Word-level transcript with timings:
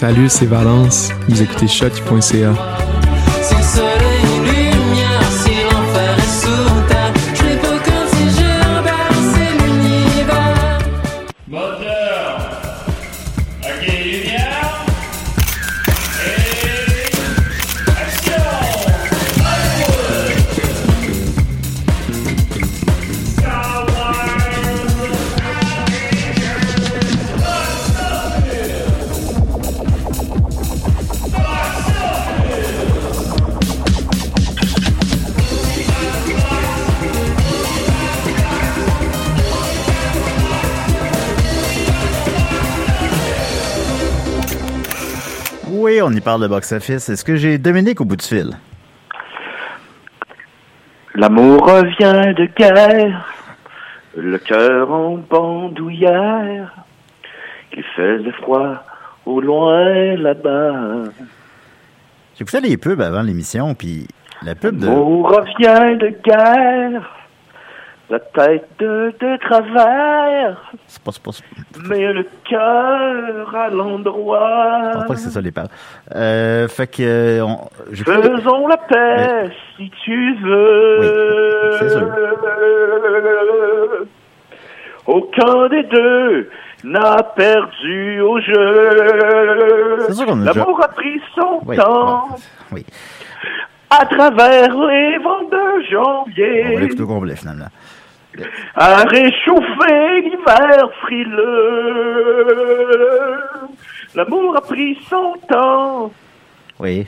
Salut, 0.00 0.28
c'est 0.28 0.46
Valence. 0.46 1.08
Vous 1.28 1.42
écoutez 1.42 1.66
choc.ca. 1.66 2.54
y 46.18 46.20
parle 46.20 46.42
de 46.42 46.48
box-office. 46.48 47.08
Est-ce 47.08 47.24
que 47.24 47.36
j'ai 47.36 47.58
Dominique 47.58 48.00
au 48.00 48.04
bout 48.04 48.16
du 48.16 48.26
fil? 48.26 48.50
L'amour 51.14 51.64
revient 51.66 52.34
de 52.34 52.48
guerre, 52.56 53.26
le 54.16 54.38
cœur 54.38 54.90
en 54.90 55.16
bandoulière, 55.16 56.72
qu'il 57.70 57.84
faisait 57.96 58.32
froid 58.32 58.84
au 59.26 59.40
loin 59.40 60.16
là-bas. 60.16 61.04
J'écoutais 62.36 62.60
les 62.60 62.76
pubs 62.76 63.00
avant 63.00 63.22
l'émission, 63.22 63.74
puis 63.74 64.06
la 64.42 64.54
pub 64.54 64.76
de... 64.78 64.86
L'amour 64.86 65.28
revient 65.30 65.98
de 65.98 66.08
guerre, 66.24 67.17
la 68.10 68.18
tête 68.20 68.66
de, 68.78 69.12
de 69.20 69.36
travers, 69.38 70.72
C'est 70.86 71.02
pas, 71.02 71.12
c'est 71.12 71.22
pas, 71.22 71.30
c'est 71.32 71.44
mais 71.88 72.10
le 72.12 72.24
cœur 72.48 73.54
à 73.54 73.68
je 73.70 73.74
l'endroit. 73.76 74.90
pense 74.94 75.04
pas 75.06 75.14
que 75.14 75.20
c'est 75.20 75.28
ça 75.30 75.40
les 75.42 75.52
paroles. 75.52 75.68
Euh, 76.14 76.68
fait 76.68 76.86
que... 76.86 77.02
euh, 77.02 77.44
on- 77.44 77.68
Faisons 77.92 78.66
la 78.66 78.78
paix 78.78 79.50
si 79.76 79.90
tu 80.04 80.34
veux. 80.36 80.98
Oui, 81.00 81.76
c'est 81.80 81.88
sûr. 81.90 82.08
Aucun 85.06 85.68
des 85.68 85.82
deux 85.84 86.50
n'a 86.84 87.22
perdu 87.22 88.20
au 88.20 88.40
jeu. 88.40 89.98
C'est 90.06 90.14
sûr 90.14 90.26
qu'on 90.26 90.42
a 90.46 90.52
L'amour 90.52 90.80
a 90.84 90.88
pris 90.88 91.20
son 91.34 91.60
Oui, 91.66 91.76
temps 91.76 92.28
bon, 92.28 92.36
oui. 92.72 92.84
à 93.90 94.04
travers 94.06 94.68
les 94.74 95.18
vents 95.18 95.42
de 95.50 95.56
On 95.56 95.78
va 95.78 95.84
janvier. 95.90 96.76
l'écouter 96.78 97.02
au 97.02 97.06
complet, 97.06 97.36
finalement. 97.36 97.66
À 98.74 99.04
réchauffer 99.04 100.20
l'hiver 100.22 100.90
frileux. 102.48 103.68
L'amour 104.14 104.56
a 104.56 104.60
pris 104.60 104.98
son 105.08 105.34
temps, 105.48 106.12
Oui, 106.78 107.06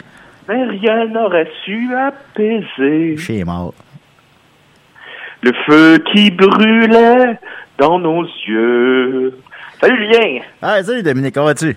mais 0.49 0.65
rien 0.65 1.07
n'aurait 1.07 1.51
su 1.65 1.89
apaiser 1.95 3.17
chez 3.17 3.45
mort. 3.45 3.75
le 5.43 5.53
feu 5.67 5.99
qui 6.13 6.31
brûlait 6.31 7.39
dans 7.79 7.99
nos 7.99 8.25
yeux. 8.47 9.39
Salut 9.81 9.97
Julien! 9.97 10.43
Ah, 10.61 10.83
salut 10.83 11.03
Dominique, 11.03 11.35
comment 11.35 11.47
vas-tu? 11.47 11.75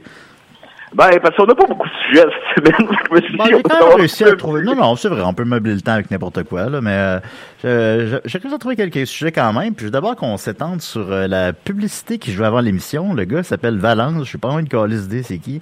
Ben, 0.95 1.09
parce 1.21 1.35
qu'on 1.35 1.45
n'a 1.45 1.55
pas 1.55 1.65
beaucoup 1.65 1.87
de 1.87 1.93
sujets 2.07 2.25
cette 2.55 2.65
semaine. 2.65 2.87
Je 3.09 3.15
me 3.15 3.21
suis 3.21 3.37
Bon, 3.37 3.43
dit, 3.45 3.49
j'ai 3.49 3.55
on 3.55 3.61
quand 3.61 3.87
même 3.89 3.97
réussi 3.97 4.23
à 4.23 4.35
trouver... 4.35 4.61
Non, 4.63 4.75
non, 4.75 4.95
c'est 4.95 5.09
vrai, 5.09 5.21
on 5.23 5.33
peut 5.33 5.43
meubler 5.43 5.73
le 5.73 5.81
temps 5.81 5.93
avec 5.93 6.11
n'importe 6.11 6.43
quoi, 6.43 6.69
là, 6.69 6.81
mais 6.81 7.19
euh, 7.65 8.19
j'ai 8.25 8.37
réussi 8.37 8.53
à 8.53 8.57
trouver 8.59 8.75
quelques 8.75 9.07
sujets 9.07 9.31
quand 9.31 9.51
même. 9.53 9.73
Puis 9.73 9.81
je 9.81 9.85
veux 9.85 9.91
d'abord 9.91 10.15
qu'on 10.15 10.37
s'étende 10.37 10.81
sur 10.81 11.11
euh, 11.11 11.27
la 11.27 11.51
publicité 11.53 12.19
qui 12.19 12.31
jouait 12.31 12.45
avant 12.45 12.59
l'émission. 12.59 13.13
Le 13.13 13.25
gars 13.25 13.41
s'appelle 13.43 13.77
Valence, 13.79 14.25
je 14.25 14.31
sais 14.31 14.37
pas 14.37 14.49
envie 14.49 14.63
de 14.63 14.69
coller 14.69 15.03
idée 15.03 15.23
c'est 15.23 15.39
qui? 15.39 15.61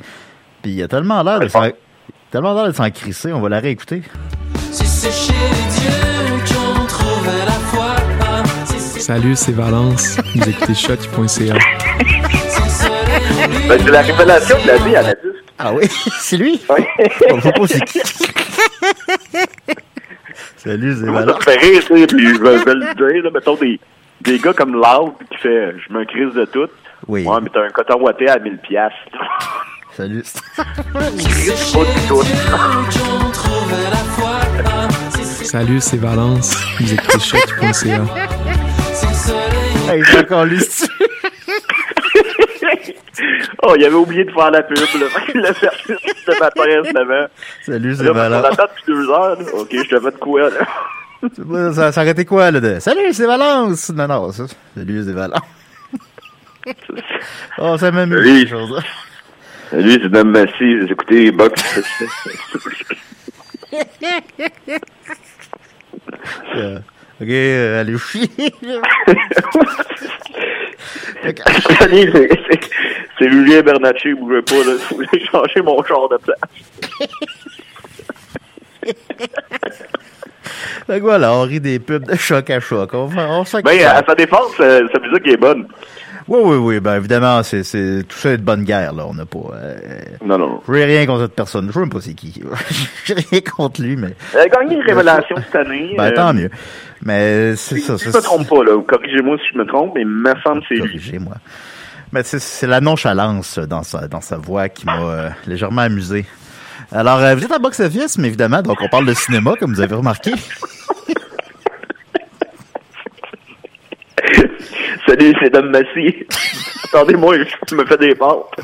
Puis 0.62 0.72
il 0.72 0.84
a 0.84 0.88
tellement 0.88 1.24
l'air 1.24 1.40
de 1.40 1.48
s'en... 1.48 1.68
Tellement 2.30 2.53
l'air 2.53 2.68
de 2.68 2.72
s'en 2.74 2.90
crisser, 2.90 3.31
on 3.34 3.40
va 3.42 3.50
la 3.50 3.59
réécouter. 3.59 4.02
Si 4.72 4.86
c'est 4.86 5.12
chez 5.12 5.34
Dieu 5.34 6.56
qu'on 6.56 6.86
trouve 6.86 7.25
la 7.25 7.52
foi. 7.52 7.96
Si 8.66 8.80
c'est 8.80 9.00
Salut, 9.00 9.36
c'est 9.36 9.52
Valence. 9.53 10.18
Vous 10.36 10.50
écoutez 10.50 10.74
choc.ca. 10.75 11.56
Ben, 13.68 13.79
c'est 13.84 13.91
la 13.91 14.02
révélation 14.02 14.57
de 14.62 14.68
la 14.68 14.78
vie 14.78 14.96
à 14.96 15.02
la 15.02 15.13
disque. 15.13 15.44
Ah 15.57 15.74
oui, 15.74 15.88
c'est 16.19 16.38
lui? 16.38 16.62
Oui. 16.69 16.85
On 17.29 17.40
pas 17.40 17.68
c'est 17.68 17.84
qui? 17.85 18.00
Salut, 20.57 20.94
c'est 20.94 21.06
ça 21.06 21.12
me 21.12 21.41
fait 21.41 21.57
rire, 21.57 21.84
tu 21.85 21.97
sais, 21.97 22.07
puis 22.07 22.28
je 22.35 22.41
vais, 22.41 22.57
le 22.74 22.94
dire, 23.13 23.24
là, 23.24 23.30
mettons 23.34 23.56
des, 23.56 23.80
des 24.22 24.38
gars 24.40 24.53
comme 24.53 24.74
Loud 24.74 25.13
qui 25.31 25.38
fait 25.38 25.74
«Je 25.88 25.94
me 25.94 26.06
crise 26.06 26.34
de 26.35 26.46
tout». 26.46 26.68
Oui, 27.07 27.25
Ouais, 27.25 27.41
mais 27.41 27.50
t'as 27.51 27.63
un 27.66 27.69
coton 27.69 28.00
ouaté 28.01 28.30
à 28.30 28.38
1000 28.38 28.59
piastres. 28.59 28.97
salut. 29.94 30.24
Salut, 35.44 35.81
c'est 35.81 35.97
Valence. 35.97 36.56
Vous 36.80 36.94
écoutez 36.94 37.19
choc.ca. 37.19 37.74
si 37.74 37.88
le 39.07 39.13
soleil 39.13 39.90
Hey, 39.90 40.03
c'est 40.06 40.19
encore 40.19 40.46
lui. 40.46 40.59
oh, 43.63 43.73
il 43.77 43.85
avait 43.85 43.95
oublié 43.95 44.23
de 44.25 44.31
faire 44.31 44.51
la 44.51 44.63
pub, 44.63 44.77
là. 44.77 44.85
Il 45.35 45.41
l'a 45.41 45.53
fait 45.53 45.67
de 45.67 46.39
matin, 46.39 46.63
justement. 46.83 47.25
Salut, 47.63 47.95
c'est 47.95 48.03
Là, 48.03 48.11
on 48.11 48.13
Valence. 48.13 48.45
attend 48.45 48.63
depuis 48.63 48.83
deux 48.87 49.09
heures, 49.09 49.39
là. 49.39 49.45
Ok, 49.53 49.69
je 49.71 49.89
te 49.89 49.99
fais 49.99 50.11
de 50.11 50.17
quoi, 50.17 50.49
là? 50.49 51.71
Ça, 51.73 51.91
ça 51.91 52.01
aurait 52.01 52.11
été 52.11 52.25
quoi, 52.25 52.49
là, 52.51 52.59
de 52.59 52.79
Salut, 52.79 53.13
c'est 53.13 53.25
Valence! 53.27 53.89
Non, 53.91 54.07
non, 54.07 54.31
ça. 54.31 54.45
Salut, 54.75 55.03
c'est 55.05 55.13
Valence. 55.13 55.41
oh, 57.57 57.77
ça 57.77 57.91
m'amuse, 57.91 58.17
Salut. 58.25 58.39
ces 58.41 58.47
choses-là. 58.47 58.81
Salut, 59.71 59.99
c'est 60.01 60.09
Dame 60.09 60.29
Massy. 60.31 60.75
Vous 60.79 60.88
écoutez 60.91 61.31
Box. 61.31 61.79
Euh, 66.55 66.79
ok, 67.21 67.27
euh, 67.29 67.81
allez, 67.81 67.97
chier. 68.11 68.29
C'est- 73.19 73.29
Julien 73.29 73.61
Bernatchez, 73.61 74.13
bougez 74.15 74.41
pas, 74.41 74.55
là. 74.55 74.73
J'aille 75.13 75.25
changer 75.27 75.61
mon 75.61 75.83
char 75.83 76.09
de 76.09 76.17
place. 76.17 76.39
Que 80.87 80.99
voilà, 80.99 81.33
on 81.33 81.43
rit 81.43 81.59
des 81.61 81.79
pubs 81.79 82.05
de 82.05 82.15
choc 82.15 82.49
à 82.49 82.59
choc. 82.59 82.89
On, 82.93 83.09
on 83.17 83.43
Ben, 83.63 83.85
à 83.85 84.03
sa 84.05 84.15
défense, 84.15 84.51
euh, 84.59 84.85
sa 84.93 84.99
musique 84.99 85.27
est 85.27 85.38
bonne. 85.38 85.67
Oui, 86.31 86.40
oui, 86.46 86.56
oui, 86.56 86.80
ben 86.80 86.96
évidemment, 86.96 87.44
c'est, 87.44 87.62
c'est 87.64 88.03
tout 88.08 88.16
ça 88.18 88.30
est 88.30 88.38
de 88.38 88.42
bonne 88.44 88.64
guerre, 88.64 88.94
là. 88.94 89.03
On 89.06 89.14
n'a 89.14 89.25
pas. 89.25 89.40
Euh, 89.53 89.75
Non, 90.24 90.38
non. 90.38 90.62
je 90.66 90.72
n'ai 90.72 90.86
rien 90.86 91.06
contre 91.06 91.24
cette 91.24 91.36
personne. 91.36 91.68
Je 91.68 91.74
sais 91.74 91.80
même 91.81 91.89
pas 91.89 92.00
c'est 92.00 92.13
qui. 92.13 92.42
J'ai 93.06 93.16
rien 93.16 93.42
contre 93.42 93.81
lui, 93.81 93.98
mais. 93.98 94.16
Elle 94.33 94.39
a 94.39 94.48
gagné 94.48 94.75
une 94.75 94.81
révélation 94.81 95.36
cette 95.36 95.56
année. 95.56 95.94
Ben, 95.98 96.06
euh, 96.06 96.12
tant 96.16 96.33
mieux. 96.33 96.50
Mais 97.04 97.57
c'est 97.57 97.75
Si 97.75 97.81
ça. 97.81 97.98
je 97.98 98.10
c'est- 98.10 98.16
me 98.18 98.22
trompe 98.24 98.48
pas, 98.48 98.63
là. 98.63 98.81
Corrigez-moi 98.88 99.36
si 99.39 99.54
je 99.54 99.57
me 99.57 99.66
trompe, 99.66 99.92
mais 99.95 100.01
il 100.01 100.07
me 100.07 100.33
semble 100.42 100.62
c'est 100.69 100.75
lui. 100.75 100.81
Corrigez-moi. 100.83 101.33
Mais 102.13 102.24
c'est, 102.24 102.39
c'est 102.39 102.68
la 102.68 102.80
nonchalance 102.80 103.60
dans 103.60 103.84
sa, 103.84 104.07
dans 104.07 104.22
sa 104.22 104.38
voix 104.38 104.69
qui 104.69 104.86
m'a 104.86 105.01
euh, 105.01 105.30
légèrement 105.48 105.81
amusé. 105.81 106.25
Alors, 106.94 107.19
euh, 107.19 107.36
vous 107.36 107.44
êtes 107.44 107.51
à 107.51 107.60
Box 107.60 107.80
Office, 107.81 108.18
mais 108.18 108.30
évidemment, 108.30 108.62
donc 108.62 108.77
on 108.81 108.88
parle 108.88 109.06
de 109.06 109.13
cinéma, 109.13 109.56
comme 109.60 109.74
vous 109.74 109.81
avez 109.81 109.95
remarqué. 109.95 110.31
Salut, 115.07 115.33
c'est 115.41 115.49
Dame 115.49 115.69
Massy. 115.69 116.25
Attendez-moi, 116.85 117.35
je 117.69 117.75
me 117.75 117.85
fais 117.85 117.97
des 117.97 118.15
pâtes. 118.15 118.59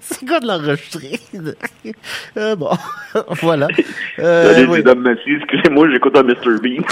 C'est 0.00 0.26
quoi 0.26 0.40
de 0.40 0.46
l'enregistrer? 0.46 1.20
Euh, 2.36 2.56
bon, 2.56 2.70
voilà. 3.42 3.68
Euh, 4.18 4.54
Salut, 4.54 4.66
oui. 4.68 4.78
c'est 4.78 4.82
Dame 4.84 5.00
Massy. 5.00 5.30
Excusez-moi, 5.40 5.88
j'écoute 5.92 6.16
un 6.16 6.22
Mr. 6.22 6.60
Bean. 6.62 6.84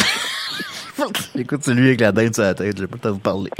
Écoute, 1.36 1.64
celui 1.64 1.88
avec 1.88 2.00
la 2.00 2.12
dinde 2.12 2.34
sur 2.34 2.44
la 2.44 2.54
tête, 2.54 2.78
j'ai 2.78 2.86
pas 2.86 2.94
le 2.94 3.00
temps 3.00 3.08
de 3.08 3.14
vous 3.14 3.18
parler. 3.20 3.50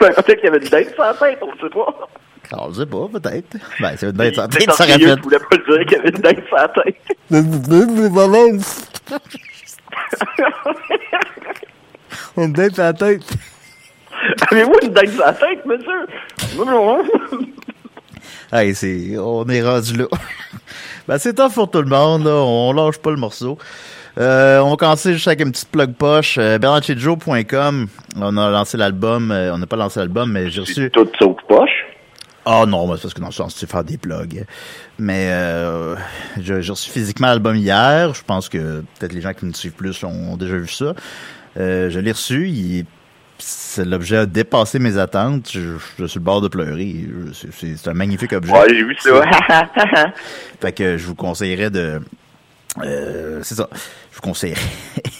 Ben, 0.00 0.12
Peut-être 0.12 0.34
qu'il 0.36 0.44
y 0.44 0.48
avait 0.48 0.58
une 0.58 0.68
date 0.68 0.94
sur 0.94 1.02
la 1.02 1.14
tête, 1.14 1.38
on 1.42 1.50
sait 1.60 1.70
pas. 1.70 2.08
Alors, 2.52 2.72
je 2.72 2.80
sais 2.80 2.86
pas, 2.86 3.08
peut-être. 3.12 3.56
Ben, 3.80 3.94
c'est 3.96 4.06
une 4.06 4.12
bête 4.12 4.36
sans 4.36 4.46
C'est 4.50 4.58
tête, 4.60 4.72
ça 4.72 4.86
je 4.86 5.20
voulais 5.22 5.38
pas 5.38 5.56
le 5.56 5.78
dire 5.78 5.86
qu'il 5.86 5.96
y 5.96 6.00
avait 6.00 6.10
une 6.10 6.22
dinde 6.22 6.42
sur 6.46 6.56
la 6.56 6.68
tête. 6.68 6.96
Une 12.36 12.54
sur 12.54 12.82
la 12.82 12.92
tête. 12.92 13.22
Avez-vous 14.50 14.74
une 14.82 15.08
sur 15.08 15.24
la 15.24 15.32
tête, 15.32 15.64
monsieur? 15.66 16.06
Non, 16.56 16.64
non. 16.66 17.04
Hey, 18.52 18.74
c'est, 18.74 19.16
on 19.18 19.48
est 19.48 19.62
rendu 19.62 19.96
là. 19.96 20.04
ben, 21.08 21.16
c'est 21.16 21.32
top 21.32 21.54
pour 21.54 21.70
tout 21.70 21.80
le 21.80 21.88
monde, 21.88 22.24
là. 22.24 22.34
On 22.34 22.74
lâche 22.74 22.98
pas 22.98 23.10
le 23.10 23.16
morceau. 23.16 23.56
Euh, 24.18 24.58
on 24.58 24.76
commencer 24.76 25.14
juste 25.14 25.26
avec 25.26 25.40
une 25.40 25.52
petite 25.52 25.70
plug 25.70 25.94
poche. 25.94 26.36
Euh. 26.38 26.58
On 26.62 28.36
a 28.36 28.50
lancé 28.50 28.76
l'album. 28.76 29.30
euh, 29.30 29.54
on 29.54 29.58
n'a 29.58 29.66
pas 29.66 29.76
lancé 29.76 30.00
l'album, 30.00 30.30
mais 30.32 30.50
j'ai 30.50 30.60
reçu. 30.60 30.90
Tout 30.90 31.08
sauf 31.18 31.36
poche? 31.48 31.86
Ah 32.44 32.64
non, 32.66 32.88
mais 32.88 32.96
c'est 32.96 33.02
parce 33.02 33.14
que 33.14 33.20
dans 33.20 33.26
le 33.26 33.32
sens, 33.32 33.54
tu 33.54 33.66
faire 33.66 33.84
des 33.84 33.98
plugs. 33.98 34.44
Mais 34.98 35.28
euh, 35.30 35.94
j'ai 36.40 36.60
j'ai 36.62 36.72
reçu 36.72 36.90
physiquement 36.90 37.28
l'album 37.28 37.54
hier. 37.56 38.12
Je 38.14 38.22
pense 38.24 38.48
que 38.48 38.82
peut-être 38.98 39.12
les 39.12 39.20
gens 39.20 39.32
qui 39.32 39.44
me 39.46 39.52
suivent 39.52 39.72
plus 39.72 40.02
ont, 40.02 40.36
déjà 40.36 40.56
vu 40.56 40.66
ça. 40.68 40.94
Euh, 41.56 41.88
je 41.90 42.00
l'ai 42.00 42.12
reçu. 42.12 42.48
Il 42.48 42.84
L'objet 43.78 44.18
a 44.18 44.26
dépassé 44.26 44.78
mes 44.78 44.98
attentes. 44.98 45.50
Je, 45.52 45.76
je 45.98 46.04
suis 46.06 46.20
le 46.20 46.24
bord 46.24 46.40
de 46.40 46.46
pleurer. 46.48 47.06
Je- 47.32 47.74
c'est 47.76 47.88
un 47.88 47.94
magnifique 47.94 48.32
objet. 48.32 48.52
Ouais, 48.52 48.68
j'ai 48.68 48.84
vu 48.84 48.96
ça. 49.00 49.20
Fait 50.60 50.70
que 50.72 50.96
je 50.96 51.04
vous 51.06 51.16
conseillerais 51.16 51.70
de... 51.70 52.00
Euh, 52.82 53.40
c'est 53.42 53.54
ça. 53.54 53.68
Je 53.72 54.16
vous 54.16 54.20
conseillerais... 54.22 54.60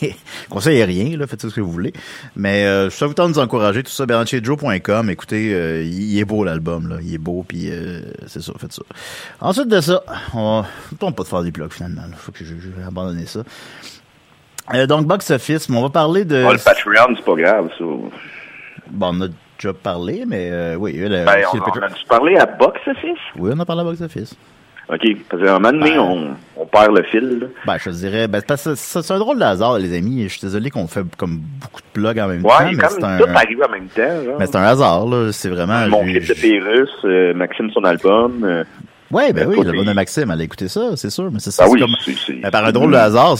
conseille 0.50 0.82
rien, 0.84 1.16
là. 1.19 1.26
Faites 1.26 1.43
ce 1.43 1.54
que 1.54 1.60
vous 1.60 1.70
voulez. 1.70 1.93
Mais 2.34 2.64
euh, 2.64 2.88
ça 2.88 3.06
vous 3.06 3.14
tente 3.14 3.28
de 3.28 3.32
nous 3.34 3.38
encourager. 3.38 3.82
Tout 3.82 3.90
ça, 3.90 4.06
bernardchéjoe.com. 4.06 5.10
Écoutez, 5.10 5.52
euh, 5.52 5.82
il 5.82 6.19
est 6.19 6.25
beau, 6.25 6.44
l'album, 6.44 6.88
là. 6.88 6.96
Il 7.02 7.14
est 7.14 7.19
beau, 7.19 7.44
puis 7.46 7.70
c'est 8.26 8.43
ça. 8.43 8.52
Faites 8.58 8.72
ça. 8.72 8.82
Ensuite 9.40 9.69
de 9.69 9.81
ça, 9.81 10.02
on 10.34 10.64
ne 10.93 10.96
tente 10.96 11.14
pas 11.16 11.22
de 11.25 11.28
faire 11.28 11.43
des 11.43 11.50
blogs, 11.50 11.72
finalement. 11.72 12.02
là. 12.02 12.16
Faut 12.16 12.32
que 12.32 12.44
je, 12.44 12.54
je 12.58 12.69
vais 12.70 12.84
abandonner 12.87 13.26
ça. 13.26 13.40
Donc, 14.87 15.06
Box 15.06 15.31
Office, 15.31 15.69
mais 15.69 15.76
on 15.76 15.82
va 15.82 15.90
parler 15.90 16.25
de... 16.25 16.44
Ah, 16.49 16.52
le 16.52 16.58
Patreon, 16.58 17.14
c'est 17.16 17.25
pas 17.25 17.34
grave, 17.34 17.69
ça. 17.78 17.84
Bon, 17.84 19.10
on 19.12 19.20
a 19.22 19.28
déjà 19.58 19.72
parlé, 19.75 20.25
mais 20.26 20.49
euh, 20.50 20.76
oui. 20.76 20.93
le- 20.94 21.08
Ben, 21.25 21.43
on, 21.52 21.56
le 21.56 21.62
on 21.62 21.64
Patreon. 21.64 21.82
a-tu 21.87 22.06
parlé 22.06 22.37
à 22.37 22.46
Box 22.46 22.81
Office? 22.87 23.19
Oui, 23.37 23.50
on 23.54 23.60
a 23.60 23.64
parlé 23.66 23.82
à 23.82 23.84
Box 23.84 24.00
Office. 24.00 24.34
OK. 24.88 25.00
Parce 25.29 25.43
qu'à 25.43 25.55
un 25.55 25.58
moment 25.58 25.73
donné, 25.73 25.93
Ben. 25.93 26.00
on, 26.00 26.29
on 26.62 26.67
perd 26.67 26.96
le 26.96 27.02
fil, 27.05 27.38
là. 27.40 27.46
Ben, 27.67 27.76
je 27.79 27.84
te 27.90 27.94
dirais, 27.94 28.29
ben, 28.29 28.40
c'est 28.46 29.11
un 29.11 29.19
drôle 29.19 29.38
de 29.38 29.44
hasard, 29.44 29.79
les 29.79 29.96
amis. 29.96 30.25
Je 30.25 30.29
suis 30.29 30.40
désolé 30.43 30.70
qu'on 30.70 30.87
fait 30.87 31.05
comme 31.17 31.38
beaucoup 31.61 31.81
de 31.81 31.87
plugs 31.93 32.19
en 32.19 32.29
même 32.29 32.43
temps, 32.43 32.49
Ouais, 32.49 32.70
mais 32.73 32.76
comme 32.76 32.90
c'est 32.90 33.05
un, 33.05 33.19
tout 33.19 33.25
arrive 33.34 33.62
en 33.67 33.70
même 33.73 33.87
temps, 33.87 34.25
genre. 34.25 34.37
mais 34.38 34.46
c'est 34.46 34.56
un 34.56 34.62
hasard, 34.64 35.06
là. 35.06 35.31
C'est 35.32 35.49
vraiment. 35.49 35.87
Mon 35.88 36.02
clip 36.05 36.26
de 36.29 36.34
Pérus, 36.34 36.90
euh, 37.05 37.32
Maxime 37.34 37.70
son 37.73 37.84
album. 37.84 38.43
euh, 38.44 38.64
Ouais, 39.12 39.32
ben 39.35 39.47
Mais 39.47 39.56
oui, 39.56 39.64
le 39.64 39.73
bon 39.73 39.87
Maxime, 39.94 40.31
elle 40.31 40.41
a 40.41 40.44
écouté 40.44 40.69
ça, 40.69 40.97
c'est 40.97 41.11
sûr, 41.11 41.31
mais 41.31 41.38
c'est 41.38 41.50
ça. 41.50 41.64
Ah 41.67 41.70
oui, 41.70 41.81
comme- 41.81 41.94
mais 42.43 42.50
par 42.50 42.64
un 42.64 42.73
drôle 42.73 42.93
de 42.93 42.97
hasard, 42.97 43.37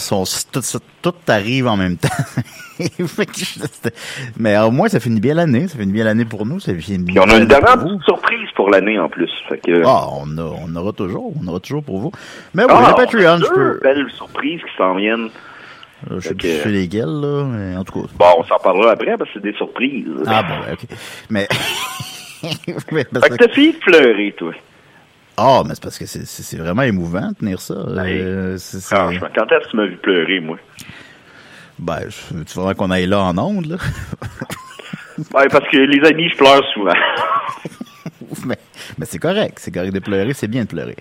tout, 1.01 1.13
arrive 1.27 1.67
en 1.67 1.75
même 1.75 1.97
temps. 1.97 2.09
Fait 3.07 3.25
mais 4.37 4.57
au 4.59 4.71
moins, 4.71 4.87
ça 4.87 4.99
finit 4.99 5.19
bien 5.19 5.33
l'année. 5.35 5.67
Ça 5.67 5.77
finit 5.77 5.91
bien 5.91 6.05
l'année 6.05 6.25
pour 6.25 6.45
nous. 6.45 6.59
Ça 6.59 6.73
finit 6.75 7.03
Puis 7.05 7.19
on 7.19 7.29
a 7.29 7.37
une 7.37 7.47
petite 7.47 8.03
surprise 8.05 8.49
pour 8.55 8.69
l'année 8.69 8.99
en 8.99 9.09
plus. 9.09 9.29
Fait 9.49 9.57
que. 9.59 9.83
Ah, 9.85 10.07
on, 10.11 10.37
a, 10.37 10.41
on 10.41 10.75
aura 10.75 10.91
toujours. 10.91 11.33
On 11.41 11.47
aura 11.47 11.59
toujours 11.59 11.83
pour 11.83 11.99
vous. 11.99 12.11
Mais 12.53 12.63
oui, 12.63 12.71
Ah, 12.73 12.89
le 12.89 12.95
Patreon, 12.95 13.37
je 13.39 13.49
peux. 13.53 13.79
belles 13.83 14.07
surprises 14.15 14.61
qui 14.61 14.77
s'en 14.77 14.95
viennent. 14.95 15.29
Je 16.11 16.19
sais 16.19 16.29
Fait 16.29 16.35
plus 16.35 16.49
c'est 16.63 16.69
là. 17.05 17.43
Mais 17.45 17.77
en 17.77 17.83
tout 17.83 18.01
cas. 18.01 18.07
Bon, 18.17 18.25
on 18.39 18.43
s'en 18.43 18.57
parlera 18.57 18.91
après 18.91 19.17
parce 19.17 19.29
que 19.31 19.39
c'est 19.39 19.43
des 19.51 19.53
surprises. 19.57 20.05
Ah, 20.27 20.43
bon, 20.43 20.73
ok. 20.73 20.97
Mais. 21.29 21.47
Mais 22.91 23.05
Fait 23.21 23.29
que 23.29 23.35
t'as 23.35 23.47
fini 23.49 23.71
de 23.73 23.77
pleurer, 23.77 24.35
toi. 24.37 24.51
Ah, 25.37 25.63
mais 25.65 25.73
c'est 25.73 25.83
parce 25.83 25.97
que 25.97 26.05
c'est- 26.05 26.57
vraiment 26.57 26.83
émouvant 26.83 27.29
de 27.29 27.35
tenir 27.35 27.59
ça. 27.59 27.73
Euh, 27.73 28.57
c'est- 28.57 28.81
Franchement, 28.81 29.27
quand 29.35 29.51
est-ce 29.51 29.65
que 29.65 29.71
tu 29.71 29.77
m'as 29.77 29.85
vu 29.85 29.97
pleurer, 29.97 30.39
moi? 30.39 30.57
ben, 31.79 31.99
tu 32.45 32.53
voudrais 32.53 32.75
qu'on 32.75 32.91
aille 32.91 33.07
là 33.07 33.19
en 33.23 33.37
ondes, 33.37 33.65
là. 33.65 33.77
Ouais, 35.35 35.47
parce 35.47 35.67
que 35.69 35.77
les 35.77 36.03
amis, 36.07 36.27
je 36.29 36.35
pleure 36.35 36.63
souvent. 36.73 36.93
mais 38.47 38.57
mais 38.97 39.05
c'est 39.05 39.19
correct, 39.19 39.59
c'est 39.61 39.69
correct 39.71 39.93
de 39.93 39.99
pleurer, 39.99 40.33
c'est 40.33 40.47
bien 40.47 40.63
de 40.63 40.67
pleurer. 40.67 40.95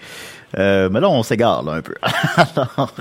Euh, 0.58 0.90
mais 0.90 1.00
là, 1.00 1.08
on 1.08 1.22
s'égare 1.22 1.62
là 1.62 1.72
un 1.72 1.80
peu. 1.82 1.94
Alors, 2.36 2.94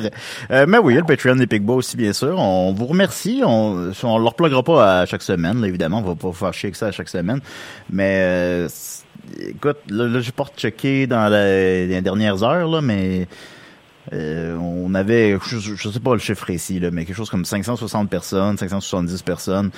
euh, 0.51 0.65
mais 0.69 0.77
oui, 0.77 0.95
le 0.95 1.03
Patreon 1.03 1.35
des 1.35 1.47
Pigbois 1.47 1.75
aussi, 1.75 1.97
bien 1.97 2.13
sûr. 2.13 2.39
On 2.39 2.71
vous 2.71 2.85
remercie. 2.85 3.41
On 3.45 3.91
on 4.03 4.17
leur 4.19 4.35
pluguera 4.35 4.63
pas 4.63 5.01
à 5.01 5.05
chaque 5.05 5.21
semaine, 5.21 5.59
là, 5.59 5.67
évidemment. 5.67 5.97
On 5.99 6.01
va 6.01 6.15
pas 6.15 6.27
vous 6.29 6.33
faire 6.33 6.53
chier 6.53 6.67
avec 6.67 6.77
ça 6.77 6.87
à 6.87 6.91
chaque 6.93 7.09
semaine. 7.09 7.41
Mais 7.89 8.15
euh, 8.21 8.67
écoute, 9.39 9.77
là, 9.89 10.07
là 10.07 10.19
j'ai 10.19 10.31
pas 10.31 10.45
checké 10.55 11.07
dans 11.07 11.31
les 11.31 12.01
dernières 12.01 12.43
heures, 12.43 12.67
là, 12.67 12.81
mais 12.81 13.27
euh, 14.13 14.55
on 14.57 14.93
avait, 14.95 15.37
je, 15.47 15.59
je 15.59 15.89
sais 15.89 15.99
pas 15.99 16.13
le 16.13 16.19
chiffre 16.19 16.49
ici, 16.49 16.79
là, 16.79 16.89
mais 16.91 17.05
quelque 17.05 17.15
chose 17.15 17.29
comme 17.29 17.45
560 17.45 18.09
personnes, 18.09 18.57
570 18.57 19.21
personnes. 19.21 19.71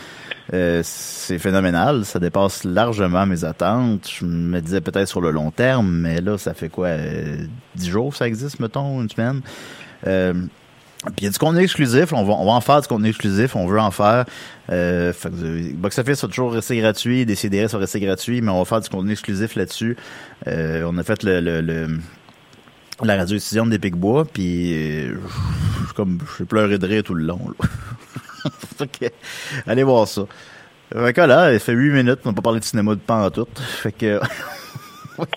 Euh, 0.54 0.82
c'est 0.84 1.40
phénoménal. 1.40 2.06
Ça 2.06 2.20
dépasse 2.20 2.64
largement 2.64 3.26
mes 3.26 3.44
attentes. 3.44 4.10
Je 4.20 4.26
me 4.26 4.60
disais 4.62 4.82
peut-être 4.82 5.08
sur 5.08 5.22
le 5.22 5.32
long 5.32 5.52
terme, 5.52 5.92
mais 5.92 6.22
là, 6.22 6.38
ça 6.38 6.54
fait 6.54 6.70
quoi? 6.70 6.88
euh, 6.88 7.46
10 7.76 7.90
jours 7.90 8.12
que 8.12 8.18
ça 8.18 8.28
existe, 8.28 8.60
mettons, 8.60 9.02
une 9.02 9.10
semaine? 9.10 9.42
Puis 11.06 11.14
il 11.20 11.24
y 11.26 11.28
a 11.28 11.32
du 11.32 11.38
contenu 11.38 11.62
exclusif, 11.62 12.14
on 12.14 12.24
va, 12.24 12.34
on 12.34 12.46
va 12.46 12.52
en 12.54 12.62
faire 12.62 12.80
du 12.82 12.88
contenu 12.88 13.10
exclusif, 13.10 13.56
on 13.56 13.68
veut 13.68 13.80
en 13.80 13.92
faire. 13.92 14.26
Euh, 14.72 15.12
euh, 15.26 15.72
Box 15.76 15.98
Office 16.00 16.22
va 16.22 16.28
toujours 16.30 16.54
rester 16.54 16.78
gratuit, 16.78 17.26
Décideret 17.26 17.68
va 17.68 17.78
rester 17.80 18.00
gratuit, 18.00 18.42
mais 18.42 18.50
on 18.52 18.60
va 18.60 18.66
faire 18.66 18.80
du 18.82 18.90
contenu 18.90 19.12
exclusif 19.12 19.56
là-dessus. 19.56 19.98
Euh, 20.48 20.84
on 20.90 20.98
a 20.98 21.04
fait 21.04 21.24
le, 21.24 21.42
le, 21.42 21.62
le- 21.62 22.00
la 23.04 23.18
radio 23.18 23.36
étudiante 23.36 23.70
des 23.70 23.80
Picbois, 23.80 24.24
puis 24.26 24.74
euh, 24.74 25.16
je- 25.90 25.94
comme 25.94 26.20
j'ai 26.38 26.46
pleuré 26.46 26.78
de 26.78 26.88
rire 26.88 27.04
tout 27.04 27.16
le 27.16 27.26
long. 27.26 27.40
que, 29.00 29.06
allez 29.68 29.84
voir 29.84 30.08
ça. 30.08 30.24
Fait 30.94 31.12
que 31.14 31.22
là, 31.22 31.52
il 31.54 31.60
fait 31.60 31.74
8 31.74 31.90
minutes, 31.92 32.20
on 32.24 32.30
n'a 32.30 32.36
pas 32.36 32.42
parlé 32.42 32.60
de 32.60 32.66
cinéma 32.66 32.94
de 32.96 33.00
pan 33.00 33.26
en 33.26 33.30
tout. 33.32 33.48
Fait 33.58 33.92
que 33.92 34.20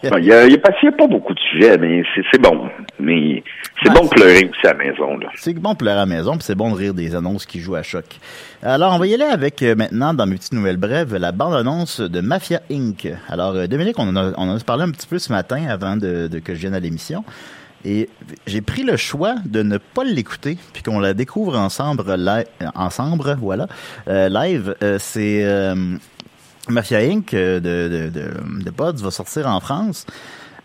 Il 0.02 0.24
y, 0.24 0.32
a, 0.32 0.40
a 0.40 0.44
a 0.44 0.92
pas 0.92 1.06
beaucoup 1.06 1.34
de 1.34 1.38
sujets, 1.38 1.76
mais 1.78 2.02
c'est 2.32 2.40
bon. 2.40 2.68
Mais 2.98 3.42
c'est 3.82 3.90
Ouais, 3.90 3.94
bon 3.96 4.04
de 4.04 4.08
pleurer 4.08 4.50
aussi 4.50 4.66
à 4.66 4.72
la 4.72 4.78
maison. 4.78 5.18
C'est 5.34 5.54
bon 5.54 5.72
de 5.72 5.76
pleurer 5.76 5.96
à 5.96 6.00
la 6.00 6.06
maison, 6.06 6.32
puis 6.32 6.42
c'est 6.42 6.54
bon 6.54 6.70
de 6.70 6.76
rire 6.76 6.94
des 6.94 7.14
annonces 7.14 7.46
qui 7.46 7.60
jouent 7.60 7.76
à 7.76 7.82
choc. 7.82 8.04
Alors, 8.62 8.94
on 8.94 8.98
va 8.98 9.06
y 9.06 9.14
aller 9.14 9.24
avec, 9.24 9.62
euh, 9.62 9.74
maintenant, 9.74 10.14
dans 10.14 10.26
mes 10.26 10.36
petites 10.36 10.52
nouvelles 10.54 10.76
brèves, 10.78 11.14
la 11.16 11.32
bande-annonce 11.32 12.00
de 12.00 12.20
Mafia 12.20 12.60
Inc. 12.70 13.08
Alors, 13.28 13.54
euh, 13.54 13.66
Dominique, 13.66 13.98
on 13.98 14.08
en, 14.08 14.16
a, 14.16 14.32
on 14.36 14.48
en 14.48 14.56
a 14.56 14.60
parlé 14.60 14.84
un 14.84 14.90
petit 14.90 15.06
peu 15.06 15.18
ce 15.18 15.32
matin 15.32 15.66
avant 15.68 15.96
de, 15.96 16.28
de 16.28 16.38
que 16.38 16.54
je 16.54 16.60
vienne 16.60 16.74
à 16.74 16.80
l'émission. 16.80 17.24
Et 17.84 18.08
j'ai 18.46 18.62
pris 18.62 18.82
le 18.82 18.96
choix 18.96 19.36
de 19.44 19.62
ne 19.62 19.78
pas 19.78 20.02
l'écouter, 20.02 20.58
puis 20.72 20.82
qu'on 20.82 20.98
la 20.98 21.14
découvre 21.14 21.56
ensemble, 21.56 22.02
ensemble 22.74 23.36
voilà, 23.40 23.68
euh, 24.08 24.28
live. 24.28 24.74
Euh, 24.82 24.96
c'est 24.98 25.44
Mafia 26.68 26.98
Inc. 26.98 27.32
euh, 27.34 27.60
de, 27.60 27.88
de, 27.88 28.08
de, 28.08 28.64
de 28.64 28.70
Pods 28.70 29.02
va 29.02 29.10
sortir 29.10 29.46
en 29.46 29.60
France. 29.60 30.06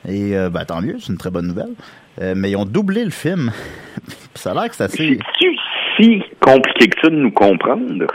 Et 0.07 0.35
euh, 0.35 0.49
ben, 0.49 0.65
tant 0.65 0.81
mieux, 0.81 0.97
c'est 0.99 1.09
une 1.11 1.17
très 1.17 1.29
bonne 1.29 1.47
nouvelle. 1.47 1.73
Euh, 2.21 2.33
mais 2.35 2.51
ils 2.51 2.55
ont 2.55 2.65
doublé 2.65 3.03
le 3.03 3.11
film. 3.11 3.51
Ça 4.35 4.51
a 4.51 4.53
l'air 4.53 4.69
que 4.69 4.75
c'est 4.75 4.83
assez... 4.85 4.97
C'est-tu 4.97 5.57
si 5.97 6.23
compliqué 6.39 6.87
que 6.87 6.99
ça 7.01 7.09
de 7.09 7.15
nous 7.15 7.31
comprendre? 7.31 8.07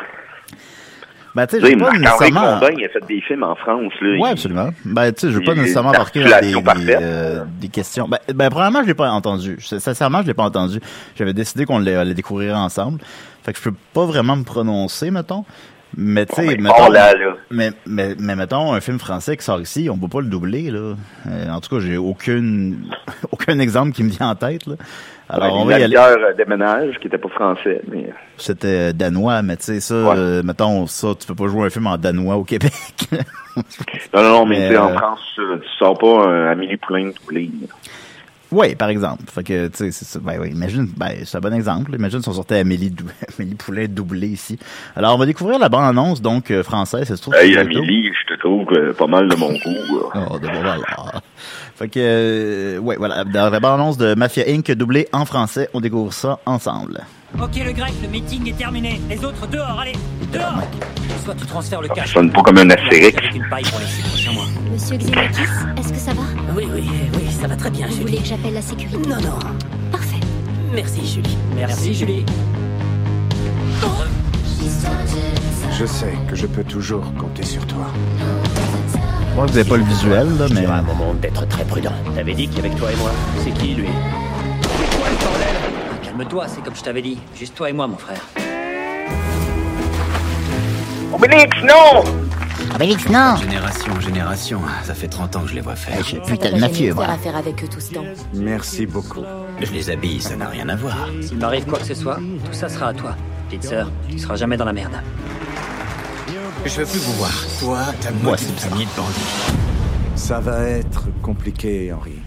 Ben, 1.35 1.47
tu 1.47 1.57
sais, 1.57 1.61
je 1.61 1.66
veux 1.66 1.76
pas 1.76 1.93
nécessairement... 1.93 2.59
Condon, 2.59 2.75
il 2.78 2.85
a 2.87 2.88
fait 2.88 3.07
des 3.07 3.21
films 3.21 3.43
en 3.43 3.55
France, 3.55 3.93
là. 4.00 4.31
Absolument. 4.31 4.71
Ben, 4.87 5.12
tu 5.12 5.21
sais, 5.21 5.31
je 5.31 5.38
veux 5.38 5.45
pas 5.45 5.55
nécessairement 5.55 5.90
embarquer 5.90 6.25
dans 6.25 6.40
des, 6.40 6.55
euh, 6.95 7.45
des 7.61 7.69
questions. 7.69 8.09
Ben, 8.09 8.19
ben, 8.35 8.49
premièrement, 8.49 8.83
je 8.83 8.87
l'ai 8.88 8.95
pas 8.95 9.11
entendu. 9.11 9.59
Sincèrement, 9.61 10.23
je 10.23 10.28
l'ai 10.28 10.35
pas 10.35 10.45
entendu. 10.45 10.81
J'avais 11.14 11.35
décidé 11.35 11.66
qu'on 11.66 11.83
allait, 11.83 11.95
allait 11.97 12.14
découvrir 12.14 12.57
ensemble. 12.57 13.00
Fait 13.45 13.52
que 13.52 13.59
je 13.59 13.64
peux 13.64 13.76
pas 13.93 14.07
vraiment 14.07 14.37
me 14.37 14.45
prononcer, 14.45 15.11
mettons. 15.11 15.45
Mais, 15.99 16.26
tu 16.26 16.33
Bon, 16.37 16.43
sais, 16.43 16.57
mais 16.57 16.62
mettons... 16.62 16.87
bon, 16.87 16.93
là, 16.93 17.15
là. 17.15 17.37
Mais, 17.50 17.71
mais, 17.87 18.15
mais 18.19 18.37
mettons, 18.37 18.73
un 18.75 18.81
film 18.81 18.99
français 18.99 19.37
qui 19.37 19.45
sort 19.45 19.61
ici, 19.61 19.88
on 19.91 19.97
peut 19.97 20.09
pas 20.09 20.21
le 20.21 20.26
doubler, 20.26 20.71
là. 20.71 20.95
Euh, 21.26 21.49
en 21.50 21.61
tout 21.61 21.75
cas, 21.75 21.81
j'ai 21.81 21.97
aucune, 21.97 22.85
aucun 23.33 23.59
exemple 23.59 23.93
qui 23.93 24.05
me 24.05 24.11
vient 24.11 24.29
en 24.29 24.35
tête, 24.35 24.67
là. 24.67 24.75
Alors, 25.29 25.55
Ouais, 25.57 25.61
on 25.62 25.65
va 25.65 25.79
y 25.81 25.83
aller. 25.83 25.97
euh, 25.97 26.35
déménage, 26.35 26.99
qui 27.00 27.09
était 27.09 27.19
pas 27.19 27.29
français, 27.31 27.81
mais... 27.91 28.11
C'était 28.37 28.93
danois, 28.93 29.43
mais 29.43 29.57
tu 29.57 29.65
sais, 29.65 29.81
ça, 29.81 29.95
Ouais. 29.97 30.15
euh, 30.17 30.43
mettons, 30.45 30.87
ça, 30.87 31.09
tu 31.19 31.26
peux 31.26 31.35
pas 31.35 31.49
jouer 31.49 31.67
un 31.67 31.71
film 31.71 31.87
en 31.88 31.97
danois 31.97 32.37
au 32.37 32.45
Québec. 32.45 32.73
Non, 34.12 34.23
non, 34.23 34.29
non, 34.31 34.47
mais, 34.47 34.59
Mais, 34.59 34.69
tu 34.69 34.75
sais, 34.75 34.79
en 34.79 34.91
euh, 34.91 34.97
France, 34.99 35.21
euh, 35.38 35.57
tu 35.57 35.69
sors 35.79 35.97
pas 35.97 36.26
un 36.29 36.49
Amélie 36.50 36.76
Poulain 36.76 37.11
doublé. 37.19 37.50
Oui, 38.53 38.76
par 38.76 38.88
exemple. 38.91 39.25
Fait 39.29 39.43
que, 39.43 39.67
tu 39.69 39.76
sais, 39.76 39.91
c'est 39.91 40.05
ça. 40.05 40.21
Ben 40.23 40.38
oui, 40.41 40.50
imagine, 40.50 40.87
ben, 40.97 41.11
c'est 41.25 41.37
un 41.37 41.41
bon 41.41 41.53
exemple. 41.53 41.95
Imagine 41.95 42.23
si 42.23 42.29
on 42.29 42.33
sortait 42.33 42.59
Amélie, 42.61 42.91
Dou- 42.91 43.05
Amélie 43.38 43.55
Poulain 43.57 43.87
doublée 43.88 44.29
ici. 44.29 44.57
Alors, 44.95 45.15
on 45.15 45.19
va 45.19 45.26
découvrir 45.26 45.59
la 45.59 45.69
bande-annonce, 45.69 46.23
donc, 46.23 46.50
euh, 46.50 46.62
française. 46.62 47.09
Ça 47.09 47.17
se 47.17 47.23
trouve 47.23 47.35
Hey. 47.35 47.57
Amélie, 47.57 48.11
je 48.12 48.35
te 48.35 48.38
trouve 48.41 48.67
euh, 48.73 48.93
pas 48.93 49.09
mal 49.09 49.29
de 49.29 49.35
mon 49.35 49.49
goût. 49.49 49.99
là. 50.15 50.26
Oh, 50.31 50.38
de 50.38 50.47
bon 50.47 50.53
voilà. 50.55 51.23
Fait 51.76 51.88
que, 51.88 51.99
euh, 52.00 52.78
ouais, 52.78 52.97
voilà. 52.97 53.25
Dans 53.25 53.50
la 53.50 53.61
bande-annonce 53.61 53.99
de 53.99 54.14
Mafia 54.14 54.45
Inc. 54.49 54.71
doublée 54.73 55.09
en 55.12 55.26
français, 55.26 55.68
on 55.75 55.80
découvre 55.80 56.12
ça 56.12 56.38
ensemble. 56.47 57.02
Ok, 57.38 57.56
le 57.62 57.73
grec, 57.73 57.92
le 58.02 58.09
meeting 58.09 58.49
est 58.49 58.56
terminé. 58.56 58.99
Les 59.11 59.23
autres 59.23 59.47
dehors, 59.47 59.78
allez, 59.80 59.92
dehors 60.33 60.54
Soit 61.23 61.35
tu 61.35 61.45
transfères 61.45 61.83
le 61.83 61.88
cash. 61.88 62.09
Ça 62.09 62.14
sonne 62.14 62.33
pas 62.33 62.40
comme 62.42 62.56
un 62.59 62.71
Astérix. 62.71 63.18
Monsieur 64.73 64.97
Xenakis, 64.97 65.42
est-ce 65.78 65.92
que 65.92 65.99
ça 65.99 66.12
va? 66.14 66.23
Oui, 66.56 66.64
oui, 66.73 66.88
oui, 67.14 67.30
ça 67.38 67.47
va 67.47 67.56
très 67.56 67.71
bien, 67.71 67.87
Vous 67.88 67.92
Julie. 67.92 68.04
voulez 68.06 68.18
que 68.18 68.25
j'appelle 68.28 68.54
la 68.54 68.62
sécurité? 68.62 69.09
Non, 69.09 69.16
non. 69.16 69.38
Parfait. 69.92 70.21
Merci, 70.73 71.06
Julie. 71.06 71.37
Merci, 71.56 71.92
Julie. 71.95 72.25
Je 75.78 75.85
sais 75.85 76.14
que 76.28 76.37
je 76.37 76.47
peux 76.47 76.64
toujours 76.64 77.12
compter 77.18 77.42
sur 77.45 77.66
toi. 77.66 77.87
Moi, 79.37 79.45
vous 79.45 79.52
n'avez 79.52 79.69
pas 79.69 79.76
le 79.76 79.85
visuel, 79.85 80.38
là, 80.38 80.47
mais. 80.50 80.64
un 80.64 80.81
moment 80.81 81.12
d'être 81.12 81.47
très 81.47 81.62
prudent. 81.62 81.93
T'avais 82.14 82.33
dit 82.33 82.49
qu'avec 82.49 82.75
toi 82.75 82.90
et 82.90 82.97
moi, 82.97 83.11
c'est 83.45 83.50
qui, 83.50 83.75
lui 83.75 83.88
C'est 84.62 84.97
toi, 84.97 85.07
le 85.11 85.25
bordel 85.25 85.57
Calme-toi, 86.02 86.49
c'est 86.49 86.64
comme 86.64 86.75
je 86.75 86.83
t'avais 86.83 87.02
dit. 87.02 87.19
Juste 87.38 87.55
toi 87.55 87.69
et 87.69 87.75
moi, 87.75 87.87
mon 87.87 87.99
frère. 87.99 88.23
Obélix, 91.12 91.55
non 91.64 92.02
Obélix, 92.75 93.07
non 93.11 93.37
Génération 93.37 93.93
en 93.93 94.00
génération, 94.00 94.61
ça 94.85 94.95
fait 94.95 95.09
30 95.09 95.37
ans 95.37 95.40
que 95.43 95.49
je 95.49 95.55
les 95.55 95.61
vois 95.61 95.76
faire. 95.76 96.02
Putain, 96.26 96.52
le 96.52 96.59
mafieux, 96.59 96.87
faire 96.87 96.95
voilà. 96.95 97.12
affaire 97.12 97.37
avec 97.37 97.62
eux 97.62 97.69
tout 97.69 97.81
ce 97.81 97.93
temps. 97.93 98.05
Merci 98.33 98.87
beaucoup. 98.87 99.23
Je 99.61 99.71
les 99.71 99.90
habille, 99.90 100.23
ça 100.23 100.35
n'a 100.37 100.49
rien 100.49 100.66
à 100.71 100.76
voir. 100.76 101.11
S'il 101.21 101.37
m'arrive 101.37 101.66
quoi 101.66 101.78
que 101.78 101.85
ce 101.85 101.95
soit, 101.95 102.16
tout 102.16 102.52
ça 102.55 102.71
sera 102.71 102.88
à 102.88 102.95
toi. 102.95 103.14
Petite 103.50 103.64
sœur, 103.64 103.90
tu 104.09 104.19
seras 104.19 104.37
jamais 104.37 104.57
dans 104.57 104.64
la 104.64 104.73
merde. 104.73 104.95
Je 106.66 106.80
veux 106.80 106.87
plus 106.87 106.99
vous 106.99 107.12
voir. 107.12 107.32
Toi, 107.61 107.78
ta 108.00 108.11
Moi, 108.11 108.32
maudite 108.32 108.49
c'est 108.58 108.68
famille 108.68 108.87
de 108.87 108.96
bandits. 108.96 109.56
Ça 110.16 110.40
va 110.40 110.62
être 110.64 111.04
compliqué, 111.23 111.92
Henri. 111.92 112.18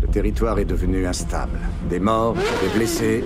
Le 0.00 0.06
territoire 0.06 0.60
est 0.60 0.64
devenu 0.64 1.04
instable. 1.08 1.58
Des 1.90 1.98
morts, 1.98 2.34
des 2.34 2.78
blessés. 2.78 3.24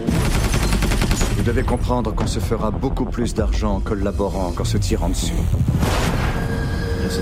Vous 1.37 1.43
devez 1.43 1.63
comprendre 1.63 2.15
qu'on 2.15 2.27
se 2.27 2.39
fera 2.39 2.71
beaucoup 2.71 3.05
plus 3.05 3.35
d'argent 3.35 3.77
en 3.77 3.81
collaborant 3.81 4.53
qu'en 4.53 4.65
se 4.65 4.79
tirant 4.79 5.11
dessus. 5.11 5.35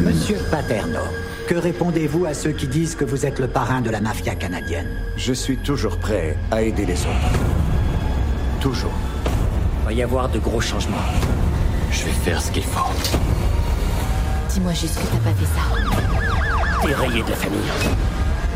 Monsieur 0.00 0.38
Paterno, 0.48 1.00
que 1.48 1.56
répondez-vous 1.56 2.26
à 2.26 2.34
ceux 2.34 2.52
qui 2.52 2.68
disent 2.68 2.94
que 2.94 3.04
vous 3.04 3.26
êtes 3.26 3.40
le 3.40 3.48
parrain 3.48 3.80
de 3.80 3.90
la 3.90 4.00
mafia 4.00 4.36
canadienne? 4.36 4.88
Je 5.16 5.32
suis 5.32 5.56
toujours 5.56 5.98
prêt 5.98 6.36
à 6.52 6.62
aider 6.62 6.86
les 6.86 7.00
autres. 7.00 7.38
Toujours. 8.60 8.94
Va 9.84 9.92
y 9.92 10.02
avoir 10.02 10.28
de 10.28 10.38
gros 10.38 10.60
changements. 10.60 10.96
Je 11.90 12.04
vais 12.04 12.12
faire 12.12 12.40
ce 12.40 12.50
qu'il 12.50 12.64
faut. 12.64 12.92
Dis-moi 14.50 14.72
juste 14.72 14.96
que 14.96 15.06
t'as 15.06 15.18
pas 15.18 15.34
fait 15.36 15.46
ça. 15.46 15.62
T'es 16.82 16.94
rayé 16.94 17.22
de 17.22 17.30
la 17.30 17.36
famille. 17.36 17.58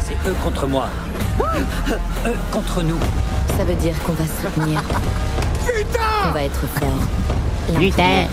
C'est 0.00 0.28
eux 0.28 0.34
contre 0.42 0.66
moi. 0.66 0.88
Eux 2.26 2.36
contre 2.50 2.82
nous. 2.82 2.98
Ça 3.56 3.64
veut 3.64 3.74
dire 3.74 3.94
qu'on 4.04 4.12
va 4.12 4.24
se 4.24 4.42
soutenir. 4.42 4.82
On 6.26 6.32
va 6.32 6.44
être 6.44 6.66
fort. 6.78 6.88
L'un 7.72 8.26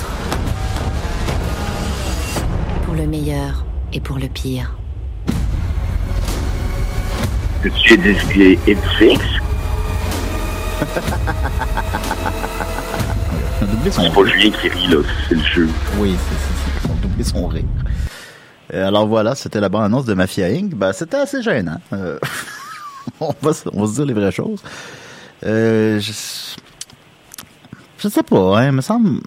pour 2.83 2.95
le 2.95 3.07
meilleur 3.07 3.65
et 3.93 3.99
pour 3.99 4.17
le 4.17 4.27
pire. 4.27 4.73
Que 7.61 7.69
tu 7.69 7.93
es 7.93 7.97
des 7.97 8.15
fixe? 8.97 9.23
Doublé 13.71 13.91
son 13.91 14.01
C'est 14.03 14.13
pas 14.13 14.25
Julien 14.25 14.51
qui 14.51 14.69
rit, 14.69 14.87
là. 14.87 14.97
C'est 15.27 15.35
le 15.35 15.43
jeu. 15.43 15.69
Oui, 15.97 16.15
c'est- 16.17 16.35
c'est- 16.35 16.81
c'est- 16.81 16.89
on 16.89 16.93
a 16.97 17.01
doublé 17.01 17.23
son 17.23 17.47
rire. 17.47 17.63
Euh, 18.73 18.87
alors 18.87 19.07
voilà, 19.07 19.35
c'était 19.35 19.59
la 19.59 19.69
bande-annonce 19.69 20.05
de 20.05 20.13
Mafia 20.13 20.47
Inc. 20.47 20.75
Ben, 20.75 20.93
c'était 20.93 21.17
assez 21.17 21.41
gênant. 21.41 21.79
Euh, 21.93 22.19
on, 23.19 23.33
va, 23.41 23.53
se- 23.53 23.69
on 23.73 23.81
va 23.81 23.87
se 23.87 23.93
dire 23.95 24.05
les 24.05 24.13
vraies 24.13 24.31
choses. 24.31 24.61
Euh, 25.45 25.99
je, 25.99 26.11
je 27.97 28.07
sais 28.07 28.23
pas, 28.23 28.59
hein, 28.59 28.71
me 28.71 28.81
semble... 28.81 29.21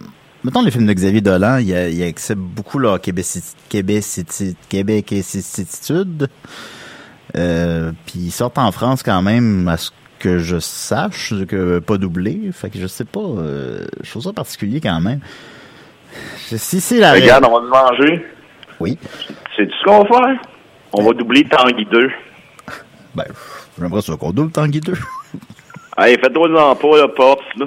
Mettons 0.45 0.63
les 0.63 0.71
films 0.73 0.87
de 0.87 0.93
Xavier 0.93 1.21
Dolan, 1.21 1.59
il, 1.59 1.69
il 1.69 2.03
accepte 2.03 2.41
beaucoup 2.41 2.79
leur 2.81 2.99
québéci- 2.99 3.55
québéciti- 3.71 4.57
québécitude. 4.69 6.29
Euh, 7.37 7.93
puis 8.07 8.19
ils 8.19 8.31
sortent 8.33 8.59
en 8.59 8.73
France 8.73 9.03
quand 9.05 9.23
même, 9.23 9.69
à 9.69 9.77
ce 9.77 9.91
que 10.23 10.39
je 10.39 10.61
sache, 10.61 11.35
que 11.49 11.81
pas 11.81 11.99
doublé. 11.99 12.51
Fait 12.53 12.71
que 12.71 12.79
je 12.79 12.87
sais 12.87 13.05
pas, 13.05 13.21
euh, 13.21 13.85
je 14.05 14.11
trouve 14.11 14.23
ça 14.23 14.33
particulier 14.33 14.81
quand 14.81 15.01
même. 15.01 15.19
Si 16.13 16.81
c'est 16.81 16.99
la 17.01 17.13
Regarde, 17.13 17.45
on 17.45 17.59
va 17.59 17.61
nous 17.61 17.69
manger. 17.69 18.25
Oui. 18.79 18.99
Sais-tu 19.57 19.73
ce 19.73 19.85
qu'on 19.85 20.05
va 20.05 20.09
faire? 20.09 20.43
On 20.93 21.03
va 21.03 21.13
doubler 21.13 21.45
Tanguy 21.45 21.87
2. 21.91 22.09
Ben, 23.17 23.25
j'aimerais 23.79 24.01
ça 24.03 24.17
qu'on 24.17 24.31
double 24.31 24.53
Tanguy 24.53 24.81
2. 24.81 24.93
Allez, 25.97 26.19
fais-toi-en 26.19 26.77
pas, 26.77 26.97
là, 26.99 27.09
Pops, 27.09 27.43
là. 27.59 27.67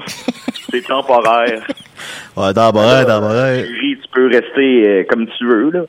C'est 0.72 0.82
temporaire. 0.82 1.62
Ouais, 2.38 2.54
temporaire, 2.54 3.06
temporaire. 3.08 3.66
Julie, 3.66 3.98
tu 3.98 4.08
peux 4.14 4.28
rester 4.28 4.88
euh, 4.88 5.04
comme 5.10 5.26
tu 5.26 5.48
veux, 5.48 5.72
là. 5.72 5.80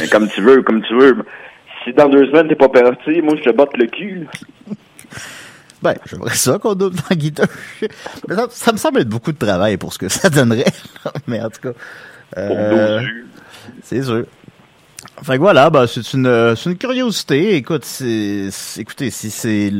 Euh, 0.00 0.06
Comme 0.10 0.28
tu 0.28 0.40
veux, 0.40 0.62
comme 0.62 0.80
tu 0.82 0.96
veux. 0.96 1.16
Si 1.82 1.92
dans 1.92 2.08
deux 2.08 2.26
semaines, 2.26 2.46
t'es 2.46 2.54
pas 2.54 2.68
parti, 2.68 3.20
moi, 3.22 3.34
je 3.36 3.50
te 3.50 3.54
botte 3.54 3.76
le 3.76 3.86
cul, 3.86 4.20
là. 4.20 4.74
Ben, 5.94 5.96
j'aimerais 6.06 6.34
ça 6.34 6.58
qu'on 6.58 6.74
double 6.74 6.96
Tanguy 6.96 7.30
2. 7.30 7.42
Mais 8.28 8.34
ça, 8.34 8.46
ça 8.50 8.72
me 8.72 8.76
semble 8.76 9.00
être 9.00 9.08
beaucoup 9.08 9.32
de 9.32 9.38
travail 9.38 9.76
pour 9.76 9.92
ce 9.92 9.98
que 9.98 10.08
ça 10.08 10.28
donnerait. 10.30 10.64
Mais 11.26 11.40
en 11.40 11.48
tout 11.50 11.60
cas. 11.62 11.78
euh, 12.38 13.02
c'est 13.82 14.02
sûr. 14.02 14.24
Fait 15.22 15.34
que 15.34 15.38
voilà, 15.40 15.70
ben, 15.70 15.86
c'est 15.86 16.12
une, 16.14 16.54
c'est 16.56 16.70
une 16.70 16.76
curiosité. 16.76 17.54
Écoute, 17.56 17.84
c'est, 17.84 18.48
écoutez, 18.78 19.10
si 19.10 19.30
c'est, 19.30 19.72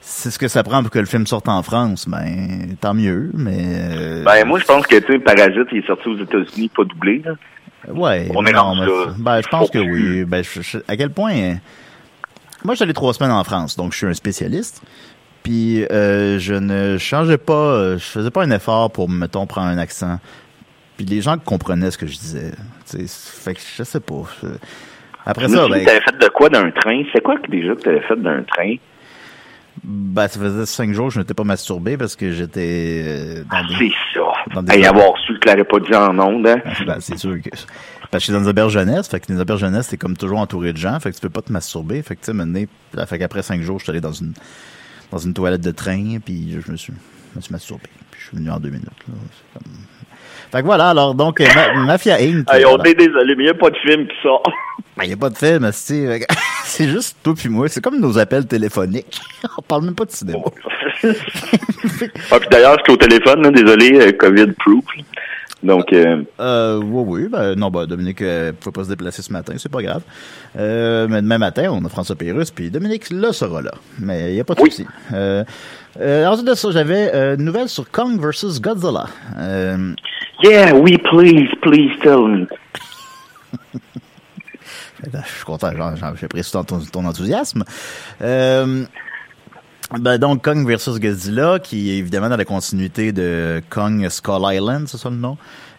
c'est 0.00 0.30
ce 0.30 0.38
que 0.38 0.48
ça 0.48 0.62
prend 0.62 0.82
pour 0.82 0.90
que 0.90 0.98
le 0.98 1.06
film 1.06 1.26
sorte 1.26 1.48
en 1.48 1.62
France, 1.62 2.06
ben, 2.08 2.74
tant 2.80 2.92
mieux, 2.94 3.30
mais, 3.34 3.58
euh, 3.62 4.24
Ben, 4.24 4.44
moi, 4.46 4.58
je 4.58 4.64
pense 4.64 4.86
que, 4.86 4.96
tu 4.96 5.12
sais, 5.12 5.18
Parasite, 5.18 5.68
il 5.72 5.78
est 5.78 5.86
sorti 5.86 6.08
aux 6.08 6.18
États-Unis, 6.18 6.70
pas 6.76 6.84
doublé, 6.84 7.22
là. 7.24 7.32
Ouais. 7.88 8.28
On 8.34 8.44
est 8.46 8.52
non, 8.52 8.74
mais- 8.74 8.86
là. 8.86 9.14
Ben, 9.18 9.40
je 9.42 9.48
pense 9.48 9.70
que 9.70 9.78
oui. 9.78 10.24
Ben, 10.24 10.42
je- 10.42 10.60
je- 10.62 10.78
à 10.88 10.96
quel 10.96 11.10
point. 11.10 11.56
Moi, 12.64 12.74
j'allais 12.74 12.94
trois 12.94 13.12
semaines 13.12 13.32
en 13.32 13.44
France, 13.44 13.76
donc 13.76 13.92
je 13.92 13.98
suis 13.98 14.06
un 14.06 14.14
spécialiste. 14.14 14.82
Puis, 15.42 15.84
euh, 15.92 16.38
je 16.38 16.54
ne 16.54 16.96
changeais 16.96 17.36
pas, 17.36 17.52
euh, 17.52 17.98
je 17.98 18.04
faisais 18.04 18.30
pas 18.30 18.42
un 18.42 18.50
effort 18.50 18.90
pour, 18.90 19.10
mettons, 19.10 19.46
prendre 19.46 19.68
un 19.68 19.76
accent. 19.76 20.18
Puis 20.96 21.04
les 21.04 21.20
gens 21.20 21.36
comprenaient 21.36 21.90
ce 21.90 21.98
que 21.98 22.06
je 22.06 22.16
disais. 22.16 22.52
Tu 22.90 23.06
sais, 23.06 23.42
fait 23.42 23.54
que 23.54 23.60
je 23.76 23.82
sais 23.82 24.00
pas. 24.00 24.22
Après 25.26 25.48
ça, 25.48 25.68
ben, 25.68 25.84
T'avais 25.84 26.00
fait 26.00 26.18
de 26.18 26.28
quoi 26.28 26.48
d'un 26.48 26.70
train? 26.70 27.02
C'est 27.12 27.22
quoi 27.22 27.36
que 27.38 27.50
déjà 27.50 27.74
que 27.74 27.80
t'avais 27.80 28.00
fait 28.00 28.16
d'un 28.16 28.42
train? 28.44 28.76
Ben, 29.82 30.28
ça 30.28 30.38
faisait 30.38 30.66
cinq 30.66 30.92
jours 30.92 31.08
que 31.08 31.14
je 31.14 31.18
n'étais 31.20 31.34
pas 31.34 31.44
masturbé 31.44 31.96
parce 31.96 32.14
que 32.16 32.30
j'étais 32.32 33.02
euh, 33.06 33.44
dans 33.50 33.66
des... 33.78 33.90
C'est 34.12 34.18
ça. 34.18 34.26
Dans 34.54 34.62
des- 34.62 34.74
Hey, 34.74 34.86
avoir 34.86 35.18
su 35.18 35.34
que 35.34 35.38
tu 35.40 35.48
l'aurais 35.48 35.64
pas 35.64 35.80
dit 35.80 35.94
en 35.94 36.18
ondes, 36.18 36.46
hein? 36.46 36.60
Ben, 36.86 36.96
c'est 37.00 37.18
sûr 37.18 37.34
que. 37.42 37.50
Parce 37.50 37.62
que 38.12 38.18
je 38.18 38.24
suis 38.24 38.32
dans 38.32 38.40
des 38.42 38.48
auberges 38.48 38.72
jeunesse, 38.72 39.08
fait 39.08 39.18
que 39.20 39.32
les 39.32 39.40
auberges 39.40 39.60
jeunesse, 39.60 39.88
c'est 39.90 39.96
comme 39.96 40.16
toujours 40.16 40.38
entouré 40.38 40.72
de 40.72 40.78
gens, 40.78 41.00
fait 41.00 41.10
que 41.10 41.16
tu 41.16 41.20
peux 41.22 41.30
pas 41.30 41.42
te 41.42 41.50
masturber. 41.52 42.00
Fait 42.02 42.14
que 42.14 42.24
tu 42.24 42.32
sais, 42.38 42.68
là, 42.94 43.06
fait 43.06 43.18
qu'après 43.18 43.42
cinq 43.42 43.60
jours, 43.62 43.78
je 43.80 43.84
suis 43.84 43.90
allé 43.90 44.00
dans 44.00 44.12
une, 44.12 44.32
dans 45.10 45.18
une 45.18 45.34
toilette 45.34 45.62
de 45.62 45.72
train, 45.72 46.18
puis 46.24 46.56
je 46.64 46.70
me 46.70 46.76
suis, 46.76 46.92
je 47.32 47.38
me 47.38 47.42
suis 47.42 47.52
masturbé. 47.52 47.82
Puis 48.12 48.20
je 48.20 48.28
suis 48.28 48.36
venu 48.36 48.50
en 48.50 48.60
deux 48.60 48.68
minutes, 48.70 48.86
là. 49.08 49.14
C'est 49.32 49.58
comme- 49.58 49.72
Fait 50.52 50.60
que 50.60 50.66
voilà, 50.66 50.90
alors, 50.90 51.14
donc, 51.16 51.40
euh, 51.40 51.46
Ma- 51.54 51.74
Mafia 51.84 52.14
Inc. 52.20 52.48
Hey, 52.52 52.64
on 52.64 52.76
voilà. 52.76 52.90
est 52.90 52.94
désolé, 52.94 53.34
mais 53.34 53.42
il 53.42 53.46
n'y 53.46 53.50
a 53.50 53.54
pas 53.54 53.70
de 53.70 53.76
film 53.78 54.06
qui 54.06 54.14
sort. 54.22 54.42
Ben, 54.96 55.04
y 55.04 55.12
a 55.12 55.16
pas 55.16 55.30
de 55.30 55.36
film, 55.36 55.68
c'est, 55.72 56.20
que- 56.28 56.34
c'est 56.64 56.88
juste 56.88 57.16
toi 57.22 57.34
puis 57.36 57.48
moi. 57.48 57.68
C'est 57.68 57.82
comme 57.82 58.00
nos 58.00 58.16
appels 58.18 58.46
téléphoniques. 58.46 59.20
on 59.58 59.62
parle 59.62 59.84
même 59.86 59.94
pas 59.94 60.04
de 60.04 60.12
cinéma. 60.12 60.38
ah, 62.30 62.38
puis 62.40 62.48
d'ailleurs, 62.50 62.76
j'étais 62.78 62.92
au 62.92 62.96
téléphone, 62.96 63.42
là, 63.42 63.50
désolé, 63.50 63.98
euh, 64.00 64.12
COVID-proof. 64.12 64.84
Donc, 65.62 65.92
euh, 65.94 66.22
Euh, 66.40 66.76
oui, 66.84 67.22
oui, 67.22 67.28
ben, 67.28 67.54
non, 67.54 67.70
ben, 67.70 67.86
Dominique, 67.86 68.20
euh, 68.22 68.52
pouvait 68.52 68.72
pas 68.72 68.84
se 68.84 68.90
déplacer 68.90 69.22
ce 69.22 69.32
matin, 69.32 69.54
c'est 69.56 69.70
pas 69.72 69.82
grave. 69.82 70.02
Euh, 70.58 71.06
mais 71.08 71.22
demain 71.22 71.38
matin, 71.38 71.68
on 71.72 71.82
a 71.84 71.88
François 71.88 72.16
Pérusse, 72.16 72.50
puis 72.50 72.70
Dominique, 72.70 73.10
là, 73.10 73.32
sera 73.32 73.62
là. 73.62 73.72
Mais 73.98 74.32
il 74.32 74.36
y 74.36 74.40
a 74.40 74.44
pas 74.44 74.54
de 74.54 74.60
souci. 74.60 74.86
Euh, 75.12 75.42
euh, 76.00 76.26
ensuite 76.26 76.46
de 76.46 76.54
ça, 76.54 76.70
j'avais 76.70 77.10
euh, 77.14 77.36
une 77.36 77.44
nouvelle 77.44 77.68
sur 77.70 77.90
Kong 77.90 78.20
versus 78.20 78.60
Godzilla. 78.60 79.06
Euh, 79.38 79.94
yeah, 80.42 80.74
oui, 80.74 80.98
please, 80.98 81.48
please 81.62 81.92
tell 82.02 82.26
me. 82.28 82.46
Je 85.12 85.34
suis 85.34 85.44
content, 85.44 85.70
j'apprécie 85.96 86.52
ton, 86.52 86.64
ton, 86.64 87.04
enthousiasme. 87.04 87.64
Euh, 88.22 88.84
ben 89.98 90.18
donc, 90.18 90.42
Kong 90.42 90.66
versus 90.66 90.98
Godzilla, 90.98 91.58
qui 91.58 91.90
est 91.90 91.98
évidemment 91.98 92.28
dans 92.28 92.36
la 92.36 92.44
continuité 92.44 93.12
de 93.12 93.62
Kong 93.70 94.08
Skull 94.08 94.42
Island, 94.42 94.88
c'est 94.88 94.96
ça 94.98 95.10
le 95.10 95.16
nom? 95.16 95.36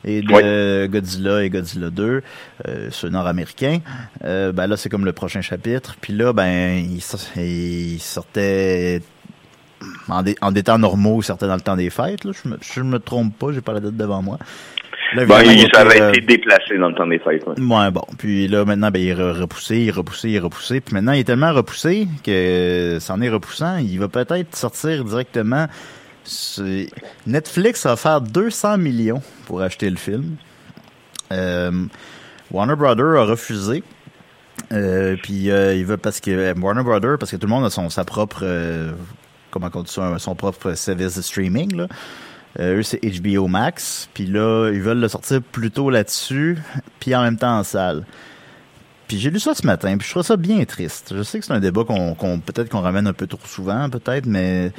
Et 0.08 0.22
de 0.22 0.86
Godzilla 0.86 1.44
et 1.44 1.50
Godzilla 1.50 1.89
2, 1.89 2.22
euh, 2.67 2.88
ce 2.91 3.08
nord-américain. 3.08 3.79
Euh, 4.24 4.51
ben 4.51 4.67
là, 4.67 4.77
c'est 4.77 4.88
comme 4.88 5.03
le 5.03 5.13
prochain 5.13 5.41
chapitre. 5.41 5.96
Puis 6.00 6.13
là, 6.13 6.32
ben, 6.32 6.75
il, 6.75 7.01
sor- 7.01 7.20
il 7.36 8.00
sortait 8.00 9.01
en 10.08 10.22
des, 10.24 10.36
en 10.41 10.51
des 10.51 10.63
temps 10.63 10.77
normaux, 10.77 11.22
il 11.22 11.25
sortait 11.25 11.48
dans 11.48 11.55
le 11.55 11.62
temps 11.62 11.75
des 11.75 11.89
fêtes. 11.89 12.24
Là. 12.24 12.32
Je, 12.32 12.50
me, 12.50 12.58
je 12.62 12.82
me 12.82 13.00
trompe 13.00 13.38
pas, 13.38 13.51
j'ai 13.51 13.62
pas 13.62 13.74
la 13.74 13.79
date 13.79 13.98
devant 13.98 14.22
moi. 14.22 14.38
Là, 15.15 15.25
Ben, 15.25 15.41
il, 15.43 15.69
ça 15.74 15.81
avait 15.81 16.01
euh, 16.01 16.10
été 16.10 16.22
déplacé 16.22 16.77
dans 16.77 16.89
le 16.89 16.95
temps 16.95 17.07
des 17.07 17.19
fêtes. 17.19 17.45
ouais. 17.48 17.60
Ouais, 17.62 17.91
bon. 17.91 18.03
Puis 18.17 18.48
là, 18.48 18.65
maintenant, 18.65 18.91
ben, 18.91 19.00
il 19.01 19.10
est 19.10 19.15
re- 19.15 19.39
repoussé, 19.39 19.77
il 19.77 19.88
est 19.88 19.91
repoussé, 19.91 20.29
il 20.29 20.36
est 20.36 20.39
repoussé. 20.39 20.81
Puis 20.81 20.93
maintenant, 20.93 21.13
il 21.13 21.19
est 21.19 21.24
tellement 21.25 21.53
repoussé 21.53 22.07
que 22.24 22.98
c'en 23.00 23.22
est 23.22 23.29
repoussant. 23.29 23.77
Il 23.77 24.00
va 24.00 24.07
peut-être 24.07 24.55
sortir 24.55 25.03
directement 25.05 25.67
Netflix 27.27 27.86
a 27.86 27.93
offert 27.93 28.22
200 28.22 28.77
millions 28.79 29.22
pour 29.45 29.62
acheter 29.62 29.89
le 29.89 29.95
film. 29.95 30.38
Euh, 31.31 31.72
Warner 32.51 32.75
Brother 32.75 33.19
a 33.19 33.25
refusé. 33.25 33.84
Euh, 34.72 35.15
puis 35.22 35.51
euh, 35.51 35.75
il 35.75 35.86
veut 35.86 35.98
parce 35.98 36.19
que 36.19 36.57
Warner 36.60 36.84
Brother 36.84 37.17
parce 37.19 37.29
que 37.31 37.36
tout 37.36 37.45
le 37.45 37.51
monde 37.53 37.65
a 37.65 37.69
son 37.69 37.89
sa 37.89 38.05
propre 38.05 38.43
comment 39.51 39.69
on 39.74 39.84
dit 39.84 39.91
ça 39.91 40.17
son 40.17 40.34
propre 40.34 40.74
service 40.74 41.17
de 41.17 41.22
streaming 41.22 41.75
là. 41.75 41.88
Euh, 42.59 42.77
eux 42.77 42.83
c'est 42.83 43.00
HBO 43.03 43.47
Max 43.47 44.09
puis 44.13 44.25
là 44.25 44.69
ils 44.71 44.81
veulent 44.81 45.00
le 45.01 45.07
sortir 45.09 45.41
plus 45.41 45.71
tôt 45.71 45.89
là-dessus 45.89 46.57
puis 47.00 47.13
en 47.15 47.21
même 47.24 47.38
temps 47.38 47.57
en 47.59 47.63
salle. 47.63 48.05
Puis 49.07 49.19
j'ai 49.19 49.29
lu 49.29 49.39
ça 49.39 49.53
ce 49.53 49.65
matin 49.67 49.97
puis 49.97 50.05
je 50.07 50.12
trouve 50.12 50.24
ça 50.24 50.38
bien 50.38 50.63
triste. 50.65 51.13
Je 51.15 51.21
sais 51.24 51.39
que 51.39 51.45
c'est 51.45 51.53
un 51.53 51.59
débat 51.59 51.83
qu'on 51.83 52.15
qu'on- 52.15 52.39
peut-être 52.39 52.69
qu'on 52.69 52.81
ramène 52.81 53.07
un 53.07 53.13
peu 53.13 53.27
trop 53.27 53.45
souvent 53.45 53.89
peut-être 53.89 54.25
mais 54.25 54.71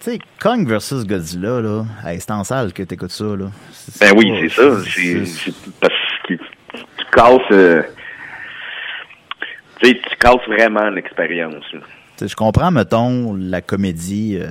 tu 0.00 0.12
sais 0.12 0.18
Kong 0.40 0.68
versus 0.68 1.04
Godzilla 1.04 1.60
là, 1.60 1.84
hey, 2.04 2.20
c'est 2.20 2.30
en 2.30 2.44
salle 2.44 2.72
que 2.72 2.82
t'écoutes 2.84 3.10
ça 3.10 3.24
là. 3.24 3.46
Ben 4.00 4.12
oui, 4.16 4.32
c'est 4.42 4.48
ça. 4.60 4.78
C'est 4.84 5.54
parce 5.80 5.92
que 6.28 6.34
tu 6.34 7.04
casses. 7.12 7.40
euh, 7.52 7.82
tu 9.80 9.88
sais, 9.88 9.94
tu 10.08 10.16
casses 10.18 10.46
vraiment 10.46 10.88
l'expérience. 10.90 11.64
je 12.20 12.34
comprends, 12.34 12.70
mettons, 12.70 13.34
la 13.34 13.60
comédie, 13.60 14.38
euh, 14.40 14.48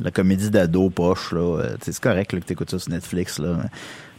la 0.00 0.10
comédie 0.10 0.50
d'ado 0.50 0.90
poche, 0.90 1.32
là. 1.32 1.40
euh, 1.60 1.76
c'est 1.82 1.98
correct 2.00 2.30
que 2.30 2.36
t'écoutes 2.36 2.70
ça 2.70 2.78
sur 2.78 2.90
Netflix, 2.92 3.38
là. 3.38 3.56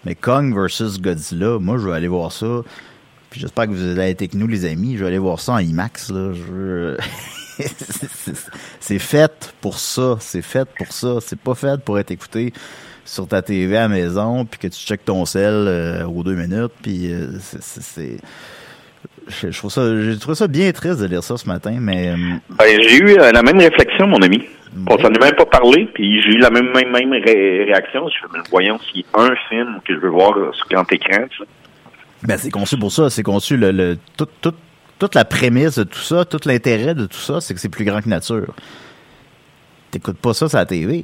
Mais 0.06 0.16
Kong 0.16 0.54
versus 0.56 1.00
Godzilla, 1.02 1.60
moi, 1.60 1.78
je 1.78 1.88
vais 1.88 1.94
aller 1.96 2.08
voir 2.08 2.32
ça. 2.32 2.62
Puis 3.30 3.42
j'espère 3.42 3.66
que 3.66 3.72
vous 3.72 3.84
allez 4.00 4.12
être 4.12 4.22
avec 4.22 4.34
nous, 4.36 4.48
les 4.48 4.66
amis. 4.66 4.96
Je 4.96 5.02
vais 5.02 5.08
aller 5.08 5.18
voir 5.18 5.40
ça 5.40 5.54
en 5.54 5.58
IMAX, 5.60 6.10
là. 6.12 6.32
C'est- 8.80 9.00
fait 9.00 9.54
pour 9.62 9.80
ça. 9.80 10.18
C'est 10.20 10.42
fait 10.42 10.68
pour 10.78 10.92
ça. 10.92 11.18
C'est 11.22 11.40
pas 11.40 11.56
fait 11.56 11.80
pour 11.82 11.98
être 12.00 12.12
écouté 12.12 12.54
sur 13.04 13.28
ta 13.28 13.42
TV 13.42 13.76
à 13.78 13.82
la 13.82 13.88
maison, 13.90 14.46
puis 14.46 14.60
que 14.60 14.68
tu 14.68 14.80
checkes 14.80 15.06
ton 15.06 15.26
sel 15.26 15.54
euh, 15.54 16.06
aux 16.06 16.24
deux 16.24 16.36
minutes, 16.36 16.74
puis 16.82 17.12
euh, 17.14 17.32
c'est- 17.40 18.20
Je, 19.28 19.52
je 19.52 19.58
trouve 19.58 19.72
ça, 19.72 19.82
j'ai 20.02 20.18
trouvé 20.18 20.36
ça 20.36 20.48
bien 20.48 20.72
triste 20.72 21.00
de 21.02 21.06
lire 21.08 21.24
ça 21.24 21.38
ce 21.38 21.48
matin, 21.48 21.78
mais... 21.80 22.10
euh, 22.10 22.16
Ben, 22.52 22.82
j'ai 22.82 22.98
eu 22.98 23.18
euh, 23.20 23.32
la 23.32 23.44
même 23.44 23.60
réflexion, 23.60 24.08
mon 24.08 24.22
ami. 24.22 24.44
On 24.90 24.98
s'en 24.98 25.10
est 25.12 25.20
même 25.20 25.36
pas 25.36 25.46
parlé, 25.46 25.86
puis 25.94 26.22
j'ai 26.22 26.30
eu 26.36 26.38
la 26.38 26.50
même 26.50 26.72
même, 26.74 26.92
même 26.92 27.12
ré- 27.12 27.64
réaction. 27.66 28.08
Je 28.10 28.28
mais 28.34 28.40
voyons 28.52 28.80
s'il 28.80 29.02
y 29.02 29.06
a 29.14 29.22
un 29.22 29.36
film 29.50 29.80
que 29.86 29.94
je 29.96 30.00
veux 30.00 30.10
voir 30.10 30.38
euh, 30.38 30.52
sur 30.54 30.68
grand 30.70 30.90
écran. 30.92 31.24
tu 31.30 31.38
sais. 31.40 31.44
Ben, 32.24 32.38
c'est 32.38 32.52
conçu 32.52 32.78
pour 32.78 32.92
ça. 32.92 33.10
C'est 33.10 33.24
conçu 33.24 33.58
le, 33.58 33.72
le 33.72 33.98
tout, 34.18 34.28
tout- 34.42 34.54
toute 35.00 35.16
la 35.16 35.26
prémisse 35.26 35.78
de 35.78 35.84
tout 35.84 36.00
ça, 36.00 36.26
tout 36.26 36.40
l'intérêt 36.46 36.96
de 36.96 37.06
tout 37.06 37.18
ça, 37.18 37.40
c'est 37.42 37.54
que 37.54 37.60
c'est 37.60 37.70
plus 37.70 37.86
grand 37.86 38.02
que 38.02 38.10
nature. 38.10 38.54
T'écoutes 39.92 40.18
pas 40.20 40.34
ça 40.34 40.48
sur 40.50 40.58
la 40.58 40.66
TV. 40.66 41.04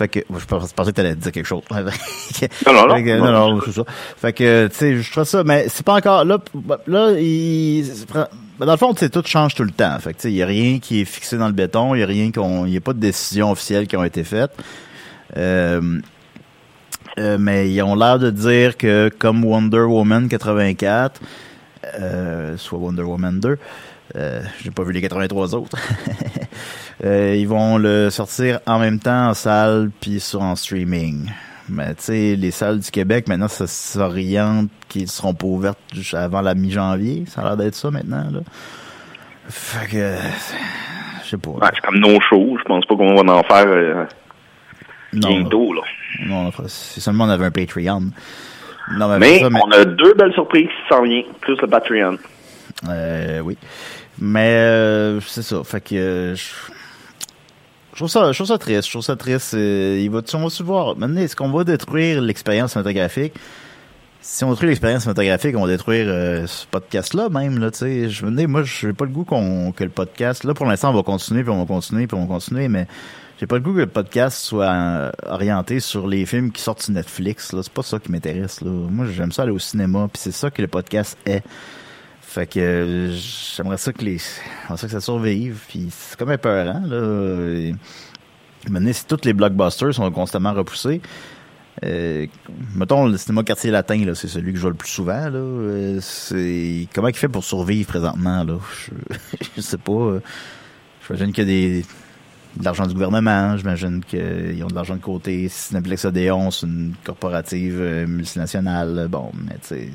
Fait 0.00 0.08
que, 0.08 0.20
je 0.30 0.46
pensais 0.46 0.72
que 0.92 0.96
t'allais 0.96 1.14
dire 1.14 1.30
quelque 1.30 1.44
chose. 1.44 1.62
Non, 2.66 2.72
non, 2.72 2.86
non. 2.86 3.04
Que, 3.04 3.18
non, 3.18 3.32
non, 3.32 3.60
c'est 3.62 3.72
ça. 3.72 3.84
Fait 4.16 4.32
que, 4.32 4.68
tu 4.68 4.74
sais, 4.74 4.96
je 4.96 5.12
trouve 5.12 5.24
ça, 5.24 5.44
mais 5.44 5.66
c'est 5.68 5.84
pas 5.84 5.94
encore, 5.94 6.24
là, 6.24 6.38
là, 6.86 7.10
il, 7.18 7.84
ben, 8.14 8.26
dans 8.64 8.72
le 8.72 8.78
fond, 8.78 8.94
tu 8.94 9.10
tout 9.10 9.22
change 9.26 9.54
tout 9.54 9.62
le 9.62 9.72
temps. 9.72 9.98
Fait 9.98 10.14
que, 10.14 10.16
tu 10.16 10.22
sais, 10.22 10.32
y 10.32 10.42
a 10.42 10.46
rien 10.46 10.78
qui 10.78 11.02
est 11.02 11.04
fixé 11.04 11.36
dans 11.36 11.48
le 11.48 11.52
béton, 11.52 11.94
il 11.94 12.00
y 12.00 12.02
a 12.02 12.06
rien 12.06 12.32
qu'on, 12.32 12.64
y 12.64 12.78
a 12.78 12.80
pas 12.80 12.94
de 12.94 12.98
décisions 12.98 13.50
officielles 13.50 13.86
qui 13.86 13.96
ont 13.98 14.04
été 14.04 14.24
faites. 14.24 14.52
Euh, 15.36 16.00
euh, 17.18 17.36
mais 17.38 17.70
ils 17.70 17.82
ont 17.82 17.94
l'air 17.94 18.18
de 18.18 18.30
dire 18.30 18.78
que 18.78 19.10
comme 19.18 19.44
Wonder 19.44 19.80
Woman 19.80 20.30
84, 20.30 21.20
euh, 22.00 22.56
soit 22.56 22.78
Wonder 22.78 23.02
Woman 23.02 23.38
2, 23.38 23.58
euh, 24.16 24.42
j'ai 24.62 24.70
pas 24.70 24.82
vu 24.82 24.92
les 24.92 25.02
83 25.02 25.54
autres. 25.54 25.76
Euh, 27.04 27.34
ils 27.36 27.48
vont 27.48 27.78
le 27.78 28.10
sortir 28.10 28.60
en 28.66 28.78
même 28.78 28.98
temps 28.98 29.28
en 29.30 29.34
salle 29.34 29.90
puis 30.00 30.20
sur 30.20 30.42
en 30.42 30.54
streaming. 30.56 31.30
Mais 31.68 31.94
tu 31.94 32.02
sais, 32.02 32.36
les 32.36 32.50
salles 32.50 32.80
du 32.80 32.90
Québec 32.90 33.28
maintenant 33.28 33.48
ça 33.48 33.66
s'oriente 33.66 34.68
qu'ils 34.88 35.08
seront 35.08 35.34
pas 35.34 35.46
ouvertes 35.46 35.78
juste 35.94 36.14
avant 36.14 36.40
la 36.42 36.54
mi-janvier. 36.54 37.24
Ça 37.26 37.40
a 37.42 37.44
l'air 37.44 37.56
d'être 37.56 37.74
ça 37.74 37.90
maintenant 37.90 38.24
là. 38.30 38.40
Fait 39.48 39.86
que 39.90 40.14
je 41.24 41.28
sais 41.30 41.36
pas. 41.38 41.50
Ouais, 41.50 41.68
c'est 41.74 41.80
comme 41.80 42.00
nos 42.00 42.20
shows. 42.20 42.56
Je 42.58 42.64
pense 42.64 42.84
pas 42.84 42.96
qu'on 42.96 43.14
va 43.14 43.32
en 43.34 43.42
faire 43.44 43.66
euh, 43.66 44.04
bientôt. 45.12 45.72
Là. 45.72 45.82
Non, 46.26 46.50
si 46.66 47.00
seulement 47.00 47.24
on 47.24 47.28
avait 47.30 47.46
un 47.46 47.50
Patreon. 47.50 48.10
Non, 48.96 49.08
mais, 49.08 49.18
Mais 49.20 49.38
ça, 49.38 49.48
mais- 49.50 49.60
on 49.64 49.70
a 49.70 49.84
deux 49.84 50.14
belles 50.14 50.32
surprises 50.34 50.66
qui 50.66 50.88
s'en 50.94 51.02
viennent, 51.02 51.24
plus 51.40 51.56
le 51.60 51.68
Patreon. 51.68 52.18
Euh, 52.88 53.40
oui. 53.40 53.56
Mais 54.18 54.50
euh, 54.56 55.20
c'est 55.20 55.42
ça. 55.42 55.62
Fait 55.64 55.80
que 55.80 55.94
euh, 55.94 56.34
je 56.34 56.42
trouve 58.00 58.10
ça, 58.10 58.32
je 58.32 58.38
trouve 58.38 58.46
ça 58.46 58.58
triste. 58.58 58.86
Je 58.86 58.90
trouve 58.90 59.02
ça 59.02 59.16
triste. 59.16 59.54
Euh, 59.54 60.00
il 60.00 60.10
va, 60.10 60.22
on 60.32 60.42
va 60.42 60.50
se 60.50 60.62
voir. 60.62 60.96
Maintenant, 60.96 61.20
est-ce 61.20 61.36
qu'on 61.36 61.50
va 61.50 61.64
détruire 61.64 62.22
l'expérience 62.22 62.72
cinématographique? 62.72 63.34
Si 64.22 64.42
on 64.42 64.50
détruit 64.50 64.68
l'expérience 64.68 65.02
cinématographique, 65.02 65.54
on 65.56 65.62
va 65.62 65.68
détruire 65.68 66.06
euh, 66.08 66.46
ce 66.46 66.66
podcast-là 66.66 67.28
même. 67.28 67.58
Là, 67.58 67.70
je 67.72 68.46
moi, 68.46 68.62
j'ai 68.62 68.92
pas 68.94 69.04
le 69.04 69.10
goût 69.10 69.24
qu'on 69.24 69.72
que 69.72 69.84
le 69.84 69.90
podcast. 69.90 70.44
Là, 70.44 70.54
pour 70.54 70.66
l'instant, 70.66 70.90
on 70.90 70.94
va 70.94 71.02
continuer, 71.02 71.42
puis 71.42 71.52
on 71.52 71.58
va 71.58 71.66
continuer, 71.66 72.06
puis 72.06 72.16
on 72.16 72.22
va 72.22 72.26
continuer, 72.26 72.68
mais 72.68 72.86
j'ai 73.38 73.46
pas 73.46 73.56
le 73.56 73.62
goût 73.62 73.74
que 73.74 73.80
le 73.80 73.86
podcast 73.86 74.38
soit 74.38 74.70
euh, 74.70 75.10
orienté 75.26 75.80
sur 75.80 76.06
les 76.06 76.24
films 76.24 76.52
qui 76.52 76.62
sortent 76.62 76.82
sur 76.82 76.94
Netflix. 76.94 77.52
Là, 77.52 77.62
c'est 77.62 77.72
pas 77.72 77.82
ça 77.82 77.98
qui 77.98 78.10
m'intéresse. 78.10 78.62
Moi, 78.62 79.06
j'aime 79.14 79.32
ça 79.32 79.42
aller 79.42 79.52
au 79.52 79.58
cinéma, 79.58 80.08
puis 80.10 80.22
c'est 80.22 80.32
ça 80.32 80.50
que 80.50 80.62
le 80.62 80.68
podcast 80.68 81.18
est. 81.26 81.42
Fait 82.30 82.46
que 82.46 82.60
euh, 82.60 83.10
j'aimerais 83.56 83.76
ça 83.76 83.92
que 83.92 84.04
les 84.04 84.18
j'aimerais 84.18 84.76
ça 84.76 84.86
que 84.86 84.92
ça 84.92 85.00
survive 85.00 85.58
puis 85.66 85.88
c'est 85.90 86.16
comme 86.16 86.30
épeurant 86.30 86.80
là. 86.86 87.56
Et, 87.56 87.74
si 88.92 89.04
tous 89.04 89.24
les 89.24 89.32
blockbusters 89.32 89.92
sont 89.92 90.08
constamment 90.12 90.52
repoussés, 90.52 91.00
euh, 91.82 92.28
mettons 92.76 93.06
le 93.06 93.16
cinéma 93.16 93.42
quartier 93.42 93.72
latin 93.72 94.04
là, 94.04 94.14
c'est 94.14 94.28
celui 94.28 94.52
que 94.52 94.58
je 94.58 94.62
vois 94.62 94.70
le 94.70 94.76
plus 94.76 94.90
souvent 94.90 95.28
là. 95.28 95.38
euh, 95.38 95.98
c'est 96.00 96.86
comment 96.94 97.08
il 97.08 97.16
fait 97.16 97.26
pour 97.26 97.42
survivre 97.42 97.88
présentement 97.88 98.44
là? 98.44 98.58
Je, 99.56 99.60
sais 99.60 99.78
pas. 99.78 100.20
J'imagine 101.08 101.32
qu'il 101.32 101.48
y 101.48 101.50
a 101.50 101.80
des 101.80 101.86
de 102.58 102.64
l'argent 102.64 102.86
du 102.86 102.94
gouvernement, 102.94 103.56
j'imagine 103.56 104.04
qu'ils 104.04 104.62
ont 104.62 104.68
de 104.68 104.74
l'argent 104.76 104.94
de 104.94 105.00
côté. 105.00 105.48
Cineplex 105.48 106.04
Odéon, 106.04 106.52
c'est 106.52 106.66
une 106.66 106.94
corporative 107.02 107.80
multinationale. 108.06 109.08
Bon, 109.10 109.32
mais 109.34 109.54
tu 109.54 109.66
sais. 109.74 109.88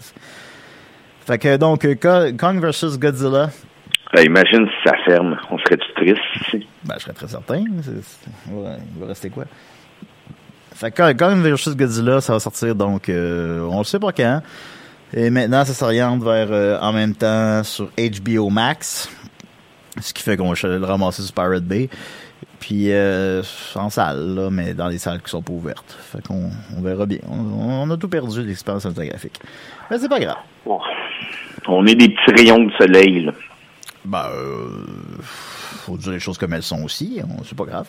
Fait 1.26 1.38
que 1.40 1.58
donc, 1.58 1.86
euh, 1.86 1.96
Ko- 1.96 2.36
Kong 2.38 2.60
versus 2.62 2.98
Godzilla. 3.00 3.50
Euh, 4.16 4.24
imagine 4.24 4.68
si 4.68 4.90
ça 4.90 4.96
ferme. 5.06 5.38
On 5.50 5.58
serait-tu 5.58 5.94
triste 5.96 6.22
ici? 6.42 6.68
Ben, 6.84 6.96
je 6.98 7.04
serais 7.04 7.14
très 7.14 7.28
certain. 7.28 7.60
Ouais, 7.60 8.78
il 8.96 9.02
va 9.02 9.08
rester 9.08 9.30
quoi? 9.30 9.46
Fait 10.74 10.92
que 10.92 11.14
Kong 11.14 11.42
versus 11.42 11.76
Godzilla, 11.76 12.22
ça 12.22 12.34
va 12.34 12.40
sortir 12.40 12.76
donc, 12.76 13.10
euh, 13.10 13.62
on 13.70 13.80
le 13.80 13.84
sait 13.86 14.00
pas 14.00 14.12
quand. 14.12 14.42
Et 15.14 15.30
maintenant, 15.30 15.64
ça 15.66 15.74
s'oriente 15.74 16.22
vers 16.24 16.48
euh, 16.52 16.78
en 16.80 16.92
même 16.94 17.16
temps 17.16 17.64
sur 17.64 17.90
HBO 17.98 18.50
Max. 18.50 19.10
Ce 20.02 20.14
qui 20.14 20.22
fait 20.22 20.36
qu'on 20.36 20.52
va 20.54 20.68
le 20.78 20.86
ramasser 20.86 21.22
sur 21.22 21.34
Pirate 21.34 21.64
Bay. 21.64 21.90
Puis 22.60 22.92
euh, 22.92 23.42
en 23.76 23.90
salle, 23.90 24.36
là, 24.36 24.50
mais 24.52 24.74
dans 24.74 24.88
les 24.90 24.98
salles 24.98 25.22
qui 25.22 25.30
sont 25.30 25.42
pas 25.42 25.54
ouvertes. 25.54 25.96
Fait 26.12 26.22
qu'on 26.26 26.50
on 26.78 26.82
verra 26.82 27.06
bien. 27.06 27.20
On, 27.30 27.88
on 27.88 27.90
a 27.92 27.98
tout 27.98 28.10
perdu 28.10 28.42
de 28.44 28.48
l'expérience 28.48 28.84
cinématographique. 28.84 29.40
Mais 29.90 29.98
c'est 29.98 30.10
pas 30.10 30.20
grave. 30.20 30.38
On 31.68 31.86
est 31.88 31.96
des 31.96 32.10
petits 32.10 32.32
rayons 32.42 32.64
de 32.66 32.72
soleil. 32.74 33.26
Là. 33.26 33.32
Ben, 34.06 34.26
euh, 34.36 34.68
faut 35.22 35.98
dire 35.98 36.12
les 36.12 36.20
choses 36.20 36.38
comme 36.38 36.54
elles 36.54 36.62
sont 36.64 36.84
aussi. 36.84 37.20
on- 37.24 37.44
C'est 37.44 37.58
pas 37.58 37.66
grave. 37.66 37.88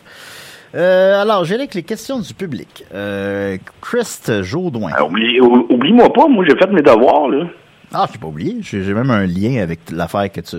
Euh, 0.74 1.20
alors, 1.22 1.44
j'ai 1.44 1.54
avec 1.54 1.74
les 1.74 1.82
questions 1.82 2.18
du 2.18 2.34
public. 2.34 2.84
Euh, 2.94 3.56
Christ 3.80 4.42
Jaudoin. 4.42 4.90
Oublie- 5.02 5.40
ou- 5.40 5.66
Oublie-moi 5.70 6.12
pas, 6.12 6.26
moi 6.28 6.44
j'ai 6.48 6.56
fait 6.56 6.70
mes 6.72 6.82
devoirs. 6.82 7.28
Là. 7.28 7.46
Ah, 7.94 8.06
j'ai 8.12 8.18
pas 8.18 8.26
oublié. 8.26 8.56
J'ai 8.62 8.82
j'ai 8.82 8.94
même 8.94 9.10
un 9.10 9.26
lien 9.26 9.62
avec 9.62 9.80
l'affaire 9.92 10.30
que 10.32 10.40
tu, 10.40 10.56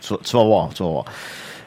tu, 0.00 0.12
vas- 0.14 0.20
tu 0.24 0.36
vas 0.36 0.44
voir. 0.44 0.68
Tu 0.74 0.82
vas 0.82 0.88
voir. 0.88 1.04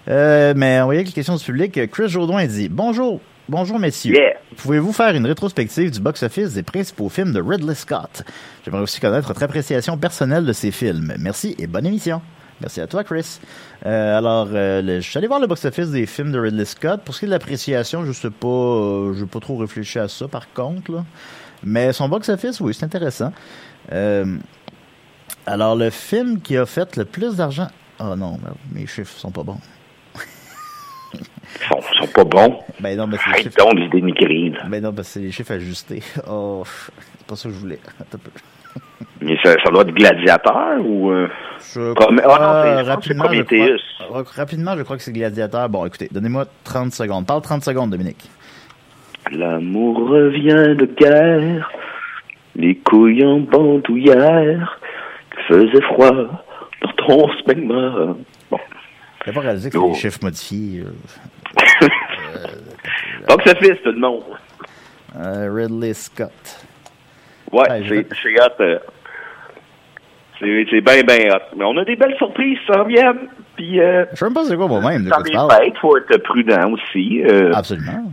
Euh, 0.10 0.54
mais 0.56 0.80
on 0.82 0.90
aller 0.90 0.98
avec 1.00 1.08
les 1.08 1.14
questions 1.14 1.36
du 1.36 1.44
public. 1.44 1.80
Chris 1.92 2.10
Jaudoin 2.10 2.46
dit 2.46 2.68
Bonjour. 2.70 3.20
Bonjour, 3.50 3.80
messieurs. 3.80 4.18
Pouvez-vous 4.58 4.92
faire 4.92 5.16
une 5.16 5.26
rétrospective 5.26 5.90
du 5.92 6.00
box-office 6.02 6.54
des 6.54 6.64
principaux 6.64 7.08
films 7.08 7.32
de 7.32 7.42
Ridley 7.42 7.76
Scott? 7.76 8.24
J'aimerais 8.66 8.82
aussi 8.82 9.00
connaître 9.00 9.28
votre 9.28 9.42
appréciation 9.44 9.98
personnelle 9.98 10.46
de 10.46 10.52
ces 10.52 10.72
films. 10.72 11.14
Merci 11.20 11.56
et 11.58 11.66
bonne 11.68 11.86
émission. 11.86 12.22
Merci 12.60 12.82
à 12.82 12.88
toi, 12.88 13.04
Chris. 13.06 13.40
Euh, 13.86 14.18
alors, 14.18 14.50
euh, 14.52 14.82
le- 14.82 15.00
je 15.00 15.08
suis 15.10 15.18
allé 15.18 15.28
voir 15.28 15.40
le 15.40 15.48
box-office 15.48 15.92
des 15.92 16.06
films 16.08 16.32
de 16.34 16.40
Ridley 16.40 16.66
Scott. 16.66 17.02
Pour 17.06 17.14
ce 17.16 17.20
qui 17.20 17.26
est 17.26 17.28
de 17.30 17.32
l'appréciation, 17.34 18.04
je 18.04 18.12
sais 18.12 18.32
pas, 18.32 18.48
euh, 18.48 19.14
je 19.14 19.22
n'ai 19.22 19.28
pas 19.28 19.40
trop 19.40 19.56
réfléchi 19.58 20.00
à 20.00 20.08
ça, 20.10 20.28
par 20.28 20.52
contre. 20.54 20.92
là. 20.92 21.06
Mais 21.64 21.94
son 21.94 22.10
box-office, 22.10 22.60
oui, 22.60 22.74
c'est 22.74 22.86
intéressant. 22.86 23.32
Alors, 25.46 25.76
le 25.78 25.90
film 25.90 26.42
qui 26.42 26.58
a 26.58 26.66
fait 26.66 26.98
le 26.98 27.06
plus 27.06 27.38
d'argent... 27.38 27.68
Oh 28.00 28.16
non, 28.16 28.38
mes 28.74 28.86
chiffres 28.86 29.18
sont 29.18 29.32
pas 29.32 29.44
bons. 29.44 29.60
Ils 31.60 31.68
sont, 31.68 31.82
sont 32.00 32.08
pas 32.08 32.24
bons. 32.24 32.60
Ben 32.80 32.98
non, 32.98 33.08
mais 33.08 33.18
c'est 33.18 33.30
Arrête 33.30 33.58
donc 33.58 33.90
dénigrer. 33.92 34.50
là. 34.52 34.64
Ben 34.70 34.84
non, 34.84 34.94
parce 34.94 35.08
que 35.08 35.14
c'est 35.16 35.20
les 35.22 35.32
chiffres 35.32 35.54
ajustés. 35.54 36.02
Oh, 36.30 36.64
c'est 36.66 37.26
pas 37.28 37.36
ça 37.36 37.50
que 37.50 37.56
je 37.56 37.60
voulais. 37.60 37.80
Attends 38.00 38.18
un 38.18 38.20
peu. 38.20 38.32
Mais 39.22 39.36
ça, 39.44 39.56
ça 39.64 39.72
doit 39.72 39.82
être 39.82 39.94
gladiateur 39.94 40.80
ou... 40.86 41.10
Euh... 41.12 41.28
Je 41.74 41.94
crois, 41.94 42.08
Ah 42.10 42.14
non, 42.14 42.84
crois, 44.10 44.24
rapidement, 44.36 44.76
je 44.78 44.84
crois 44.84 44.96
que 44.98 45.04
c'est 45.04 45.12
Gladiateur. 45.12 45.68
Bon, 45.70 45.86
écoutez, 45.86 46.08
donnez-moi 46.12 46.46
30 46.64 46.94
secondes. 46.94 47.26
Parle 47.26 47.42
30 47.42 47.64
secondes, 47.64 47.90
Dominique. 47.90 48.30
L'amour 49.32 49.98
revient 50.10 50.76
de 50.78 50.86
guerre, 50.86 51.70
les 52.56 52.76
couilles 52.78 53.26
en 53.26 53.40
bandoulière, 53.40 54.80
faisait 55.48 55.82
froid 55.82 56.12
dans 56.82 56.92
ton 57.06 57.28
smegma. 57.44 58.16
T'as 59.28 59.34
pas 59.34 59.42
réalisé 59.42 59.70
que 59.70 59.78
c'est 59.78 59.84
Oh. 59.84 59.90
des 59.92 59.96
chiffres 60.00 60.20
modifiés. 60.24 60.84
Donc 63.28 63.42
ça 63.46 63.56
fait 63.56 63.76
tout 63.84 63.92
le 63.92 64.00
monde. 64.00 64.24
euh, 65.18 65.52
Ridley 65.54 65.94
Scott. 65.94 66.32
Ouais, 67.52 67.70
Ouais, 67.70 67.84
je 67.84 67.96
c'est 67.96 68.08
c'est 68.24 68.42
hot. 68.42 68.62
euh, 68.62 68.80
C'est 70.40 70.82
bien, 70.82 71.02
bien 71.04 71.34
hot. 71.36 71.56
Mais 71.58 71.66
on 71.66 71.76
a 71.78 71.84
des 71.86 71.96
belles 71.98 72.16
surprises 72.18 72.58
qui 72.60 72.74
s'en 72.74 72.84
viennent. 72.86 73.28
Puis, 73.56 73.80
euh, 73.82 74.06
Je 74.12 74.18
sais 74.18 74.26
même 74.26 74.34
pas 74.34 74.46
c'est 74.46 74.56
quoi 74.56 74.68
moi-même 74.68 75.04
de 75.06 75.10
quoi 75.10 75.24
tu 75.24 75.30
les 75.32 75.36
parles. 75.36 75.52
fêtes, 75.52 75.78
faut 75.82 75.98
être 75.98 76.18
prudent 76.24 76.72
aussi. 76.74 77.24
euh, 77.24 77.52
Absolument. 77.54 78.12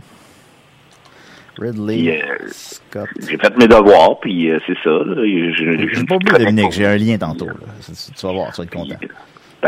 Ridley 1.57 1.95
Puis, 1.95 2.11
euh, 2.11 2.35
Scott. 2.49 3.07
J'ai 3.29 3.37
fait 3.37 3.57
mes 3.57 3.67
devoirs, 3.67 4.19
puis 4.19 4.51
c'est 4.67 4.77
ça. 4.83 4.89
là. 4.89 5.15
Je- 5.23 5.53
je- 5.53 5.93
J'ai 5.93 6.03
pas 6.05 6.15
oublié, 6.15 6.39
Dominique, 6.39 6.71
j'ai 6.73 6.85
un 6.85 6.97
lien 6.97 7.17
tantôt. 7.17 7.45
là. 7.45 7.53
Tu 7.87 8.25
vas 8.25 8.33
voir, 8.33 8.51
tu 8.51 8.57
vas 8.61 8.63
être 8.65 8.71
content. 8.73 8.95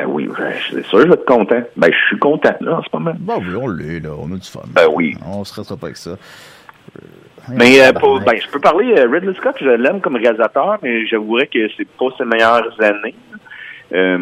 Ben 0.01 0.05
oui, 0.07 0.29
c'est 0.71 0.85
sûr, 0.85 1.01
je 1.01 1.07
vais 1.07 1.13
être 1.13 1.25
content. 1.25 1.61
Ben, 1.75 1.91
je 1.91 2.07
suis 2.07 2.17
content, 2.19 2.55
là, 2.61 2.77
en 2.77 2.81
ce 2.83 2.87
moment. 2.93 3.13
Bon, 3.19 3.37
oui, 3.39 3.55
on 3.59 3.67
l'est, 3.67 3.99
là. 3.99 4.09
On 4.19 4.31
a 4.33 4.35
du 4.37 4.47
fun. 4.47 4.61
Ben 4.67 4.87
oui. 4.93 5.15
On 5.25 5.43
se 5.43 5.53
restera 5.53 5.77
pas 5.77 5.87
avec 5.87 5.97
ça. 5.97 6.11
Mais 7.49 7.81
euh, 7.81 7.93
pour- 7.93 8.19
ben, 8.19 8.35
je 8.41 8.47
peux 8.49 8.59
parler, 8.59 8.93
euh, 8.97 9.07
Ridley 9.09 9.33
Scott, 9.35 9.55
je 9.61 9.69
l'aime 9.69 10.01
comme 10.01 10.15
réalisateur, 10.17 10.77
mais 10.83 11.05
j'avouerais 11.07 11.47
que 11.47 11.59
c'est 11.77 11.87
pas 11.87 12.07
ses 12.17 12.25
meilleures 12.25 12.75
années. 12.81 13.15
Euh, 13.93 14.17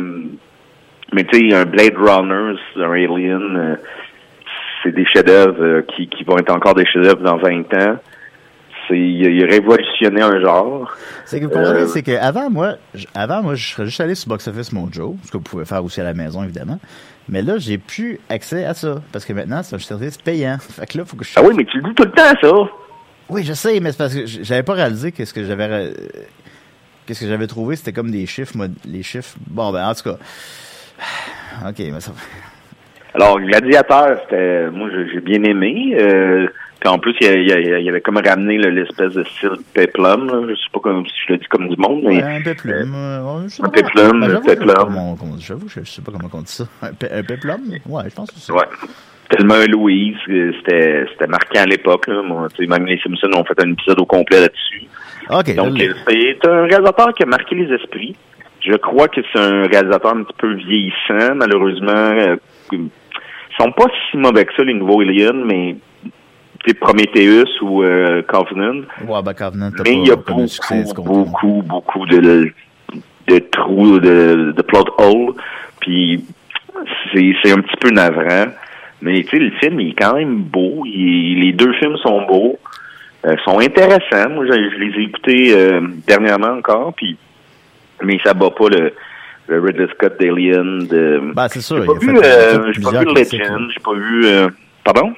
mais 1.14 1.24
tu 1.24 1.50
sais, 1.50 1.56
un 1.56 1.66
Blade 1.66 1.96
Runner, 1.98 2.56
un 2.78 2.92
Alien, 2.92 3.58
euh, 3.58 3.76
c'est 4.84 4.92
des 4.92 5.06
chefs-d'œuvre 5.06 5.64
euh, 5.64 5.82
qui, 5.82 6.08
qui 6.08 6.24
vont 6.24 6.38
être 6.38 6.52
encore 6.54 6.76
des 6.76 6.86
chefs-d'œuvre 6.86 7.24
dans 7.24 7.38
20 7.38 7.74
ans. 7.74 7.98
C'est, 8.88 8.98
il, 8.98 9.46
révolutionné 9.46 10.22
un 10.22 10.40
genre. 10.40 10.96
C'est 11.26 11.40
que 11.40 11.46
vous 11.46 11.52
comprenez, 11.52 11.82
Euh, 11.82 11.88
c'est 11.88 12.04
que 12.04 12.18
avant 12.18 12.50
moi, 12.50 12.76
avant 13.14 13.42
moi, 13.42 13.56
je 13.56 13.68
serais 13.68 13.86
juste 13.86 14.02
allé 14.02 14.16
sur 14.16 14.30
Box 14.30 14.48
Office 14.48 14.72
Mojo, 14.72 15.16
ce 15.24 15.32
que 15.32 15.38
vous 15.38 15.44
pouvez 15.44 15.66
faire 15.66 15.84
aussi 15.84 16.02
à 16.02 16.04
la 16.04 16.14
maison 16.14 16.44
évidemment. 16.44 16.80
Mais 17.28 17.42
là, 17.42 17.58
j'ai 17.58 17.78
plus 17.78 18.20
accès 18.30 18.66
à 18.66 18.74
ça 18.74 19.02
parce 19.12 19.26
que 19.26 19.34
maintenant 19.34 19.64
c'est 19.64 19.76
un 19.76 19.80
service 19.80 20.18
payant. 20.18 20.58
Fait 20.60 20.86
que 20.86 20.98
là, 20.98 21.06
faut 21.06 21.18
que 21.18 21.26
je. 21.26 21.32
Ah 21.36 21.42
oui, 21.44 21.54
mais 21.56 21.66
tu 21.66 21.78
le 21.78 21.90
dis 21.90 21.96
tout 21.96 22.04
le 22.04 22.12
temps, 22.12 22.34
ça. 22.42 22.72
Oui, 23.30 23.44
je 23.44 23.54
sais, 23.54 23.80
mais 23.80 23.92
c'est 23.92 23.98
parce 23.98 24.14
que 24.14 24.26
j'avais 24.26 24.64
pas 24.64 24.74
réalisé 24.74 25.12
que 25.12 25.26
ce 25.26 25.34
que 25.34 25.44
j'avais 25.44 25.68
euh, 25.68 25.94
qu'est-ce 27.06 27.22
que 27.22 27.28
j'avais 27.28 27.48
trouvé, 27.48 27.76
c'était 27.76 27.94
comme 27.94 28.12
des 28.12 28.26
chiffres, 28.26 28.54
les 28.86 29.04
chiffres. 29.04 29.36
Bon, 29.48 29.72
ben 29.72 29.88
en 29.88 29.96
tout 29.96 30.04
cas, 30.04 30.18
ok, 31.70 31.80
mais 31.80 32.00
ça. 32.00 32.12
Alors, 33.16 33.40
Gladiateur, 33.40 34.20
c'était, 34.24 34.70
moi, 34.72 34.90
j'ai 35.14 35.22
bien 35.22 35.42
aimé. 35.44 35.96
Euh, 36.00 36.48
puis 36.80 36.90
en 36.90 37.00
plus, 37.00 37.16
il, 37.22 37.28
il, 37.28 37.78
il 37.82 37.90
avait 37.90 38.02
comme 38.02 38.18
ramené 38.18 38.58
l'espèce 38.58 39.14
de 39.14 39.24
style 39.24 39.52
peplum. 39.74 40.28
Là. 40.28 40.48
Je 40.50 40.56
sais 40.56 40.70
pas 40.74 40.80
comme, 40.82 41.06
si 41.06 41.14
je 41.28 41.34
le 41.34 41.40
dis 41.40 41.46
comme 41.48 41.68
du 41.70 41.78
monde, 41.78 42.02
mais 42.04 42.22
Ouais, 42.22 42.38
un 42.38 42.42
péplum. 42.42 42.94
euh, 42.96 43.48
sais 43.48 43.62
un 43.64 43.66
comment- 43.66 43.72
péplum, 43.72 44.20
ben, 44.20 44.24
un 44.26 44.30
j'avoue, 44.30 44.44
je 44.46 44.50
sais 44.50 44.66
pas 44.66 44.74
comment 44.84 45.12
on- 45.14 45.38
J'avoue, 45.40 45.68
je 45.70 45.80
je 45.82 45.90
sais 45.90 46.02
pas 46.02 46.12
comment 46.12 46.30
on 46.34 46.42
dit 46.42 46.52
ça. 46.52 46.66
Un, 46.82 46.94
pe- 46.94 47.08
un 47.12 47.24
péplum? 47.24 47.62
Ouais, 47.88 48.04
je 48.10 48.16
pense 48.16 48.30
que 48.30 48.36
c'est 48.38 48.48
ça. 48.48 48.54
Ouais. 48.54 48.66
Tellement 49.30 49.56
Louise, 49.70 50.18
euh, 50.30 50.52
c'était 50.60 51.06
c'était 51.12 51.28
marquant 51.28 51.62
à 51.62 51.66
l'époque. 51.66 52.08
même 52.08 52.86
les 52.86 53.00
Simpsons 53.00 53.32
ont 53.36 53.44
fait 53.46 53.60
un 53.64 53.72
épisode 53.72 54.00
au 54.00 54.06
complet 54.06 54.42
là-dessus. 54.42 54.84
Ok, 55.32 55.56
Donc, 55.56 55.82
euh, 55.82 55.94
c'est 56.08 56.48
un 56.48 56.64
réalisateur 56.66 57.14
qui 57.16 57.24
a 57.24 57.26
marqué 57.26 57.56
les 57.56 57.74
esprits. 57.74 58.16
Je 58.62 58.76
crois 58.76 59.08
que 59.08 59.22
c'est 59.34 59.40
un 59.40 59.64
réalisateur 59.68 60.16
un 60.16 60.24
petit 60.24 60.36
peu 60.38 60.54
vieillissant, 60.54 61.34
malheureusement. 61.36 61.92
euh, 61.92 62.36
sont 63.60 63.72
pas 63.72 63.86
si 64.12 64.18
mauvais 64.18 64.46
que 64.46 64.54
ça, 64.56 64.64
les 64.64 64.74
nouveaux 64.74 65.02
Aliens, 65.02 65.34
mais 65.46 65.76
Prometheus 66.74 67.46
ou 67.62 67.84
euh, 67.84 68.22
Covenant. 68.24 68.82
Ouais, 69.08 69.22
ben 69.24 69.34
Covenant, 69.34 69.70
Mais 69.84 69.94
il 69.94 70.08
y 70.08 70.12
a 70.12 70.18
succès 70.48 70.84
beaucoup, 70.96 71.26
beaucoup, 71.26 71.62
beaucoup 71.64 72.06
de, 72.08 72.52
de 73.28 73.40
trous, 73.52 74.00
de, 74.00 74.54
de 74.56 74.62
plot 74.62 74.86
holes. 74.98 75.36
Puis 75.80 76.24
c'est 77.14 77.34
c'est 77.44 77.52
un 77.52 77.62
petit 77.62 77.78
peu 77.80 77.92
navrant. 77.92 78.46
Mais 79.02 79.24
tu 79.24 79.30
sais, 79.30 79.40
le 79.40 79.52
film 79.52 79.80
il 79.80 79.90
est 79.90 79.94
quand 79.94 80.16
même 80.16 80.38
beau. 80.38 80.84
Il- 80.86 81.42
les 81.42 81.52
deux 81.54 81.74
films 81.74 81.98
sont 81.98 82.24
beaux, 82.26 82.58
euh, 83.26 83.36
sont 83.44 83.60
intéressants. 83.60 84.30
Moi, 84.32 84.46
je, 84.48 84.54
je 84.54 84.78
les 84.80 85.00
ai 85.00 85.04
écoutés 85.04 85.54
euh, 85.54 85.82
dernièrement 86.08 86.58
encore. 86.58 86.94
Puis 86.96 87.16
mais 88.04 88.18
ça 88.24 88.34
bat 88.34 88.50
pas 88.50 88.70
le, 88.70 88.94
le 89.48 89.60
Ridley 89.60 89.88
Scott 89.94 90.20
d'Alien. 90.20 90.88
De... 90.88 91.32
Ben, 91.34 91.48
c'est 91.50 91.62
sûr. 91.62 91.82
J'ai 91.82 91.86
pas 91.86 91.94
il 92.02 92.08
vu, 92.08 92.18
euh, 92.18 92.22
fait 92.66 92.74
j'ai 92.74 92.82
pas 92.82 92.92
vu. 93.00 93.06
Legend. 93.06 93.70
J'ai 93.74 93.80
pas 93.84 93.94
vu. 93.94 94.26
euh, 94.26 94.48
Pardon? 94.84 95.14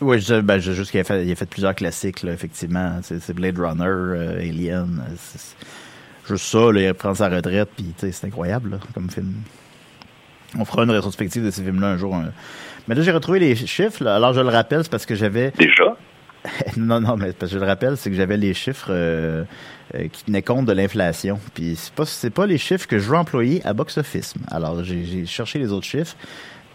Oui, 0.00 0.20
je, 0.20 0.40
ben, 0.40 0.58
je- 0.60 0.72
juste 0.72 0.90
qu'il 0.92 1.00
a 1.00 1.04
fait, 1.04 1.24
il 1.24 1.32
a 1.32 1.34
fait 1.34 1.48
plusieurs 1.48 1.74
classiques, 1.74 2.22
là, 2.22 2.32
effectivement. 2.32 3.00
C'est 3.02 3.34
Blade 3.34 3.58
Runner, 3.58 3.84
euh, 3.84 4.38
Alien. 4.38 5.02
euh, 5.08 5.12
c'est- 5.16 5.56
juste 6.28 6.44
ça, 6.44 6.70
là, 6.72 6.80
il 6.82 6.94
prend 6.94 7.14
sa 7.14 7.28
retraite, 7.28 7.68
puis 7.76 7.92
c'est 7.96 8.24
incroyable, 8.26 8.70
là, 8.70 8.76
comme 8.94 9.10
film. 9.10 9.32
On 10.58 10.64
fera 10.64 10.84
une 10.84 10.90
rétrospective 10.92 11.44
de 11.44 11.50
ces 11.50 11.62
films-là 11.62 11.88
un 11.88 11.96
jour. 11.96 12.14
hein. 12.14 12.26
Mais 12.86 12.94
là, 12.94 13.02
j'ai 13.02 13.10
retrouvé 13.10 13.38
les 13.40 13.54
chiffres. 13.54 14.02
là. 14.04 14.14
Alors, 14.16 14.32
je 14.32 14.40
le 14.40 14.48
rappelle, 14.48 14.82
c'est 14.84 14.90
parce 14.90 15.04
que 15.04 15.14
j'avais... 15.14 15.50
Déjà? 15.58 15.96
non, 16.76 17.00
non, 17.00 17.16
mais 17.16 17.32
parce 17.32 17.52
je 17.52 17.58
le 17.58 17.66
rappelle, 17.66 17.96
c'est 17.96 18.10
que 18.10 18.16
j'avais 18.16 18.36
les 18.36 18.54
chiffres 18.54 18.88
euh, 18.90 19.44
euh, 19.94 20.08
qui 20.08 20.24
tenaient 20.24 20.42
compte 20.42 20.66
de 20.66 20.72
l'inflation. 20.72 21.38
Puis 21.54 21.76
c'est 21.76 21.92
pas, 21.92 22.04
pas 22.34 22.46
les 22.46 22.58
chiffres 22.58 22.86
que 22.86 22.98
je 22.98 23.08
veux 23.08 23.16
employer 23.16 23.64
à 23.64 23.72
Box 23.72 23.98
Office. 23.98 24.34
Alors, 24.48 24.82
j'ai 24.84 25.26
cherché 25.26 25.58
les 25.58 25.72
autres 25.72 25.86
chiffres. 25.86 26.16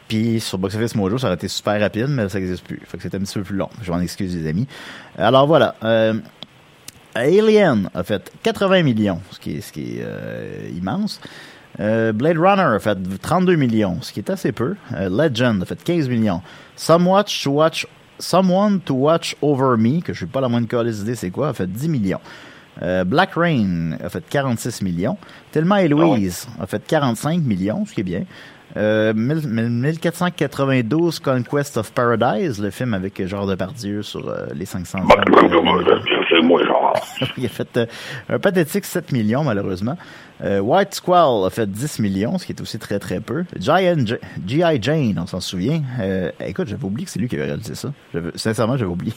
Puis 0.07 0.39
sur 0.41 0.57
Box 0.57 0.75
Office 0.75 0.95
Mojo, 0.95 1.17
ça 1.17 1.27
aurait 1.27 1.35
été 1.35 1.47
super 1.47 1.79
rapide, 1.79 2.07
mais 2.09 2.27
ça 2.29 2.39
n'existe 2.39 2.65
plus. 2.65 2.81
Fait 2.85 2.97
que 2.97 3.03
c'était 3.03 3.17
un 3.17 3.21
petit 3.21 3.35
peu 3.35 3.43
plus 3.43 3.55
long. 3.55 3.69
Je 3.81 3.91
m'en 3.91 3.99
excuse, 3.99 4.35
les 4.35 4.47
amis. 4.47 4.67
Alors 5.17 5.47
voilà. 5.47 5.75
Euh, 5.83 6.13
Alien 7.15 7.89
a 7.93 8.03
fait 8.03 8.31
80 8.41 8.83
millions, 8.83 9.21
ce 9.31 9.39
qui 9.39 9.55
est, 9.99 10.71
immense. 10.75 11.21
Blade 11.77 12.37
Runner 12.37 12.75
a 12.75 12.79
fait 12.79 12.97
32 13.21 13.55
millions, 13.55 13.99
ce 14.01 14.11
qui 14.11 14.19
est 14.19 14.29
assez 14.29 14.51
peu. 14.51 14.75
Legend 14.91 15.61
a 15.61 15.65
fait 15.65 15.81
15 15.81 16.09
millions. 16.09 16.41
Someone 16.75 17.23
to 17.23 17.51
Watch, 17.51 17.87
Someone 18.19 18.79
to 18.81 18.93
Watch 18.93 19.35
Over 19.41 19.77
Me, 19.77 20.01
que 20.01 20.13
je 20.13 20.19
suis 20.19 20.25
pas 20.25 20.41
la 20.41 20.49
moindre 20.49 20.83
d'idée 20.83 21.15
c'est 21.15 21.31
quoi, 21.31 21.49
a 21.49 21.53
fait 21.53 21.71
10 21.71 21.89
millions. 21.89 22.19
Euh, 22.81 23.03
Black 23.03 23.33
Rain 23.35 23.97
a 24.03 24.09
fait 24.09 24.23
46 24.27 24.81
millions. 24.81 25.17
Thelma 25.51 25.83
et 25.83 25.87
Louise 25.87 26.47
a 26.59 26.65
fait 26.65 26.85
45 26.85 27.41
millions, 27.41 27.85
ce 27.85 27.93
qui 27.93 28.01
est 28.01 28.03
bien. 28.03 28.23
Euh, 28.75 29.13
1000 29.13 29.47
1492 29.47 31.19
Conquest 31.19 31.77
of 31.77 31.91
Paradise, 31.91 32.59
le 32.59 32.71
film 32.71 32.95
avec 32.95 33.23
Genre 33.27 33.45
Depardieu 33.45 34.01
sur 34.01 34.27
euh, 34.27 34.47
les 34.55 34.65
500 34.65 34.99
ans. 34.99 35.07
Il 37.37 37.45
a 37.45 37.49
fait 37.49 37.77
euh, 37.77 37.85
un 38.29 38.39
pathétique 38.39 38.85
7 38.85 39.11
millions, 39.11 39.43
malheureusement. 39.43 39.97
Euh, 40.43 40.59
White 40.59 40.95
Squall 40.95 41.45
a 41.45 41.49
fait 41.49 41.69
10 41.69 41.99
millions, 41.99 42.37
ce 42.37 42.45
qui 42.45 42.51
est 42.51 42.61
aussi 42.61 42.77
très 42.77 42.99
très 42.99 43.19
peu. 43.19 43.45
G.I. 43.57 44.81
Jane, 44.81 45.19
on 45.19 45.27
s'en 45.27 45.39
souvient. 45.39 45.81
Euh, 45.99 46.31
écoute, 46.45 46.67
j'avais 46.67 46.83
oublié 46.83 47.05
que 47.05 47.11
c'est 47.11 47.19
lui 47.19 47.29
qui 47.29 47.35
avait 47.35 47.45
réalisé 47.45 47.75
ça. 47.75 47.93
Sincèrement, 48.35 48.75
j'avais 48.77 48.91
oublié. 48.91 49.13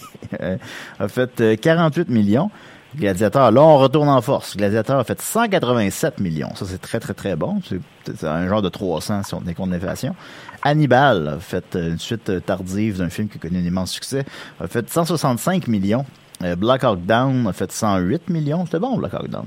A 1.01 1.09
fait 1.09 1.41
euh, 1.41 1.57
48 1.57 2.09
millions. 2.09 2.51
Gladiateur, 2.97 3.51
là, 3.51 3.61
on 3.61 3.77
retourne 3.77 4.09
en 4.09 4.23
force. 4.23 4.57
Gladiateur 4.57 4.99
a 4.99 5.05
fait 5.05 5.21
187 5.21 6.19
millions. 6.19 6.55
Ça, 6.55 6.65
c'est 6.67 6.81
très, 6.81 6.99
très, 6.99 7.13
très 7.13 7.37
bon. 7.37 7.61
C'est 8.07 8.25
un 8.27 8.49
genre 8.49 8.63
de 8.63 8.71
300 8.71 9.23
si 9.25 9.35
on 9.35 9.41
tenait 9.41 9.53
compte 9.53 9.69
de 9.69 9.75
l'inflation. 9.75 10.15
Hannibal 10.63 11.29
a 11.29 11.39
fait 11.39 11.75
une 11.75 11.99
suite 11.99 12.47
tardive 12.47 12.99
d'un 12.99 13.11
film 13.11 13.29
qui 13.29 13.37
a 13.37 13.41
connu 13.41 13.59
un 13.59 13.65
immense 13.65 13.91
succès. 13.91 14.25
A 14.61 14.67
fait 14.67 14.89
165 14.89 15.69
millions. 15.69 16.07
Euh, 16.45 16.55
Black 16.57 16.85
Hawk 16.85 17.01
Down 17.07 17.47
a 17.47 17.53
fait 17.53 17.71
108 17.73 18.29
millions. 18.31 18.67
C'était 18.67 18.79
bon, 18.79 18.97
Black 18.99 19.15
Hawk 19.15 19.29
Down. 19.31 19.47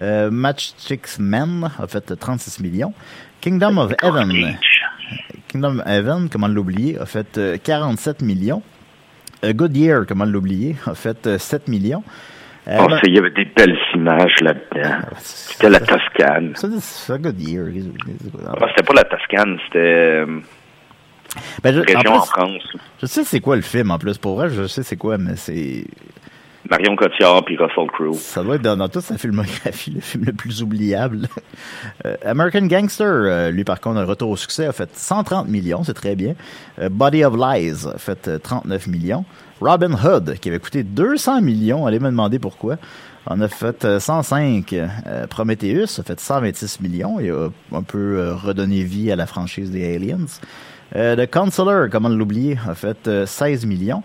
Euh, 0.00 0.30
Matchsticks 0.30 1.18
Men 1.18 1.70
a 1.78 1.86
fait 1.86 2.16
36 2.18 2.60
millions. 2.60 2.92
Kingdom 3.40 3.78
of 3.78 3.92
Heaven. 4.02 4.30
Kingdom 5.48 5.80
of 5.80 5.86
Heaven, 5.86 6.28
comment 6.30 6.48
l'oublier, 6.48 6.98
a 6.98 7.06
fait 7.06 7.36
euh, 7.38 7.56
47 7.62 8.22
millions. 8.22 8.62
Euh, 9.44 9.52
Goodyear, 9.52 10.04
comment 10.06 10.24
l'oublier, 10.24 10.76
a 10.86 10.94
fait 10.94 11.26
euh, 11.26 11.38
7 11.38 11.68
millions. 11.68 12.02
Euh, 12.68 12.76
Oh, 12.78 12.88
ça, 12.90 13.00
il 13.04 13.14
y 13.14 13.18
avait 13.18 13.30
des 13.30 13.46
belles 13.46 13.76
images 13.94 14.34
là-dedans. 14.42 14.98
C'était 15.18 15.70
la 15.70 15.80
Toscane. 15.80 16.54
qu'est-ce 18.04 18.26
que- 18.28 18.46
Ah, 18.46 18.66
c'était 18.68 18.86
pas 18.86 18.94
la 18.94 19.04
Toscane, 19.04 19.58
c'était 19.66 19.78
euh, 19.78 20.40
Ben, 21.62 21.74
je, 21.74 21.80
région 21.80 22.12
en, 22.12 22.16
en, 22.16 22.20
plus, 22.20 22.30
France. 22.30 22.62
je 23.00 23.06
sais 23.06 23.24
c'est 23.24 23.40
quoi 23.40 23.56
le 23.56 23.62
film 23.62 23.90
en 23.90 23.98
plus. 23.98 24.18
Pour 24.18 24.36
vrai, 24.36 24.50
je 24.50 24.66
sais 24.66 24.82
c'est 24.82 24.96
quoi, 24.96 25.18
mais 25.18 25.36
c'est. 25.36 25.84
Marion 26.68 26.94
Cotillard 26.94 27.44
puis 27.44 27.56
Russell 27.56 27.90
Crowe. 27.90 28.14
Ça 28.14 28.42
doit 28.42 28.56
être 28.56 28.62
dans, 28.62 28.76
dans 28.76 28.88
toute 28.88 29.02
sa 29.02 29.16
filmographie 29.16 29.90
le 29.94 30.00
film 30.00 30.24
le 30.24 30.32
plus 30.32 30.62
oubliable. 30.62 31.28
Euh, 32.06 32.16
American 32.24 32.62
Gangster, 32.62 33.06
euh, 33.06 33.50
lui 33.50 33.64
par 33.64 33.80
contre, 33.80 33.98
un 33.98 34.04
retour 34.04 34.30
au 34.30 34.36
succès, 34.36 34.66
a 34.66 34.72
fait 34.72 34.88
130 34.94 35.48
millions, 35.48 35.84
c'est 35.84 35.94
très 35.94 36.14
bien. 36.14 36.34
Euh, 36.78 36.88
Body 36.88 37.24
of 37.24 37.34
Lies 37.36 37.86
a 37.86 37.98
fait 37.98 38.28
euh, 38.28 38.38
39 38.38 38.86
millions. 38.86 39.24
Robin 39.60 39.92
Hood, 39.92 40.38
qui 40.40 40.48
avait 40.48 40.58
coûté 40.58 40.82
200 40.82 41.42
millions, 41.42 41.86
allez 41.86 41.98
me 41.98 42.06
demander 42.06 42.38
pourquoi, 42.38 42.76
en 43.26 43.40
a 43.42 43.48
fait 43.48 43.84
euh, 43.84 44.00
105. 44.00 44.72
Euh, 44.72 45.26
Prometheus 45.26 46.00
a 46.00 46.02
fait 46.02 46.18
126 46.18 46.80
millions 46.80 47.20
et 47.20 47.30
a 47.30 47.48
un 47.74 47.82
peu 47.82 48.32
redonné 48.32 48.82
vie 48.82 49.12
à 49.12 49.16
la 49.16 49.26
franchise 49.26 49.70
des 49.70 49.94
Aliens. 49.94 50.26
Euh, 50.96 51.16
The 51.16 51.30
Counselor, 51.30 51.88
comment 51.90 52.08
l'oublier, 52.08 52.58
a 52.68 52.74
fait 52.74 53.06
euh, 53.08 53.26
16 53.26 53.66
millions. 53.66 54.02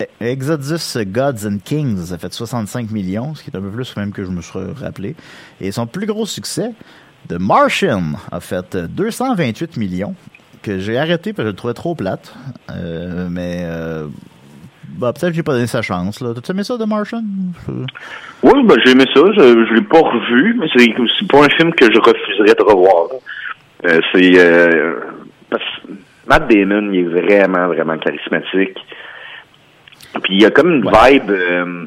E- 0.00 0.04
Exodus 0.20 0.98
Gods 1.06 1.46
and 1.46 1.58
Kings 1.64 2.12
a 2.12 2.18
fait 2.18 2.32
65 2.32 2.90
millions, 2.90 3.34
ce 3.34 3.42
qui 3.42 3.50
est 3.50 3.56
un 3.56 3.62
peu 3.62 3.70
plus 3.70 3.96
même 3.96 4.12
que 4.12 4.24
je 4.24 4.30
me 4.30 4.42
suis 4.42 4.58
rappelé. 4.80 5.16
Et 5.60 5.72
son 5.72 5.86
plus 5.86 6.06
gros 6.06 6.26
succès, 6.26 6.72
The 7.28 7.38
Martian, 7.40 8.02
a 8.30 8.40
fait 8.40 8.74
euh, 8.74 8.86
228 8.86 9.76
millions, 9.78 10.14
que 10.62 10.78
j'ai 10.78 10.98
arrêté 10.98 11.32
parce 11.32 11.44
que 11.44 11.48
je 11.48 11.50
le 11.52 11.56
trouvais 11.56 11.74
trop 11.74 11.94
plate. 11.94 12.34
Euh, 12.70 13.28
mais 13.30 13.60
euh, 13.62 14.08
bah, 14.88 15.12
peut-être 15.12 15.30
que 15.30 15.36
j'ai 15.36 15.42
pas 15.42 15.52
donné 15.54 15.66
sa 15.66 15.80
chance. 15.82 16.18
T'as 16.18 16.52
aimé 16.52 16.64
ça, 16.64 16.76
The 16.76 16.86
Martian? 16.86 17.22
Oui, 18.42 18.62
ben, 18.64 18.76
j'ai 18.84 18.92
aimé 18.92 19.04
ça. 19.14 19.20
Je, 19.36 19.66
je 19.66 19.74
l'ai 19.74 19.82
pas 19.82 20.00
revu, 20.00 20.56
mais 20.58 20.66
c'est, 20.76 21.26
pas 21.28 21.44
un 21.44 21.48
film 21.50 21.72
que 21.72 21.90
je 21.90 21.98
refuserais 21.98 22.54
de 22.54 22.62
revoir. 22.62 23.08
Euh, 23.86 24.00
c'est 24.12 24.32
euh, 24.38 24.94
Matt 26.26 26.48
Damon, 26.50 26.90
il 26.92 27.00
est 27.00 27.02
vraiment, 27.04 27.66
vraiment 27.68 27.96
charismatique. 27.98 28.78
Puis 30.22 30.34
il 30.36 30.42
y 30.42 30.46
a 30.46 30.50
comme 30.50 30.70
une 30.72 30.82
vibe, 30.84 31.30
euh, 31.30 31.86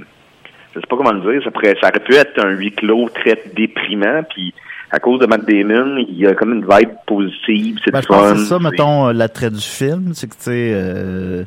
je 0.75 0.79
sais 0.79 0.87
pas 0.87 0.97
comment 0.97 1.11
le 1.11 1.21
dire, 1.31 1.43
ça, 1.43 1.51
pourrait, 1.51 1.75
ça 1.81 1.89
aurait 1.89 1.99
pu 1.99 2.13
être 2.15 2.43
un 2.43 2.49
huis 2.51 2.71
clos 2.71 3.09
très 3.09 3.41
déprimant, 3.55 4.23
puis 4.29 4.53
à 4.91 4.99
cause 4.99 5.19
de 5.19 5.25
Matt 5.25 5.45
Damon, 5.45 5.97
il 5.97 6.17
y 6.17 6.27
a 6.27 6.33
comme 6.33 6.53
une 6.53 6.61
vibe 6.67 6.89
positive, 7.05 7.77
c'est 7.83 7.91
Ben, 7.91 8.01
fun. 8.01 8.35
c'est 8.35 8.45
ça, 8.45 8.59
mettons, 8.59 9.07
euh, 9.09 9.13
l'attrait 9.13 9.49
du 9.51 9.61
film. 9.61 10.13
C'est 10.13 10.27
que, 10.27 10.35
tu 10.35 10.41
sais, 10.43 10.71
euh, 10.73 11.43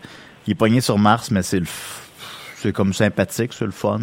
il 0.47 0.53
est 0.53 0.55
pogné 0.57 0.81
sur 0.81 0.99
Mars, 0.99 1.31
mais 1.31 1.43
c'est 1.43 1.61
le 1.61 1.67
c'est 1.67 2.73
comme 2.73 2.93
sympathique, 2.93 3.53
c'est 3.53 3.65
le 3.65 3.73
fun. 3.73 3.99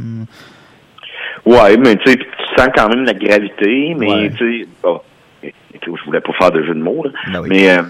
Ouais, 1.46 1.78
mais 1.78 1.96
tu 1.96 2.12
sais, 2.12 2.18
tu 2.18 2.26
sens 2.58 2.68
quand 2.76 2.90
même 2.90 3.06
la 3.06 3.14
gravité, 3.14 3.96
mais 3.98 4.08
Ouais. 4.12 4.32
tu 4.38 4.64
sais, 4.64 4.68
bon, 4.84 5.00
je 5.44 6.06
voulais 6.06 6.20
pas 6.20 6.34
faire 6.34 6.52
de 6.52 6.62
jeu 6.64 6.74
de 6.74 6.82
mots, 6.82 7.04
là, 7.06 7.12
Ben 7.32 7.42
oui. 7.42 7.48
mais 7.50 7.70
euh, 7.70 7.84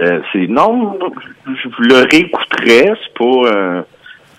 euh, 0.00 0.20
c'est 0.32 0.46
non, 0.46 0.98
je 1.46 1.68
le 1.88 2.06
réécouterais, 2.10 2.92
c'est 3.02 3.14
pas, 3.18 3.24
euh, 3.52 3.82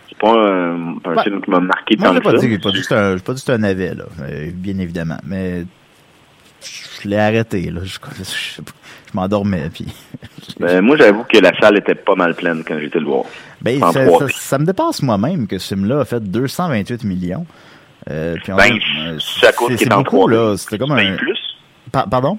c'est 0.09 0.17
pas 0.17 0.31
un, 0.33 0.95
un 1.05 1.15
Ouais. 1.15 1.23
film 1.23 1.41
qui 1.41 1.49
m'a 1.49 1.59
marqué 1.59 1.95
Moi, 1.97 2.09
tant 2.09 2.15
que 2.15 2.23
pas, 2.23 2.31
ça. 2.31 2.37
dit, 2.47 2.57
pas 2.59 2.69
dit 2.71 2.77
que 2.77 2.83
c'était 2.83 2.95
un, 2.95 3.17
j'ai 3.17 3.23
pas 3.23 3.33
dit 3.33 3.43
que 3.43 3.51
un 3.51 3.57
navet, 3.57 3.93
là, 3.95 4.05
euh, 4.21 4.49
bien 4.53 4.77
évidemment. 4.79 5.17
Mais 5.25 5.63
je 7.03 7.07
l'ai 7.09 7.17
arrêté, 7.17 7.69
là. 7.69 7.81
Je, 7.83 7.93
je, 7.93 7.99
pas, 8.61 8.71
je 9.11 9.15
m'endormais, 9.17 9.69
puis... 9.73 9.87
Ben, 10.59 10.81
moi, 10.81 10.95
j'avoue 10.97 11.23
que 11.23 11.37
la 11.39 11.53
salle 11.59 11.77
était 11.77 11.95
pas 11.95 12.13
mal 12.15 12.35
pleine 12.35 12.63
quand 12.67 12.77
j'étais 12.79 12.99
le 12.99 13.05
voir. 13.05 13.23
Ben, 13.61 13.81
En 13.83 13.91
ça, 13.91 14.05
ça- 14.07 14.27
ça 14.29 14.57
me 14.59 14.65
dépasse 14.65 15.01
moi-même 15.01 15.47
que 15.47 15.57
ce 15.57 15.73
film-là 15.73 16.01
a 16.01 16.05
fait 16.05 16.19
228 16.19 17.03
millions. 17.03 17.45
Euh, 18.09 18.35
puis 18.43 18.51
on- 18.53 18.57
Ben, 18.57 18.73
euh, 18.73 19.17
c'est 19.19 19.47
à 19.47 19.51
cause 19.53 19.75
qu'il 19.75 19.87
est 19.87 19.93
en 19.93 20.01
beaucoup, 20.01 20.27
3D. 20.27 20.33
là. 20.33 20.57
C'était 20.57 20.77
comme 20.77 20.91
un... 20.91 21.15
plus? 21.15 21.37
Pa- 21.91 22.05
pardon? 22.09 22.37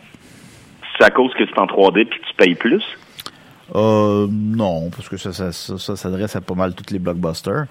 C'est 0.98 1.04
à 1.04 1.10
cause 1.10 1.32
que 1.34 1.44
c'est 1.46 1.58
en 1.58 1.66
3D 1.66 2.04
puis 2.08 2.20
que 2.20 2.26
tu 2.26 2.34
payes 2.36 2.54
plus? 2.54 2.82
Euh, 3.74 4.26
non, 4.30 4.90
parce 4.90 5.08
que 5.08 5.16
ça, 5.16 5.50
s'adresse 5.52 6.36
à 6.36 6.40
pas 6.40 6.54
mal 6.54 6.74
tous 6.74 6.92
les 6.92 6.98
blockbusters. 6.98 7.66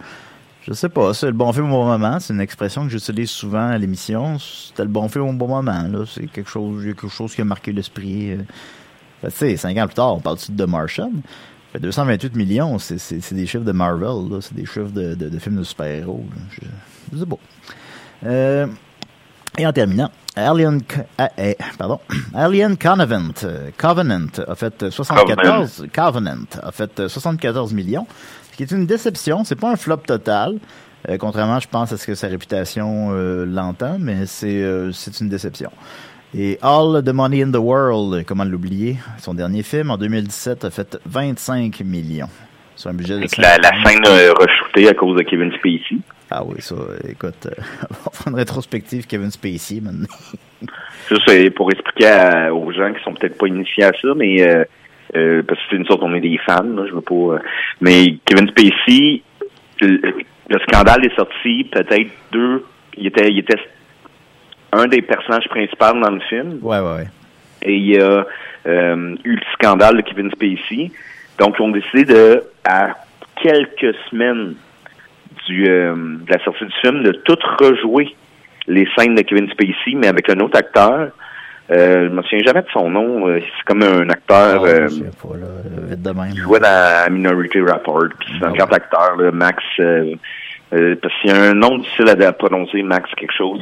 Je 0.64 0.74
sais 0.74 0.90
pas, 0.90 1.14
c'est 1.14 1.26
le 1.28 1.32
bon 1.34 1.52
film 1.54 1.68
au 1.68 1.78
bon 1.78 1.86
moment. 1.86 2.20
C'est 2.20 2.34
une 2.34 2.42
expression 2.42 2.84
que 2.84 2.90
j'utilise 2.90 3.30
souvent 3.32 3.68
à 3.70 3.78
l'émission. 3.78 4.38
C'était 4.40 4.84
le 4.84 4.90
bon 4.90 5.08
film 5.10 5.26
au 5.26 5.34
bon 5.34 5.48
moment, 5.48 5.88
là. 5.88 6.04
C'est 6.08 6.28
quelque 6.28 6.50
chose, 6.50 6.84
quelque 6.84 7.08
chose 7.08 7.34
qui 7.34 7.42
a 7.42 7.46
marqué 7.46 7.72
l'esprit. 7.72 8.32
euh. 8.34 8.38
Que, 9.22 9.28
tu 9.28 9.34
sais, 9.38 9.58
cinq 9.58 9.78
ans 9.78 9.86
plus 9.88 9.96
tard, 9.96 10.16
on 10.16 10.20
parle 10.20 10.38
de 10.50 10.66
The 10.66 10.68
Martian? 10.68 11.12
Fait 11.74 11.80
228 11.80 12.36
millions, 12.36 12.78
c'est, 12.80 12.98
des 13.34 13.46
chiffres 13.48 13.64
de 13.64 13.72
Marvel, 13.72 14.30
là. 14.30 14.40
C'est 14.42 14.54
des 14.56 14.66
chiffres 14.66 14.92
de, 14.92 15.40
films 15.40 15.58
de 15.58 15.64
super-héros, 15.64 16.26
là. 16.30 16.42
Je- 16.52 17.18
C'est 17.18 17.26
beau. 17.26 17.40
Euh, 18.26 18.68
et 19.58 19.68
en 19.68 19.74
terminant, 19.74 20.10
Alien, 20.36 20.82
ah, 21.18 21.30
eh, 21.38 21.56
pardon, 21.78 22.00
Alien 22.34 22.78
Covenant, 22.78 23.34
euh, 23.44 23.70
Covenant 23.78 24.28
a 24.48 24.56
fait 24.56 24.90
74, 24.90 25.88
Covenant 25.94 26.46
a 26.62 26.72
fait 26.72 27.00
euh, 27.00 27.10
74 27.10 27.74
millions, 27.74 28.08
ce 28.52 28.58
qui 28.58 28.64
est 28.64 28.72
une 28.72 28.86
déception. 28.86 29.44
C'est 29.44 29.60
pas 29.60 29.72
un 29.72 29.76
flop 29.76 29.98
total, 29.98 30.60
euh, 31.10 31.18
contrairement, 31.18 31.60
je 31.60 31.68
pense, 31.68 31.92
à 31.92 31.98
ce 31.98 32.06
que 32.06 32.16
sa 32.16 32.28
réputation 32.28 33.10
euh, 33.12 33.46
l'entend, 33.46 33.98
mais 34.00 34.26
c'est 34.26 34.62
euh, 34.62 34.92
c'est 34.92 35.20
une 35.20 35.30
déception. 35.30 35.72
Et 36.34 36.58
All 36.62 37.04
the 37.04 37.10
Money 37.10 37.44
in 37.44 37.52
the 37.52 37.58
World, 37.58 38.26
comment 38.26 38.46
l'oublier, 38.46 38.98
son 39.18 39.34
dernier 39.34 39.64
film 39.64 39.92
en 39.92 39.98
2017 39.98 40.64
a 40.66 40.70
fait 40.70 40.98
25 41.06 41.82
millions. 41.82 42.30
Sur 42.76 42.90
un 42.90 42.94
budget 42.94 43.20
de 43.20 43.42
la, 43.42 43.58
la 43.58 43.70
50 43.84 43.86
scène 43.86 44.06
a 44.06 44.34
re-shooté 44.34 44.88
à 44.88 44.94
cause 44.94 45.18
de 45.18 45.24
Kevin 45.24 45.52
Spacey. 45.52 45.98
Ah 46.34 46.44
oui, 46.46 46.56
ça, 46.62 46.76
écoute, 47.10 47.46
euh, 47.46 47.52
on 47.90 47.94
va 48.06 48.12
faire 48.14 48.28
une 48.30 48.36
rétrospective 48.36 49.06
Kevin 49.06 49.30
Spacey 49.32 49.82
maintenant. 49.82 50.08
Ça, 51.10 51.16
c'est 51.28 51.50
pour 51.50 51.70
expliquer 51.72 52.50
aux 52.54 52.72
gens 52.72 52.94
qui 52.94 53.04
sont 53.04 53.14
peut-être 53.14 53.38
pas 53.38 53.48
initiés 53.48 53.84
à 53.84 53.92
ça, 54.02 54.10
mais 54.16 54.42
euh, 54.48 54.64
euh, 55.16 55.44
parce 55.46 55.60
que 55.60 55.66
c'est 55.72 55.76
une 55.76 55.86
sorte, 55.86 56.02
on 56.04 56.14
est 56.14 56.22
des 56.22 56.38
fans, 56.38 56.64
là, 56.64 56.86
je 56.88 56.94
veux 56.94 57.02
pas. 57.02 57.14
euh, 57.16 57.40
mais 57.82 58.16
Kevin 58.26 58.48
Spacey, 58.48 59.22
le, 59.82 60.00
le 60.50 60.60
scandale 60.70 61.06
est 61.06 61.16
sorti 61.16 61.66
peut-être 61.66 62.12
deux. 62.32 62.64
Il 62.96 63.08
était, 63.08 63.30
il 63.30 63.40
était 63.40 63.60
un 64.72 64.86
des 64.88 65.02
personnages 65.02 65.50
principaux 65.50 66.00
dans 66.00 66.12
le 66.12 66.22
film. 66.22 66.60
Ouais, 66.62 66.80
ouais, 66.80 66.96
ouais. 66.96 67.08
Et 67.64 67.74
il 67.76 67.88
y 67.88 68.00
a 68.00 68.26
eu 68.66 69.36
le 69.36 69.42
scandale 69.54 69.98
de 69.98 70.02
Kevin 70.02 70.32
Spacey. 70.32 70.92
Donc, 71.40 71.56
ils 71.60 71.62
ont 71.64 71.72
décidé 71.72 72.06
de, 72.06 72.44
à 72.64 72.96
quelques 73.42 73.96
semaines 74.10 74.56
du, 75.48 75.68
euh, 75.68 75.96
de 75.96 76.32
la 76.32 76.44
sortie 76.44 76.66
du 76.66 76.74
film, 76.82 77.04
de 77.04 77.12
tout 77.12 77.38
rejouer 77.60 78.16
les 78.68 78.88
scènes 78.98 79.16
de 79.16 79.22
Kevin 79.22 79.50
Spacey, 79.50 79.96
mais 79.96 80.08
avec 80.08 80.30
un 80.30 80.40
autre 80.40 80.58
acteur. 80.58 81.10
Euh, 81.72 82.10
je 82.10 82.14
me 82.14 82.22
souviens 82.24 82.44
jamais 82.46 82.62
de 82.64 82.68
son 82.74 82.90
nom. 82.90 83.28
Euh, 83.30 83.40
C'est 83.40 83.64
comme 83.66 83.82
un 83.84 84.10
acteur 84.10 84.62
Ah, 84.66 84.68
euh, 84.68 84.88
pas, 84.90 85.38
là, 85.38 85.48
vite 85.90 86.02
de 86.02 86.12
même. 86.12 86.32
qui 86.32 86.38
jouait 86.40 86.60
dans 86.60 87.14
Minority 87.14 87.62
Report. 87.62 88.10
Puis 88.20 88.34
c'est 88.40 88.46
un 88.46 88.52
grand 88.52 88.72
acteur, 88.74 89.16
là, 89.18 89.32
Max. 89.32 89.64
euh, 89.80 90.16
euh, 90.74 90.96
parce 91.02 91.14
qu'il 91.22 91.30
y 91.30 91.34
a 91.34 91.42
un 91.42 91.54
nom 91.54 91.78
difficile 91.80 92.10
à, 92.10 92.34
prononcer, 92.34 92.82
Max 92.84 93.10
quelque 93.18 93.34
chose. 93.34 93.62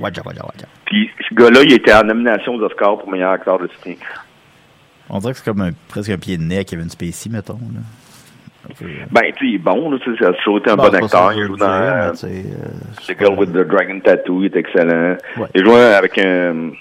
Puis 0.85 1.09
ce 1.29 1.35
gars-là, 1.35 1.61
il 1.63 1.73
était 1.73 1.93
en 1.93 2.03
nomination 2.03 2.55
aux 2.55 2.61
Oscars 2.63 2.97
pour 2.99 3.09
meilleur 3.11 3.31
acteur 3.31 3.59
de 3.59 3.67
soutien. 3.67 3.95
On 5.09 5.19
dirait 5.19 5.33
que 5.33 5.39
c'est 5.39 5.45
comme 5.45 5.61
un- 5.61 5.71
presque 5.87 6.09
un 6.09 6.17
pied 6.17 6.37
de 6.37 6.43
nez 6.43 6.59
à 6.59 6.63
Kevin 6.63 6.89
Spacey, 6.89 7.29
mettons. 7.31 7.53
Là. 7.73 7.79
Ben, 8.67 9.21
tu 9.23 9.45
sais, 9.45 9.45
il 9.51 9.55
est 9.55 9.57
bon, 9.57 9.89
là, 9.89 9.97
tu 10.03 10.11
sais, 10.15 10.23
ça 10.23 10.29
a 10.29 10.33
toujours 10.33 10.57
été 10.59 10.69
un 10.69 10.75
Bon, 10.75 10.83
bon 10.89 10.95
acteur. 10.95 11.33
Il 11.33 11.45
joue 11.47 11.55
dans 11.55 11.65
euh, 11.69 12.11
euh, 12.23 12.43
The 13.07 13.17
Girl 13.17 13.39
with 13.39 13.51
the 13.53 13.65
Dragon 13.67 13.99
Tattoo, 14.01 14.41
il 14.43 14.45
est 14.47 14.55
excellent. 14.55 15.15
Ouais. 15.37 15.47
Il 15.55 15.65
joue 15.65 15.73
avec 15.75 16.17
un... 16.17 16.71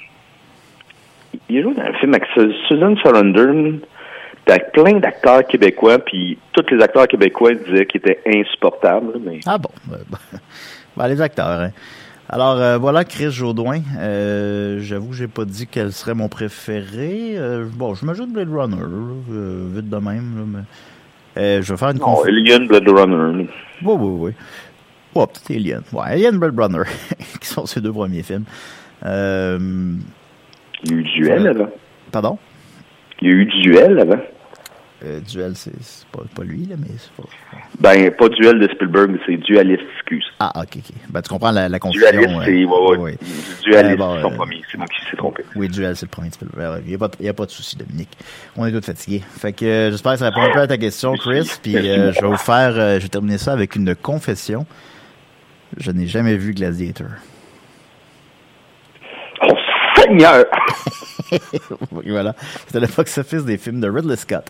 Il 1.48 1.62
joue 1.62 1.72
dans 1.74 1.82
un 1.82 1.92
film 1.94 2.14
avec 2.14 2.26
Su- 2.34 2.52
Susan 2.66 2.94
Sarandon, 3.02 3.78
avec 4.48 4.72
plein 4.72 4.98
d'acteurs 4.98 5.46
québécois, 5.46 5.98
puis 5.98 6.38
tous 6.52 6.64
les 6.74 6.82
acteurs 6.82 7.06
québécois 7.06 7.54
disaient 7.54 7.86
qu'il 7.86 8.00
était 8.00 8.20
insupportable, 8.26 9.12
mais... 9.24 9.40
Ah 9.46 9.56
bon? 9.58 9.70
ben, 9.86 9.98
ben, 10.96 11.08
les 11.08 11.20
acteurs, 11.22 11.46
hein. 11.60 11.70
Alors, 12.30 12.60
euh, 12.60 12.76
voilà 12.76 13.04
Chris 13.04 13.30
Jaudoin. 13.30 13.80
Euh, 13.98 14.80
J'avoue 14.82 15.08
que 15.10 15.14
j'ai 15.14 15.28
pas 15.28 15.46
dit 15.46 15.66
quel 15.66 15.92
serait 15.92 16.12
mon 16.14 16.28
préféré. 16.28 17.32
Euh, 17.38 17.64
bon, 17.72 17.94
je 17.94 18.04
m'ajoute 18.04 18.30
Blade 18.30 18.50
Runner, 18.52 18.76
là, 18.76 19.14
euh, 19.32 19.64
vite 19.74 19.88
de 19.88 19.96
même. 19.96 20.34
Là, 20.36 20.44
mais, 20.46 20.58
euh, 21.38 21.62
je 21.62 21.72
vais 21.72 21.78
faire 21.78 21.90
une 21.90 21.98
Non, 21.98 22.22
Alien 22.22 22.66
Blood 22.66 22.88
Runner. 22.88 23.46
Oui, 23.82 23.94
oui, 23.98 24.10
oui. 24.20 24.32
Ouais, 25.14 25.26
peut-être 25.26 25.50
Alien. 25.50 25.82
Ouais, 25.92 26.02
Alien 26.06 26.38
Blade 26.38 26.58
Runner, 26.58 26.84
qui 27.40 27.46
sont 27.48 27.66
ses 27.66 27.80
deux 27.80 27.92
premiers 27.92 28.22
films. 28.22 28.44
Euh, 29.04 29.58
Il 30.84 30.90
y 30.90 30.94
a 30.94 30.96
eu 30.98 31.02
Duel 31.02 31.46
euh, 31.46 31.50
avant. 31.50 31.68
Pardon? 32.12 32.38
Il 33.20 33.28
y 33.28 33.30
a 33.30 33.34
eu 33.34 33.44
Duel 33.46 33.98
avant. 33.98 34.20
Euh, 35.04 35.20
Duel, 35.20 35.52
c'est 35.54 35.70
pas, 36.10 36.22
pas 36.34 36.42
lui, 36.42 36.66
là, 36.66 36.74
mais 36.76 36.88
c'est 36.98 37.12
pas... 37.12 37.28
Ben, 37.78 38.10
pas 38.10 38.28
Duel 38.30 38.58
de 38.58 38.66
Spielberg, 38.74 39.10
mais 39.12 39.18
c'est 39.26 39.36
Dualist, 39.36 39.82
excuse. 39.94 40.24
Ah, 40.40 40.50
ok, 40.56 40.78
ok. 40.78 40.94
Ben, 41.10 41.22
tu 41.22 41.28
comprends 41.28 41.52
la, 41.52 41.68
la 41.68 41.78
confusion. 41.78 42.10
Dualist, 42.10 42.34
euh, 42.34 42.44
c'est... 42.44 42.64
Ouais, 42.64 42.88
ouais. 42.90 42.96
ouais. 42.96 43.18
Dualist, 43.62 44.00
Euh, 44.00 44.20
son 44.22 44.32
euh, 44.32 44.34
premier. 44.36 44.60
C'est 44.70 44.76
moi 44.76 44.86
qui 44.88 45.08
s'est 45.08 45.16
trompé. 45.16 45.44
Oui, 45.54 45.68
Duel, 45.68 45.94
c'est 45.94 46.06
le 46.06 46.10
premier 46.10 46.30
petit 46.30 46.40
peu. 46.44 46.46
Il 46.84 46.88
n'y 46.88 46.94
a, 46.96 46.98
pas- 46.98 47.10
y 47.20 47.28
a 47.28 47.32
pas 47.32 47.46
de 47.46 47.50
souci, 47.52 47.76
Dominique. 47.76 48.10
On 48.56 48.66
est 48.66 48.72
tous 48.72 48.84
fatigués. 48.84 49.22
Fait 49.38 49.52
que 49.52 49.64
euh, 49.64 49.90
j'espère 49.92 50.12
que 50.14 50.18
ça 50.18 50.30
répond 50.30 50.42
un 50.42 50.50
peu 50.52 50.60
à 50.62 50.66
ta 50.66 50.78
question, 50.78 51.14
Chris. 51.14 51.48
Puis 51.62 51.76
euh, 51.76 52.12
je 52.12 52.20
vais 52.20 52.26
vous 52.26 52.36
faire, 52.36 52.72
je 52.72 53.02
vais 53.02 53.08
terminer 53.08 53.38
ça 53.38 53.52
avec 53.52 53.76
une 53.76 53.94
confession. 53.94 54.66
Je 55.76 55.92
n'ai 55.92 56.06
jamais 56.08 56.36
vu 56.36 56.54
Gladiator. 56.54 57.06
Oh, 59.42 59.54
Seigneur! 59.96 60.44
Voilà. 61.90 62.34
C'était 62.66 62.80
le 62.80 62.86
box-office 62.86 63.44
des 63.44 63.58
films 63.58 63.80
de 63.80 63.88
Ridley 63.88 64.16
Scott. 64.16 64.44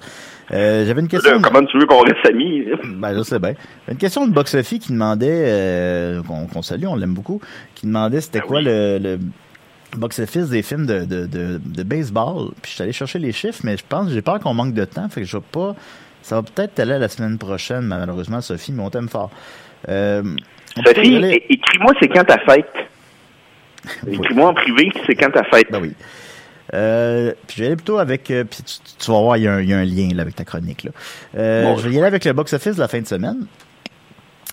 Euh, 0.53 0.87
J'avais 0.87 1.01
une 1.01 1.09
question. 1.09 1.33
Là, 1.33 1.39
comment 1.43 1.65
tu 1.67 1.79
veux 1.79 1.87
qu'on 1.87 2.01
reste 2.03 2.25
amis? 2.27 2.65
Ben, 2.97 3.17
je 3.17 3.23
sais 3.23 3.39
bien. 3.39 3.55
Une 3.91 3.97
question 3.97 4.27
de 4.27 4.33
box-office 4.33 4.79
qui 4.87 4.93
demandait, 4.93 5.27
euh, 5.47 6.23
qu'on 6.23 6.63
salue, 6.63 6.87
on 6.87 6.97
l'aime 6.97 7.15
beaucoup, 7.15 7.41
qui 7.75 7.87
demandait 7.87 8.21
c'était 8.21 8.41
quoi 8.41 8.61
le, 8.63 8.99
le 8.99 9.19
box-office 9.97 10.49
des 10.49 10.63
films 10.63 10.87
de, 10.87 11.05
de, 11.05 11.27
de, 11.27 11.61
de 11.65 11.83
baseball. 11.83 12.51
Puis 12.63 12.71
je 12.71 12.75
suis 12.75 12.83
allé 12.83 12.93
chercher 12.93 13.19
les 13.19 13.33
chiffres, 13.33 13.61
mais 13.65 13.77
je 13.77 13.85
pense, 13.89 14.11
j'ai 14.11 14.23
peur 14.23 14.39
qu'on 14.41 14.55
manque 14.55 14.75
de 14.75 14.85
temps, 14.85 15.09
fait 15.09 15.21
que 15.23 15.27
je 15.27 15.37
vais 15.37 15.43
pas. 15.53 15.75
Ça 16.23 16.37
va 16.37 16.43
peut-être 16.43 16.79
aller 16.81 16.99
la 16.99 17.09
semaine 17.09 17.39
prochaine, 17.39 17.83
malheureusement, 17.83 18.41
Sophie, 18.41 18.73
mais 18.73 18.83
on 18.83 18.91
t'aime 18.91 19.09
fort. 19.09 19.31
Euh, 19.89 20.23
on 20.77 20.83
Sophie, 20.83 21.17
aller- 21.17 21.45
écris-moi 21.49 21.93
c'est 22.01 22.09
quand 22.09 22.25
ta 22.25 22.39
fête? 22.39 22.71
Écris-moi 24.07 24.49
en 24.51 24.55
privé, 24.55 24.91
c'est 25.07 25.15
quand 25.15 25.31
ta 25.31 25.45
fête? 25.45 25.69
Ben 25.71 25.81
oui. 25.81 25.93
Euh, 26.75 27.33
puis 27.47 27.57
je 27.57 27.63
vais 27.63 27.67
aller 27.69 27.77
plutôt 27.77 27.99
avec. 27.99 28.31
euh, 28.31 28.45
puis 28.45 28.59
tu, 28.63 28.73
tu- 28.81 28.97
tu 29.05 29.11
vas 29.11 29.21
voir, 29.21 29.37
il 29.37 29.45
y, 29.45 29.49
a 29.49 29.55
un- 29.55 29.61
il 29.63 29.69
y 29.69 29.73
a 29.75 29.79
un 29.79 29.85
lien 29.85 30.09
là, 30.15 30.23
avec 30.23 30.35
ta 30.37 30.45
chronique. 30.45 30.85
Là. 30.85 30.91
Euh, 31.37 31.65
Bon. 31.65 31.77
je 31.79 31.89
vais 31.89 31.95
y 31.95 31.99
aller 31.99 32.07
avec 32.07 32.25
le 32.25 32.33
box-office 32.33 32.77
de 32.77 32.81
la 32.81 32.89
fin 32.89 33.01
de 33.01 33.07
semaine. 33.07 33.47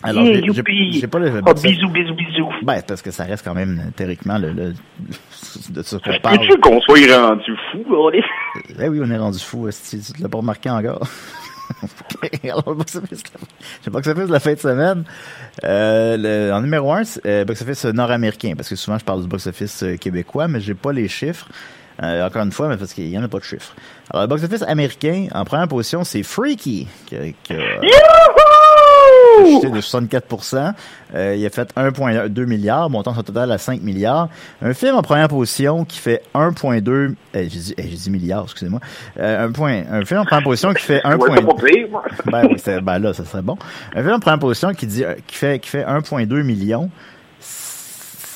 Yeah, 0.05 0.13
j'ai- 0.13 1.07
pas 1.07 1.19
le 1.19 1.41
Oh, 1.45 1.53
bisous, 1.53 1.89
bisous, 1.89 2.13
bisous. 2.15 2.49
Ben, 2.63 2.81
parce 2.87 3.01
que 3.01 3.11
ça 3.11 3.23
reste 3.23 3.43
quand 3.43 3.55
même 3.55 3.91
théoriquement 3.95 4.37
le, 4.37 4.51
le- 4.51 4.73
de 5.69 5.81
ça 5.81 5.97
qu'on 5.99 6.19
parle. 6.19 6.37
Peux-tu 6.39 6.59
qu'on 6.59 6.79
soit 6.81 7.17
rendu 7.27 7.51
fou, 7.71 7.83
Oli? 7.95 8.21
Eh 8.79 8.87
oui, 8.89 8.99
on 9.03 9.09
est 9.09 9.17
rendu 9.17 9.39
fou. 9.39 9.67
Si 9.71 9.99
tu 10.13 10.21
l'as 10.21 10.29
pas 10.29 10.37
remarqué 10.37 10.69
encore? 10.69 11.07
Alors, 12.43 12.63
le 12.67 12.73
box-office 13.91 14.27
de 14.27 14.31
la 14.31 14.39
fin 14.39 14.53
de 14.53 14.59
semaine. 14.59 15.03
Euh, 15.63 16.17
le- 16.17 16.53
en 16.53 16.61
numéro 16.61 16.91
un, 16.93 17.03
c'est 17.03 17.25
euh, 17.25 17.45
box-office 17.45 17.85
nord-américain, 17.85 18.53
parce 18.55 18.69
que 18.69 18.75
souvent 18.75 18.99
je 18.99 19.05
parle 19.05 19.21
du 19.23 19.27
box-office 19.27 19.81
euh, 19.83 19.95
québécois, 19.97 20.47
mais 20.47 20.59
j'ai 20.59 20.75
pas 20.75 20.91
les 20.93 21.07
chiffres. 21.07 21.47
Euh, 22.03 22.25
encore 22.27 22.43
une 22.43 22.51
fois, 22.51 22.67
mais 22.67 22.77
parce 22.77 22.93
qu'il 22.93 23.07
y 23.09 23.17
en 23.17 23.23
a 23.23 23.27
pas 23.27 23.39
de 23.39 23.43
chiffres. 23.43 23.73
Alors, 24.09 24.23
le 24.23 24.27
box-office 24.27 24.63
américain, 24.63 25.27
en 25.33 25.45
première 25.45 25.67
position, 25.67 26.03
c'est 26.03 26.23
Freaky, 26.23 26.87
qui, 27.05 27.15
a- 27.15 27.19
qui 27.43 27.53
a 27.53 27.57
chuté 29.45 29.69
de 29.69 29.79
64%. 29.81 30.73
Euh, 31.13 31.35
il 31.37 31.45
a 31.45 31.49
fait 31.49 31.73
1,2 31.75 32.45
milliard, 32.45 32.89
montant 32.89 33.13
son 33.13 33.23
total 33.23 33.51
à 33.51 33.57
5 33.57 33.81
milliards. 33.81 34.27
Un 34.61 34.73
film 34.73 34.95
en 34.95 35.01
première 35.01 35.27
position 35.27 35.85
qui 35.85 35.97
fait 35.99 36.21
1,2... 36.33 37.15
eh, 37.33 37.49
j'ai 37.49 37.59
dit, 37.59 37.73
eh, 37.77 37.83
dit 37.83 38.09
milliard, 38.09 38.43
excusez-moi. 38.43 38.79
Euh, 39.19 39.45
un, 39.47 39.51
point, 39.51 39.83
un 39.91 40.03
film 40.05 40.21
en 40.21 40.25
première 40.25 40.43
position 40.43 40.73
qui 40.73 40.83
fait 40.83 41.01
1,2... 41.03 41.45
Ouais. 41.95 42.01
Ben 42.31 42.47
oui, 42.49 42.61
ben 42.81 42.99
là, 42.99 43.13
ça 43.13 43.23
serait 43.25 43.41
bon. 43.41 43.57
Un 43.95 44.01
film 44.01 44.13
en 44.15 44.19
première 44.19 44.39
position 44.39 44.73
qui 44.73 44.85
dit 44.87 45.03
qui 45.27 45.35
fait 45.37 45.59
qui 45.59 45.69
fait 45.69 45.83
1.2 45.83 46.43
million, 46.43 46.89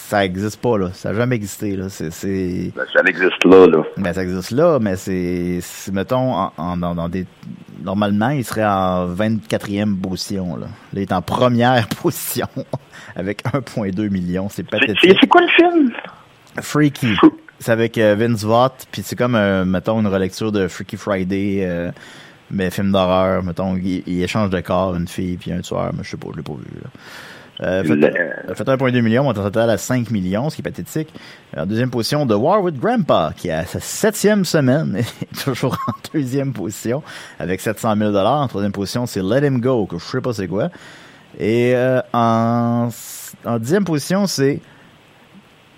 ça 0.10 0.26
existe 0.26 0.60
pas 0.60 0.78
là, 0.78 0.90
ça 0.94 1.10
a 1.10 1.14
jamais 1.14 1.36
existé 1.36 1.76
là. 1.76 1.88
C'est 1.90 2.10
c'est 2.12 2.72
Ben, 2.76 2.84
ça 2.94 3.02
existe 3.06 3.44
là, 3.46 3.68
là. 3.68 3.84
ben 3.98 4.12
ça 4.14 4.24
existe 4.24 4.52
là, 4.52 4.80
mais 4.80 4.96
c'est 4.96 5.60
c'est, 5.62 5.92
mettons 5.94 6.34
en, 6.34 6.52
en- 6.58 6.78
dans, 6.78 7.10
des 7.10 7.26
normalement 7.84 8.30
il 8.30 8.44
serait 8.44 8.66
en 8.66 9.08
24e 9.14 9.96
position 10.02 10.56
là. 10.58 10.66
Là 10.66 10.70
il 10.94 11.02
est 11.02 11.12
en 11.14 11.22
première 11.22 11.88
position 12.02 12.48
avec 13.16 13.44
1.2 13.46 14.10
million, 14.10 14.50
c'est 14.50 14.58
C'est 14.64 14.70
pathétique. 14.70 15.18
c'est 15.22 15.28
quoi 15.28 15.42
le 15.42 15.48
film? 15.50 15.92
Freaky. 16.62 17.16
C'est 17.60 17.72
avec 17.72 17.98
euh, 17.98 18.16
Vince 18.18 18.44
Vaught, 18.44 18.88
puis 18.92 19.02
c'est 19.04 19.16
comme, 19.18 19.36
euh, 19.36 19.66
mettons, 19.66 20.00
une 20.00 20.08
relecture 20.08 20.52
de 20.52 20.68
Freaky 20.70 20.96
Friday, 20.98 21.60
euh, 21.64 21.92
mais 22.52 22.70
film 22.72 22.92
d'horreur. 22.94 23.44
Mettons, 23.44 23.76
il, 23.76 24.02
il 24.08 24.24
échange 24.24 24.50
de 24.50 24.60
corps, 24.62 24.96
une 24.96 25.08
fille 25.10 25.36
puis 25.38 25.52
un 25.52 25.60
tueur, 25.60 25.92
mais 25.94 26.04
je 26.04 26.12
sais 26.12 26.18
pas, 26.18 26.28
je 26.32 26.38
l'ai 26.38 26.44
pas 26.44 26.54
vu. 26.54 26.80
Là. 26.82 26.90
Euh, 27.62 27.84
fait, 27.84 27.96
Le- 27.96 28.56
fait 28.56 28.64
1,2 28.68 29.02
million, 29.02 29.24
montant 29.24 29.44
total 29.44 29.70
à 29.70 29.78
5 29.78 30.12
millions, 30.12 30.50
ce 30.50 30.56
qui 30.56 30.62
est 30.62 30.64
pathétique. 30.64 31.14
En 31.58 31.66
deuxième 31.66 31.90
position, 31.90 32.26
The 32.26 32.32
War 32.32 32.62
with 32.62 32.80
Grandpa, 32.80 33.34
qui 33.36 33.50
est 33.50 33.52
à 33.52 33.66
sa 33.66 33.80
septième 33.82 34.46
semaine, 34.46 34.96
est 35.22 35.44
toujours 35.44 35.78
en 35.88 35.94
deuxième 36.14 36.54
position, 36.54 37.04
avec 37.38 37.60
700 37.60 37.96
000 37.98 38.16
En 38.16 38.48
troisième 38.48 38.72
position, 38.72 39.06
c'est 39.06 39.22
Let 39.22 39.46
Him 39.46 39.60
Go, 39.60 39.86
que 39.88 39.98
je 39.98 40.06
sais 40.06 40.22
pas 40.22 40.32
c'est 40.34 40.48
quoi. 40.48 40.70
Et 41.38 41.74
euh, 41.76 42.02
en, 42.14 42.90
en 43.46 43.60
dixième 43.60 43.84
position, 43.86 44.26
c'est 44.26 44.62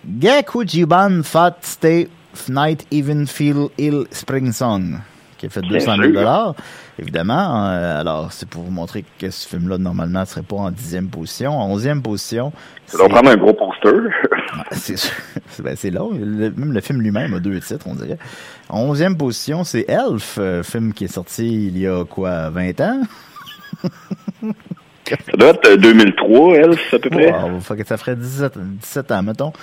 Gaku 0.05 0.65
Jiban 0.67 1.21
Fat 1.23 1.57
Stay 1.61 2.07
Night 2.49 2.85
Even 2.91 3.27
Feel 3.27 3.67
Ill 3.77 4.05
Spring 4.11 4.51
Song, 4.51 4.99
qui 5.41 5.47
a 5.47 5.49
fait 5.49 5.61
Bien 5.61 5.71
200 5.79 5.95
000 5.97 6.13
sûr. 6.19 6.55
Évidemment, 6.99 7.67
euh, 7.67 7.99
alors 7.99 8.31
c'est 8.31 8.47
pour 8.47 8.61
vous 8.63 8.71
montrer 8.71 9.03
que 9.19 9.29
ce 9.31 9.47
film-là, 9.47 9.77
normalement, 9.79 10.21
ne 10.21 10.25
serait 10.25 10.43
pas 10.43 10.55
en 10.57 10.71
dixième 10.71 11.09
position. 11.09 11.57
En 11.59 11.67
onzième 11.71 12.01
position, 12.03 12.53
Ça 12.85 12.97
doit 12.99 13.09
prendre 13.09 13.29
un 13.31 13.37
gros 13.37 13.53
poster. 13.53 13.91
c'est. 14.71 14.97
C'est- 14.97 15.63
ben, 15.63 15.75
c'est 15.75 15.89
long. 15.91 16.11
Le- 16.13 16.51
même 16.51 16.71
le 16.71 16.81
film 16.81 17.01
lui-même 17.01 17.33
a 17.33 17.39
deux 17.39 17.59
titres, 17.59 17.85
on 17.89 17.95
dirait. 17.95 18.17
En 18.69 18.81
onzième 18.81 19.17
position, 19.17 19.63
c'est 19.63 19.85
Elf, 19.89 20.37
euh, 20.39 20.63
film 20.63 20.93
qui 20.93 21.05
est 21.05 21.13
sorti 21.13 21.67
il 21.67 21.77
y 21.77 21.87
a 21.87 22.05
quoi, 22.05 22.49
20 22.49 22.79
ans? 22.81 23.01
Ça 25.25 25.37
doit 25.37 25.49
être 25.49 25.67
euh, 25.67 25.77
2003, 25.77 26.55
elle, 26.55 26.71
à 26.73 26.99
peu 26.99 27.09
près. 27.09 27.31
Wow, 27.31 27.59
fait 27.59 27.77
que 27.77 27.85
ça 27.87 27.97
ferait 27.97 28.15
17, 28.15 28.53
17 28.57 29.11
ans, 29.11 29.23
mettons, 29.23 29.53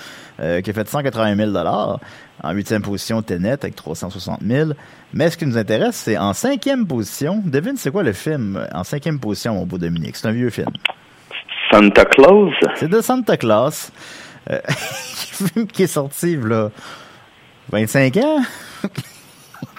euh, 0.40 0.60
qui 0.60 0.70
a 0.70 0.72
fait 0.72 0.88
180 0.88 1.36
000 1.36 1.56
En 1.56 2.52
huitième 2.52 2.82
position, 2.82 3.22
Tenet 3.22 3.52
avec 3.52 3.74
360 3.74 4.40
000 4.42 4.70
Mais 5.12 5.30
ce 5.30 5.36
qui 5.36 5.46
nous 5.46 5.58
intéresse, 5.58 5.96
c'est 5.96 6.18
en 6.18 6.32
cinquième 6.32 6.86
position. 6.86 7.42
Devine, 7.44 7.76
c'est 7.76 7.90
quoi 7.90 8.02
le 8.02 8.12
film 8.12 8.66
en 8.72 8.84
cinquième 8.84 9.18
position, 9.20 9.54
mon 9.54 9.66
beau 9.66 9.78
Dominique? 9.78 10.16
C'est 10.16 10.28
un 10.28 10.32
vieux 10.32 10.50
film. 10.50 10.70
Santa 11.70 12.04
Claus? 12.04 12.54
C'est 12.76 12.88
de 12.88 13.00
Santa 13.00 13.36
Claus. 13.36 13.92
Euh, 14.50 14.58
film 14.68 15.66
qui 15.72 15.82
est 15.84 15.88
sorti, 15.88 16.36
là, 16.36 16.70
25 17.70 18.16
ans? 18.18 18.40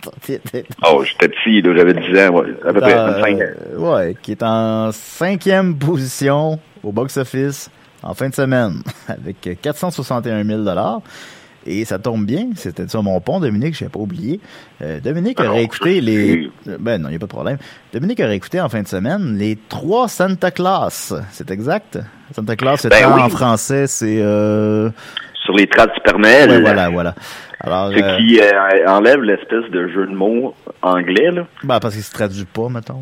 Oh, 0.88 1.04
j'étais 1.04 1.28
petit, 1.30 1.62
j'avais 1.64 1.94
10 1.94 2.20
ans, 2.20 2.30
ouais, 2.40 2.48
à 2.66 2.74
peu 2.74 2.80
près 2.82 2.94
Euh, 2.98 3.12
25 3.22 3.36
ans. 3.36 3.92
ouais, 3.94 4.16
qui 4.22 4.32
est 4.32 4.44
en 4.44 4.92
cinquième 4.92 5.76
position 5.78 6.60
au 6.84 6.92
box-office 6.92 7.70
en 8.02 8.14
fin 8.14 8.30
de 8.30 8.36
semaine 8.36 8.82
avec 9.08 9.60
461 9.62 10.44
000 10.46 10.62
et 11.66 11.84
ça 11.84 12.00
tombe 12.00 12.26
bien, 12.26 12.48
c'était 12.56 12.88
sur 12.88 13.04
mon 13.04 13.20
pont, 13.20 13.42
Dominique, 13.42 13.76
je 13.78 13.84
n'ai 13.84 13.90
pas 13.90 14.00
oublié. 14.00 14.40
Euh, 14.82 15.02
Dominique 15.02 15.40
aurait 15.42 15.64
écouté 15.64 16.00
les... 16.00 16.50
euh, 16.68 16.78
Ben 16.80 17.02
non, 17.02 17.10
il 17.10 17.12
n'y 17.12 17.16
a 17.18 17.20
pas 17.20 17.26
de 17.26 17.32
problème. 17.32 17.58
Dominique 17.94 18.22
aurait 18.22 18.38
écouté 18.38 18.62
en 18.62 18.70
fin 18.70 18.82
de 18.82 18.88
semaine 18.88 19.38
les 19.38 19.58
trois 19.68 20.08
Santa 20.08 20.52
Claus. 20.52 21.14
C'est 21.32 21.52
exact? 21.52 22.00
Santa 22.34 22.56
Claus, 22.56 22.80
c'est 22.80 22.90
Ben 22.90 23.12
oui. 23.14 23.22
en 23.22 23.30
français, 23.30 23.88
c'est... 23.88 24.20
Euh... 24.22 24.90
Sur 25.50 25.58
les 25.58 25.66
traces 25.66 25.92
du 25.96 26.00
Père 26.02 26.20
Noël. 26.20 26.48
Ouais, 26.48 26.62
voilà, 26.62 26.90
voilà. 26.90 27.16
Alors, 27.62 27.92
C'est 27.92 28.04
euh, 28.04 28.18
qui 28.18 28.40
euh, 28.40 28.86
enlève 28.88 29.24
l'espèce 29.24 29.68
de 29.72 29.88
jeu 29.88 30.06
de 30.06 30.14
mots 30.14 30.54
anglais, 30.84 31.32
là. 31.32 31.48
ben, 31.64 31.80
parce 31.80 31.96
qu'il 31.96 32.04
se 32.04 32.14
traduit 32.14 32.46
pas, 32.46 32.70
mettons. 32.70 33.02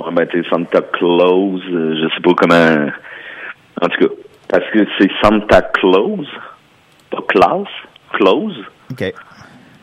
Ouais, 0.00 0.10
ben, 0.12 0.26
tu 0.28 0.42
sais, 0.42 0.48
Santa 0.48 0.80
Claus, 0.80 1.60
euh, 1.70 1.94
je 1.94 2.08
sais 2.14 2.22
pas 2.22 2.32
comment. 2.34 2.86
En 3.82 3.88
tout 3.88 3.98
cas, 4.08 4.14
parce 4.48 4.64
que 4.72 4.78
c'est 4.98 5.10
Santa 5.22 5.60
Claus, 5.60 6.26
pas 7.10 7.22
Claus, 7.28 7.68
Claus, 8.14 8.54
OK. 8.90 9.12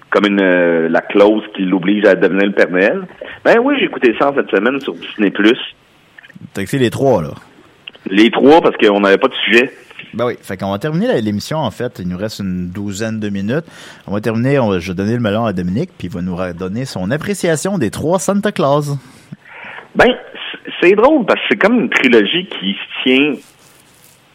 comme 0.10 0.26
une 0.26 0.42
euh, 0.42 0.90
la 0.90 1.02
clause 1.02 1.44
qui 1.56 1.66
l'oblige 1.66 2.04
à 2.06 2.16
devenir 2.16 2.48
le 2.48 2.52
Père 2.54 2.72
Noël. 2.72 3.04
Ben 3.44 3.60
oui, 3.64 3.76
j'ai 3.78 3.86
écouté 3.86 4.16
ça 4.18 4.32
en 4.32 4.34
cette 4.34 4.50
semaine 4.50 4.80
sur 4.82 4.96
Disney+. 4.96 5.32
T'as 6.52 6.64
écouté 6.64 6.80
les 6.80 6.90
trois, 6.90 7.22
là. 7.22 7.30
Les 8.08 8.32
trois, 8.32 8.60
parce 8.62 8.76
qu'on 8.76 9.02
n'avait 9.02 9.20
pas 9.20 9.28
de 9.28 9.36
sujet. 9.36 9.72
Ben 10.16 10.26
oui, 10.28 10.34
fait 10.42 10.58
qu'on 10.58 10.72
va 10.72 10.80
terminer 10.80 11.22
l'émission 11.22 11.58
en 11.58 11.72
fait. 11.72 12.00
Il 12.00 12.08
nous 12.08 12.18
reste 12.18 12.40
une 12.40 12.70
douzaine 12.70 13.20
de 13.20 13.30
minutes. 13.30 13.66
On 14.08 14.14
va 14.14 14.22
terminer, 14.22 14.60
on 14.60 14.70
va, 14.70 14.80
je 14.80 14.92
vais 14.92 14.96
donner 14.96 15.14
le 15.14 15.20
melon 15.20 15.46
à 15.46 15.54
Dominique, 15.54 15.90
puis 15.98 16.08
il 16.08 16.14
va 16.14 16.22
nous 16.22 16.38
donner 16.58 16.86
son 16.86 17.12
appréciation 17.12 17.78
des 17.78 17.92
trois 17.92 18.18
Santa 18.20 18.52
Claus. 18.52 18.92
Ben, 19.96 20.08
c'est 20.82 20.94
drôle, 20.96 21.26
parce 21.26 21.40
que 21.42 21.46
c'est 21.52 21.58
comme 21.58 21.80
une 21.80 21.90
trilogie 21.90 22.48
qui 22.48 22.74
se 22.74 23.04
tient 23.04 23.34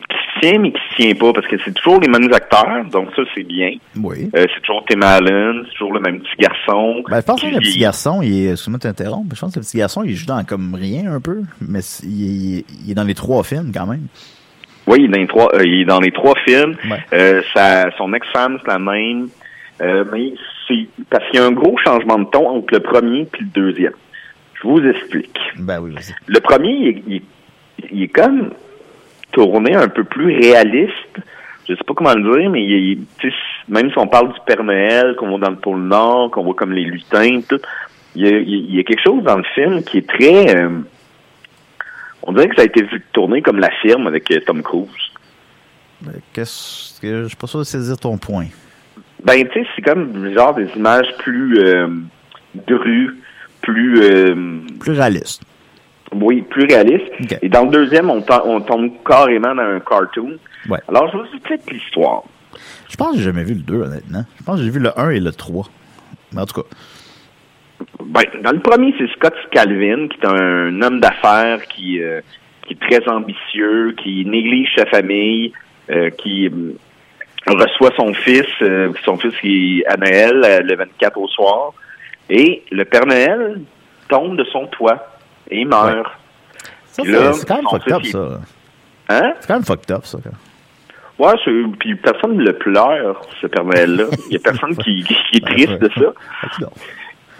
qui 0.09 0.17
se 0.35 0.41
tient, 0.49 0.59
mais 0.59 0.73
qui 0.73 0.81
se 0.91 0.97
tient 1.03 1.15
pas, 1.15 1.33
parce 1.33 1.47
que 1.47 1.57
c'est 1.65 1.73
toujours 1.73 2.01
les 2.01 2.09
mêmes 2.09 2.33
acteurs, 2.33 2.85
donc 2.91 3.11
ça, 3.15 3.23
c'est 3.35 3.45
bien. 3.45 3.71
Oui. 3.97 4.29
Euh, 4.35 4.45
c'est 4.53 4.61
toujours 4.63 4.85
Tim 4.89 5.03
Allen, 5.03 5.63
c'est 5.67 5.73
toujours 5.79 5.93
le 5.95 6.01
même 6.01 6.19
petit 6.21 6.37
garçon. 6.41 7.03
Ben, 7.09 7.21
je 7.21 7.25
pense 7.27 7.41
que 7.41 7.47
le 7.47 7.59
petit 7.59 7.79
garçon, 7.79 8.21
il 8.21 8.47
est, 8.47 8.51
excuse-moi 8.53 8.81
t'interrompre, 8.81 9.35
je 9.37 9.41
pense 9.41 9.55
que 9.55 9.61
le 9.61 9.65
petit 9.65 9.79
garçon, 9.79 10.03
il 10.05 10.17
joue 10.17 10.27
dans 10.27 10.43
comme 10.45 10.75
rien 10.75 11.13
un 11.13 11.21
peu, 11.21 11.43
mais 11.61 11.81
c'est- 11.81 12.05
il 12.07 12.59
est, 12.59 12.65
il 12.85 12.91
est 12.91 12.95
dans 12.95 13.05
les 13.05 13.15
trois 13.15 13.45
films 13.45 13.71
quand 13.73 13.87
même. 13.87 14.07
Oui, 14.87 14.99
il 15.01 15.05
est 15.05 15.09
dans 15.09 15.19
les 15.21 15.27
trois, 15.27 15.55
euh, 15.55 15.63
il 15.65 15.81
est 15.81 15.85
dans 15.85 16.01
les 16.01 16.11
trois 16.11 16.35
films. 16.45 16.77
Euh, 17.13 17.43
sa, 17.55 17.91
son 17.97 18.13
ex-femme, 18.15 18.59
c'est 18.63 18.71
la 18.71 18.79
même. 18.79 19.29
Euh, 19.83 20.05
mais 20.13 20.33
c'est 20.69 20.87
parce 21.11 21.25
qu'il 21.31 21.41
y 21.41 21.43
a 21.43 21.47
un 21.47 21.53
gros 21.53 21.77
changement 21.85 22.19
de 22.19 22.25
ton 22.27 22.49
entre 22.49 22.75
le 22.75 22.81
premier 22.81 23.21
et 23.23 23.29
le 23.41 23.47
deuxième. 23.55 23.93
Je 24.55 24.69
vous 24.69 24.85
explique. 24.87 25.39
Ben 25.59 25.81
oui. 25.81 25.95
Le 26.27 26.41
premier, 26.41 26.71
il, 26.73 26.89
est- 26.89 27.03
il 27.07 27.17
est- 27.17 27.23
il 27.93 28.03
est 28.03 28.09
comme 28.09 28.51
tourné 29.33 29.75
un 29.75 29.89
peu 29.89 30.05
plus 30.05 30.37
réaliste. 30.39 31.17
Je 31.69 31.75
sais 31.75 31.85
pas 31.87 31.95
comment 31.95 32.15
le 32.15 32.39
dire, 32.41 32.51
mais 32.51 32.63
il, 32.65 32.99
même 33.69 33.91
si 33.91 33.99
on 33.99 34.07
parle 34.09 34.33
du 34.33 34.39
Père 34.45 34.63
Noël, 34.65 35.15
qu'on 35.17 35.31
va 35.39 35.47
dans 35.47 35.51
le 35.51 35.57
pôle 35.57 35.81
Nord, 35.83 36.31
qu'on 36.33 36.43
voit 36.43 36.55
comme 36.55 36.73
les 36.73 36.85
lutins, 36.85 37.41
tout, 37.49 37.61
il 38.17 38.27
y, 38.27 38.35
a, 38.35 38.39
il 38.39 38.75
y 38.75 38.81
a 38.81 38.83
quelque 38.83 39.03
chose 39.03 39.23
dans 39.23 39.37
le 39.39 39.45
film 39.55 39.83
qui 39.85 39.99
est 39.99 40.09
très... 40.09 40.57
on 42.23 42.33
dirait 42.33 42.49
que 42.49 42.57
ça 42.57 42.63
a 42.63 42.67
été 42.67 42.83
vu 42.83 43.03
tourné 43.13 43.43
comme 43.43 43.59
la 43.59 43.71
firme 43.83 44.07
avec 44.07 44.31
euh, 44.31 44.41
Tom 44.47 44.63
Cruise. 44.63 44.89
Ben, 46.03 46.15
Qu'est-ce 46.33 47.01
que, 47.01 47.23
je 47.25 47.29
suis 47.29 47.37
pas 47.37 47.47
sûr 47.47 47.59
de 47.61 47.65
saisir 47.65 47.97
ton 47.99 48.17
point. 48.19 48.47
Ben, 49.25 49.47
tu 49.49 49.61
sais, 49.63 49.67
c'est 49.77 49.83
comme 49.83 50.33
genre 50.35 50.55
des 50.55 50.69
images 50.77 51.09
plus 51.19 51.59
euh, 51.59 51.89
drues, 52.67 53.17
plus... 53.63 54.01
euh, 54.03 54.61
Plus 54.79 54.93
réaliste. 54.93 55.43
Oui, 56.13 56.43
plus 56.43 56.65
réaliste. 56.65 57.13
Et 57.43 57.49
dans 57.49 57.65
le 57.65 57.71
deuxième, 57.71 58.11
on, 58.11 58.25
on 58.45 58.61
tombe 58.63 58.91
carrément 59.07 59.55
dans 59.55 59.63
un 59.63 59.81
cartoon. 59.81 60.37
Ouais. 60.69 60.79
Alors, 60.89 61.09
je 61.13 61.19
vous 61.19 61.25
explique 61.37 61.71
l'histoire. 61.71 62.23
Je 62.89 62.97
pense 62.97 63.13
que 63.13 63.19
j'ai 63.19 63.25
jamais 63.25 63.45
vu 63.45 63.55
le 63.55 63.61
2, 63.61 63.75
honnêtement. 63.83 64.25
Je 64.39 64.43
pense 64.45 64.59
que 64.59 64.65
j'ai 64.65 64.71
vu 64.71 64.81
le 64.81 64.99
1 64.99 65.11
et 65.11 65.21
le 65.21 65.31
3. 65.31 65.67
Mais 66.33 66.41
en 66.41 66.47
tout 66.47 66.63
cas. 66.63 66.69
Ben, 68.11 68.25
dans 68.43 68.51
le 68.51 68.59
premier, 68.59 68.93
c'est 68.99 69.09
Scott 69.13 69.35
Calvin, 69.53 70.09
qui 70.09 70.19
est 70.21 70.27
un 70.27 70.83
homme 70.83 70.99
d'affaires 70.99 71.63
qui, 71.69 72.03
euh, 72.03 72.21
qui 72.67 72.73
est 72.73 72.81
très 72.81 73.09
ambitieux, 73.09 73.95
qui 74.03 74.25
néglige 74.25 74.69
sa 74.77 74.85
famille, 74.87 75.53
euh, 75.91 76.11
qui, 76.11 76.51
reçoit 77.47 77.91
son 77.97 78.13
fils, 78.13 78.47
euh, 78.63 78.93
son 79.05 79.17
fils 79.17 79.33
qui 79.41 79.81
est 79.81 79.87
à 79.87 79.97
Noël, 79.97 80.43
euh, 80.45 80.61
le 80.61 80.77
24 80.77 81.19
au 81.19 81.29
soir, 81.29 81.73
et 82.29 82.65
le 82.73 82.85
Père 82.85 83.07
Noël 83.07 83.61
tombe 84.09 84.37
de 84.37 84.45
son 84.45 84.67
toit 84.67 84.99
et 85.49 85.61
il 85.61 85.69
meurt. 85.69 86.13
Ça, 86.87 87.03
c'est 87.33 87.47
quand 87.47 87.57
même 87.57 87.69
fucked 87.71 87.93
up, 87.93 88.05
ça. 88.05 88.41
Hein? 89.09 89.33
C'est 89.41 89.47
quand 89.47 89.55
même 89.55 89.65
fucked 89.65 89.91
up, 89.91 90.05
ça. 90.05 90.19
Ouais, 91.19 91.33
puis 91.79 91.95
personne 91.95 92.37
ne 92.37 92.45
le 92.45 92.55
pleure, 92.55 93.21
ce 93.41 93.47
Père 93.47 93.65
Noël-là. 93.65 94.05
Il 94.29 94.35
y 94.35 94.37
a 94.37 94.41
personne 94.41 94.77
qui, 94.77 95.05
qui 95.05 95.37
est 95.37 95.45
triste 95.45 95.79
de 95.79 95.91
ça. 95.95 96.13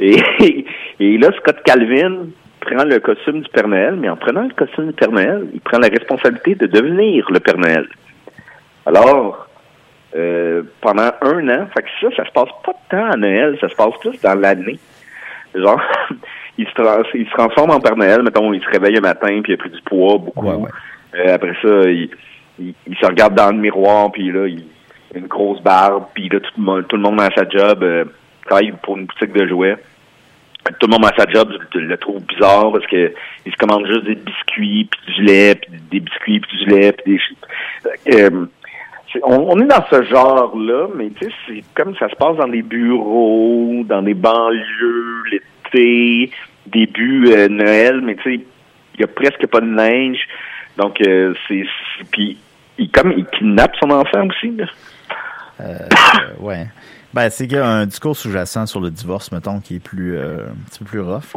Et, 0.01 0.17
et 1.01 1.19
là, 1.19 1.29
Scott 1.39 1.59
Calvin 1.65 2.27
prend 2.61 2.85
le 2.85 2.99
costume 3.01 3.41
du 3.43 3.49
Père 3.51 3.69
Noël, 3.69 3.97
mais 3.97 4.09
en 4.09 4.17
prenant 4.17 4.43
le 4.43 4.55
costume 4.55 4.89
du 4.89 4.93
Père 4.93 5.13
Noël, 5.13 5.47
il 5.55 5.61
prend 5.61 5.79
la 5.79 5.89
responsabilité 5.89 6.55
de 6.55 6.67
devenir 6.67 7.27
le 7.31 7.41
Père 7.41 7.57
Noël. 7.59 7.87
Alors, 8.87 9.47
euh, 10.17 10.63
pendant 10.81 11.11
un 11.23 11.49
an, 11.49 11.67
fait 11.75 11.83
que 11.83 11.89
ça, 12.01 12.17
ça 12.17 12.25
se 12.27 12.33
passe 12.33 12.49
pas 12.65 12.73
de 12.73 12.97
temps 12.97 13.11
à 13.13 13.17
Noël, 13.17 13.57
ça 13.61 13.69
se 13.69 13.75
passe 13.75 13.95
plus 14.01 14.21
dans 14.21 14.35
l'année. 14.35 14.79
Genre, 15.55 15.81
il 16.59 16.67
se, 16.67 16.73
trans- 16.75 17.03
il 17.15 17.27
se 17.27 17.31
transforme 17.33 17.71
en 17.71 17.81
Père 17.81 17.97
Noël, 17.97 18.23
mettons, 18.23 18.53
il 18.53 18.63
se 18.63 18.69
réveille 18.69 18.97
un 18.99 19.03
matin, 19.03 19.41
puis 19.43 19.53
il 19.53 19.55
a 19.55 19.59
pris 19.59 19.71
du 19.71 19.81
poids, 19.83 20.19
beaucoup. 20.19 20.47
Euh, 21.15 21.35
après 21.35 21.55
ça, 21.63 21.89
il, 21.91 22.11
il, 22.59 22.75
il 22.87 22.97
se 22.97 23.07
regarde 23.07 23.35
dans 23.35 23.51
le 23.51 23.59
miroir, 23.59 24.11
puis 24.13 24.31
là, 24.31 24.47
il 24.47 24.65
a 25.15 25.19
une 25.19 25.27
grosse 25.27 25.63
barbe, 25.63 26.05
puis 26.15 26.29
là, 26.29 26.41
tout 26.41 26.51
le 26.59 26.63
monde, 26.63 26.87
tout 26.89 26.97
le 26.97 27.03
monde 27.03 27.17
dans 27.17 27.31
sa 27.35 27.49
job 27.49 27.83
euh, 27.83 28.05
travaille 28.47 28.73
pour 28.83 28.97
une 28.97 29.07
boutique 29.07 29.33
de 29.33 29.47
jouets. 29.47 29.77
Tout 30.79 30.87
le 30.87 30.93
monde 30.93 31.03
dans 31.03 31.17
sa 31.17 31.31
job 31.31 31.53
le, 31.75 31.97
trouve 31.97 32.23
bizarre 32.25 32.73
parce 32.73 32.87
que 32.87 33.13
il 33.47 33.53
se 33.53 33.57
commande 33.57 33.87
juste 33.87 34.05
des 34.05 34.15
biscuits, 34.15 34.89
puis 34.91 35.15
du 35.15 35.23
lait, 35.23 35.55
puis 35.55 35.73
des 35.91 36.01
biscuits, 36.01 36.41
puis 36.41 36.59
du 36.59 36.71
lait, 36.71 36.93
puis 36.93 37.19
des... 38.07 38.15
Euh, 38.15 38.47
on, 39.25 39.61
est 39.61 39.67
dans 39.67 39.85
ce 39.91 40.03
genre-là, 40.05 40.87
mais 40.95 41.11
tu 41.11 41.27
sais, 41.27 41.33
c'est 41.47 41.65
comme 41.75 41.97
ça 41.97 42.09
se 42.09 42.15
passe 42.15 42.37
dans 42.37 42.47
des 42.47 42.63
bureaux, 42.63 43.83
dans 43.85 44.03
des 44.03 44.15
banlieues, 44.15 45.25
l'été, 45.33 46.31
début 46.67 47.27
euh, 47.33 47.49
Noël, 47.49 48.01
mais 48.03 48.15
tu 48.17 48.23
sais, 48.23 48.45
il 48.95 49.01
y 49.01 49.05
a 49.05 49.09
presque 49.09 49.47
pas 49.49 49.61
de 49.61 49.67
neige. 49.67 50.21
Donc, 50.77 51.01
euh, 51.01 51.35
c'est... 51.49 51.65
Puis, 52.13 52.39
comme, 52.93 53.13
il 53.17 53.27
kidnappe 53.27 53.75
son 53.81 53.91
enfant 53.91 54.29
aussi, 54.29 54.53
là. 54.57 54.67
Ouais. 56.41 56.67
Ben, 57.13 57.29
c'est 57.31 57.47
qu'il 57.49 57.57
y 57.57 57.61
a 57.61 57.67
un 57.67 57.87
discours 57.87 58.17
sous-jacent 58.17 58.67
sur 58.67 58.81
le 58.81 58.91
divorce, 58.91 59.33
mettons, 59.33 59.61
qui 59.61 59.77
est 59.77 59.81
plus, 59.81 60.17
euh, 60.17 60.47
un 60.49 60.71
petit 60.71 60.79
peu 60.81 60.85
plus 60.85 61.01
rough. 61.01 61.35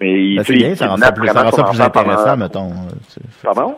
Mais 0.00 0.22
il, 0.24 0.36
Ben, 0.36 0.44
c'est 0.44 0.52
bien, 0.54 0.74
ça 0.74 0.88
rend 0.88 0.96
ça 0.96 1.12
plus, 1.12 1.26
ça 1.26 1.32
vraiment 1.32 1.50
rend 1.50 1.56
ça 1.56 1.62
son 1.64 1.70
plus 1.70 1.80
enfant 1.80 2.00
intéressant, 2.00 2.24
pendant- 2.24 2.36
mettons. 2.36 2.70
euh, 2.70 3.20
Pardon? 3.42 3.74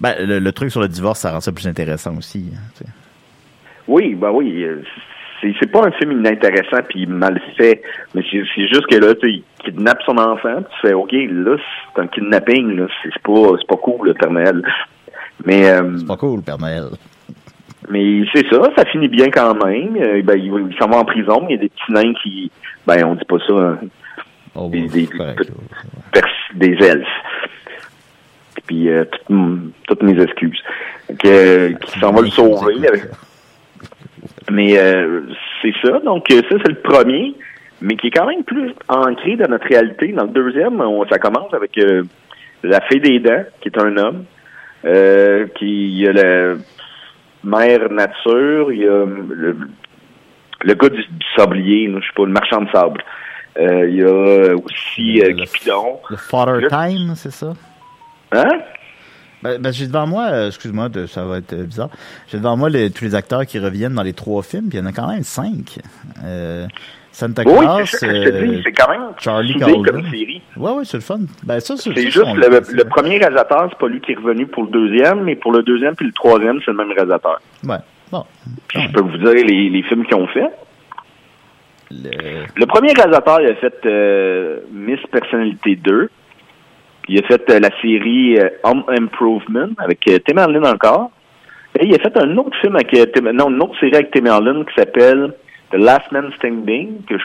Ben, 0.00 0.14
le, 0.20 0.38
le 0.38 0.52
truc 0.52 0.70
sur 0.70 0.80
le 0.80 0.88
divorce, 0.88 1.20
ça 1.20 1.32
rend 1.32 1.40
ça 1.40 1.52
plus 1.52 1.66
intéressant 1.66 2.16
aussi. 2.16 2.50
hein. 2.54 2.84
Oui, 3.88 4.14
ben 4.14 4.30
oui. 4.30 4.62
euh, 4.64 4.82
C'est, 5.40 5.54
c'est 5.60 5.66
pas 5.70 5.86
un 5.86 5.90
film 5.92 6.12
inintéressant 6.12 6.82
puis 6.88 7.06
mal 7.06 7.40
fait, 7.56 7.82
mais 8.14 8.22
c'est, 8.30 8.42
c'est 8.54 8.68
juste 8.68 8.86
que 8.86 8.96
là, 8.96 9.14
tu 9.14 9.20
sais, 9.20 9.32
il 9.32 9.44
kidnappe 9.64 9.98
son 10.06 10.16
enfant, 10.18 10.62
tu 10.62 10.80
fais, 10.88 10.92
OK, 10.92 11.12
là, 11.12 11.56
c'est 11.94 12.00
un 12.02 12.06
kidnapping, 12.06 12.76
là, 12.76 12.86
c'est, 13.02 13.10
c'est 13.12 13.22
pas, 13.22 13.56
c'est 13.58 13.66
pas 13.66 13.76
cool, 13.76 14.08
le 14.08 14.14
Père 14.14 14.30
Noël. 14.30 14.62
Mais, 15.44 15.68
euh, 15.68 15.96
C'est 15.98 16.06
pas 16.06 16.16
cool, 16.16 16.42
Père 16.42 16.58
Noël. 16.58 16.84
Mais 17.88 18.22
c'est 18.32 18.46
ça, 18.48 18.60
ça 18.76 18.84
finit 18.86 19.08
bien 19.08 19.30
quand 19.30 19.54
même. 19.64 19.96
Euh, 20.00 20.22
ben, 20.22 20.38
il, 20.38 20.52
il 20.70 20.76
s'en 20.78 20.88
va 20.88 20.98
en 20.98 21.04
prison, 21.04 21.40
mais 21.42 21.54
il 21.54 21.56
y 21.56 21.58
a 21.58 21.62
des 21.62 21.68
petits 21.68 21.92
nains 21.92 22.12
qui, 22.22 22.50
ben, 22.86 23.04
on 23.04 23.14
dit 23.14 23.24
pas 23.24 23.38
ça, 23.46 23.52
hein, 23.54 23.78
Oh, 24.54 24.68
des, 24.68 24.86
des, 24.86 25.06
pers- 25.06 25.34
des 26.54 26.76
elfes. 26.84 27.06
Puis, 28.66 28.88
euh, 28.90 29.04
toutes, 29.88 30.02
mes 30.02 30.20
excuses. 30.22 30.62
Que, 31.18 31.68
qui 31.72 31.98
s'en 31.98 32.12
va 32.12 32.20
le 32.20 32.28
sauver. 32.28 32.86
avec- 32.86 33.04
Mais 34.50 34.78
euh, 34.78 35.22
c'est 35.62 35.72
ça. 35.82 35.98
Donc, 36.00 36.30
euh, 36.30 36.42
ça, 36.50 36.56
c'est 36.62 36.68
le 36.68 36.80
premier, 36.82 37.34
mais 37.80 37.96
qui 37.96 38.08
est 38.08 38.10
quand 38.10 38.26
même 38.26 38.44
plus 38.44 38.72
ancré 38.88 39.36
dans 39.36 39.48
notre 39.48 39.66
réalité. 39.66 40.08
Dans 40.12 40.24
le 40.24 40.30
deuxième, 40.30 40.80
on, 40.80 41.06
ça 41.08 41.18
commence 41.18 41.52
avec 41.54 41.76
euh, 41.78 42.02
la 42.62 42.80
fée 42.82 43.00
des 43.00 43.18
dents, 43.20 43.44
qui 43.60 43.68
est 43.68 43.78
un 43.78 43.96
homme. 43.96 44.24
Euh, 44.84 45.46
qui 45.56 46.04
a 46.08 46.12
la 46.12 46.54
mère 47.44 47.90
nature, 47.90 48.72
il 48.72 48.80
y 48.80 48.86
a 48.88 49.04
le, 49.06 49.56
le 50.64 50.74
gars 50.74 50.88
du, 50.88 51.02
du 51.04 51.26
sablier, 51.36 51.88
je 51.90 51.98
sais 52.00 52.12
pas, 52.16 52.24
le 52.24 52.32
marchand 52.32 52.62
de 52.62 52.70
sable. 52.70 53.02
Euh, 53.58 53.88
il 53.88 53.96
y 53.96 54.02
a 54.02 54.54
aussi 54.56 55.20
euh, 55.22 55.34
Cupidon. 55.44 56.00
Le 56.08 56.16
Father 56.16 56.60
Le- 56.62 56.68
Time, 56.68 57.14
c'est 57.16 57.32
ça? 57.32 57.52
Hein? 58.32 58.60
Ben, 59.42 59.60
ben, 59.60 59.72
j'ai 59.72 59.86
devant 59.88 60.06
moi, 60.06 60.28
euh, 60.30 60.46
excuse-moi, 60.46 60.88
ça 61.08 61.24
va 61.24 61.38
être 61.38 61.52
euh, 61.52 61.64
bizarre. 61.64 61.90
J'ai 62.28 62.38
devant 62.38 62.56
moi 62.56 62.70
les- 62.70 62.90
tous 62.90 63.04
les 63.04 63.14
acteurs 63.14 63.44
qui 63.44 63.58
reviennent 63.58 63.94
dans 63.94 64.02
les 64.04 64.12
trois 64.14 64.42
films, 64.42 64.68
puis 64.68 64.78
il 64.78 64.80
y 64.80 64.84
en 64.84 64.86
a 64.86 64.92
quand 64.92 65.08
même 65.08 65.24
cinq. 65.24 65.80
Santa 67.12 67.42
Oui, 67.44 67.58
Claus, 67.58 67.90
c'est 67.90 67.96
ça 67.98 68.06
que 68.08 68.14
je 68.14 68.22
te 68.30 68.42
dis, 68.44 68.54
euh, 68.56 68.60
c'est 68.64 68.72
quand 68.72 68.90
même 68.90 69.02
Charlie 69.18 69.54
comme 69.58 70.02
série. 70.10 70.40
Ouais, 70.56 70.72
ouais, 70.72 70.84
c'est 70.84 70.96
le 70.96 71.02
fun. 71.02 71.18
Ben, 71.44 71.60
ça, 71.60 71.76
c'est 71.76 71.94
juste 71.94 72.16
le, 72.34 72.74
le 72.74 72.84
premier 72.84 73.18
réalisateur, 73.18 73.66
c'est 73.68 73.78
pas 73.78 73.88
lui 73.88 74.00
qui 74.00 74.12
est 74.12 74.16
revenu 74.16 74.46
pour 74.46 74.62
le 74.64 74.70
deuxième, 74.70 75.22
mais 75.24 75.36
pour 75.36 75.52
le 75.52 75.62
deuxième 75.62 75.94
puis 75.94 76.06
le 76.06 76.12
troisième, 76.12 76.58
c'est 76.64 76.70
le 76.70 76.76
même 76.78 76.90
réalisateur. 76.90 77.38
Ouais. 77.68 77.76
Bon. 78.10 78.24
Puis 78.68 78.80
je 78.82 78.88
peux 78.92 79.02
vous 79.02 79.18
dire 79.18 79.32
les, 79.46 79.68
les 79.70 79.82
films 79.82 80.04
qu'ils 80.06 80.16
ont 80.16 80.26
fait. 80.28 80.48
Le 81.90 82.64
premier 82.66 82.92
réalisateur, 82.92 83.40
il 83.42 83.48
a 83.50 83.54
fait 83.56 83.74
euh, 83.84 84.60
Miss 84.72 85.00
Personnalité 85.10 85.76
2. 85.76 86.08
Il 87.08 87.18
a 87.22 87.26
fait 87.26 87.50
euh, 87.50 87.60
la 87.60 87.70
série 87.82 88.38
euh, 88.38 88.48
Home 88.64 88.84
Improvement 88.88 89.68
avec 89.78 90.00
Tim 90.26 90.38
Allen 90.38 90.66
encore. 90.66 91.10
Et 91.78 91.86
il 91.86 91.94
a 91.94 91.98
fait 91.98 92.16
un 92.16 92.36
autre 92.36 92.56
film 92.60 92.76
avec 92.76 92.90
Tim- 93.12 93.32
non, 93.32 93.50
une 93.50 93.62
autre 93.62 93.78
série 93.80 93.94
avec 93.94 94.10
Tim 94.10 94.26
Allen 94.26 94.64
qui 94.64 94.74
s'appelle 94.74 95.34
The 95.72 95.76
Last 95.76 96.10
Man 96.12 96.30
Standing, 96.36 97.02
que 97.04 97.18
je, 97.18 97.24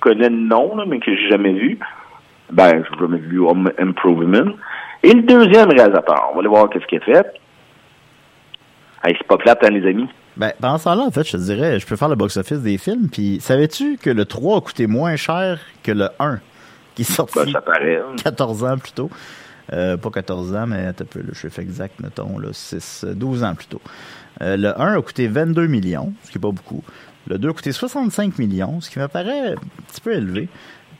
connais 0.00 0.28
le 0.28 0.36
nom, 0.36 0.76
là, 0.76 0.84
mais 0.86 0.98
que 1.00 1.14
j'ai 1.14 1.28
jamais 1.30 1.52
vu. 1.52 1.78
Ben, 2.52 2.84
j'ai 2.84 2.98
jamais 2.98 3.18
vu 3.18 3.40
Home 3.40 3.70
Improvement. 3.78 4.52
Et 5.02 5.12
le 5.12 5.22
deuxième 5.22 5.70
réalisateur, 5.70 6.28
on 6.30 6.34
va 6.34 6.40
aller 6.40 6.48
voir 6.48 6.68
qu'est-ce 6.68 6.86
qu'il 6.86 6.98
a 6.98 7.04
fait. 7.04 7.26
Hey, 9.02 9.14
c'est 9.18 9.26
pas 9.26 9.38
plate, 9.38 9.64
hein, 9.64 9.70
les 9.70 9.88
amis? 9.88 10.08
Ben, 10.36 10.52
pendant 10.60 10.78
ce 10.78 10.84
temps-là, 10.84 11.04
en 11.04 11.10
fait, 11.10 11.24
je 11.24 11.32
te 11.32 11.36
dirais, 11.36 11.78
je 11.78 11.86
peux 11.86 11.96
faire 11.96 12.08
le 12.08 12.16
box-office 12.16 12.60
des 12.60 12.76
films, 12.76 13.08
puis 13.10 13.38
savais-tu 13.40 13.96
que 13.96 14.10
le 14.10 14.24
3 14.24 14.58
a 14.58 14.60
coûté 14.60 14.86
moins 14.86 15.16
cher 15.16 15.60
que 15.82 15.92
le 15.92 16.08
1, 16.18 16.40
qui 16.94 17.02
est 17.02 17.04
sorti 17.04 17.38
Ben, 17.38 17.52
ça 17.52 17.60
paraît. 17.60 17.96
hein. 17.96 18.16
14 18.22 18.64
ans 18.64 18.76
plus 18.78 18.92
tôt? 18.92 19.10
Euh, 19.72 19.96
pas 19.96 20.10
14 20.10 20.54
ans, 20.54 20.66
mais 20.66 20.86
un 20.86 20.92
peu, 20.92 21.20
le 21.22 21.32
chiffre 21.32 21.58
exact, 21.60 21.98
mettons, 22.00 22.38
là, 22.38 22.48
6, 22.52 23.04
euh, 23.04 23.14
12 23.14 23.44
ans 23.44 23.54
plus 23.54 23.66
tôt. 23.66 23.80
Euh, 24.42 24.56
le 24.56 24.78
1 24.78 24.98
a 24.98 25.02
coûté 25.02 25.26
22 25.28 25.66
millions, 25.66 26.12
ce 26.24 26.30
qui 26.30 26.38
est 26.38 26.40
pas 26.40 26.50
beaucoup. 26.50 26.82
Le 27.26 27.38
2 27.38 27.48
a 27.48 27.52
coûté 27.52 27.72
65 27.72 28.38
millions, 28.38 28.80
ce 28.80 28.90
qui 28.90 28.98
me 28.98 29.08
paraît 29.08 29.52
un 29.52 29.54
petit 29.88 30.00
peu 30.02 30.12
élevé. 30.12 30.48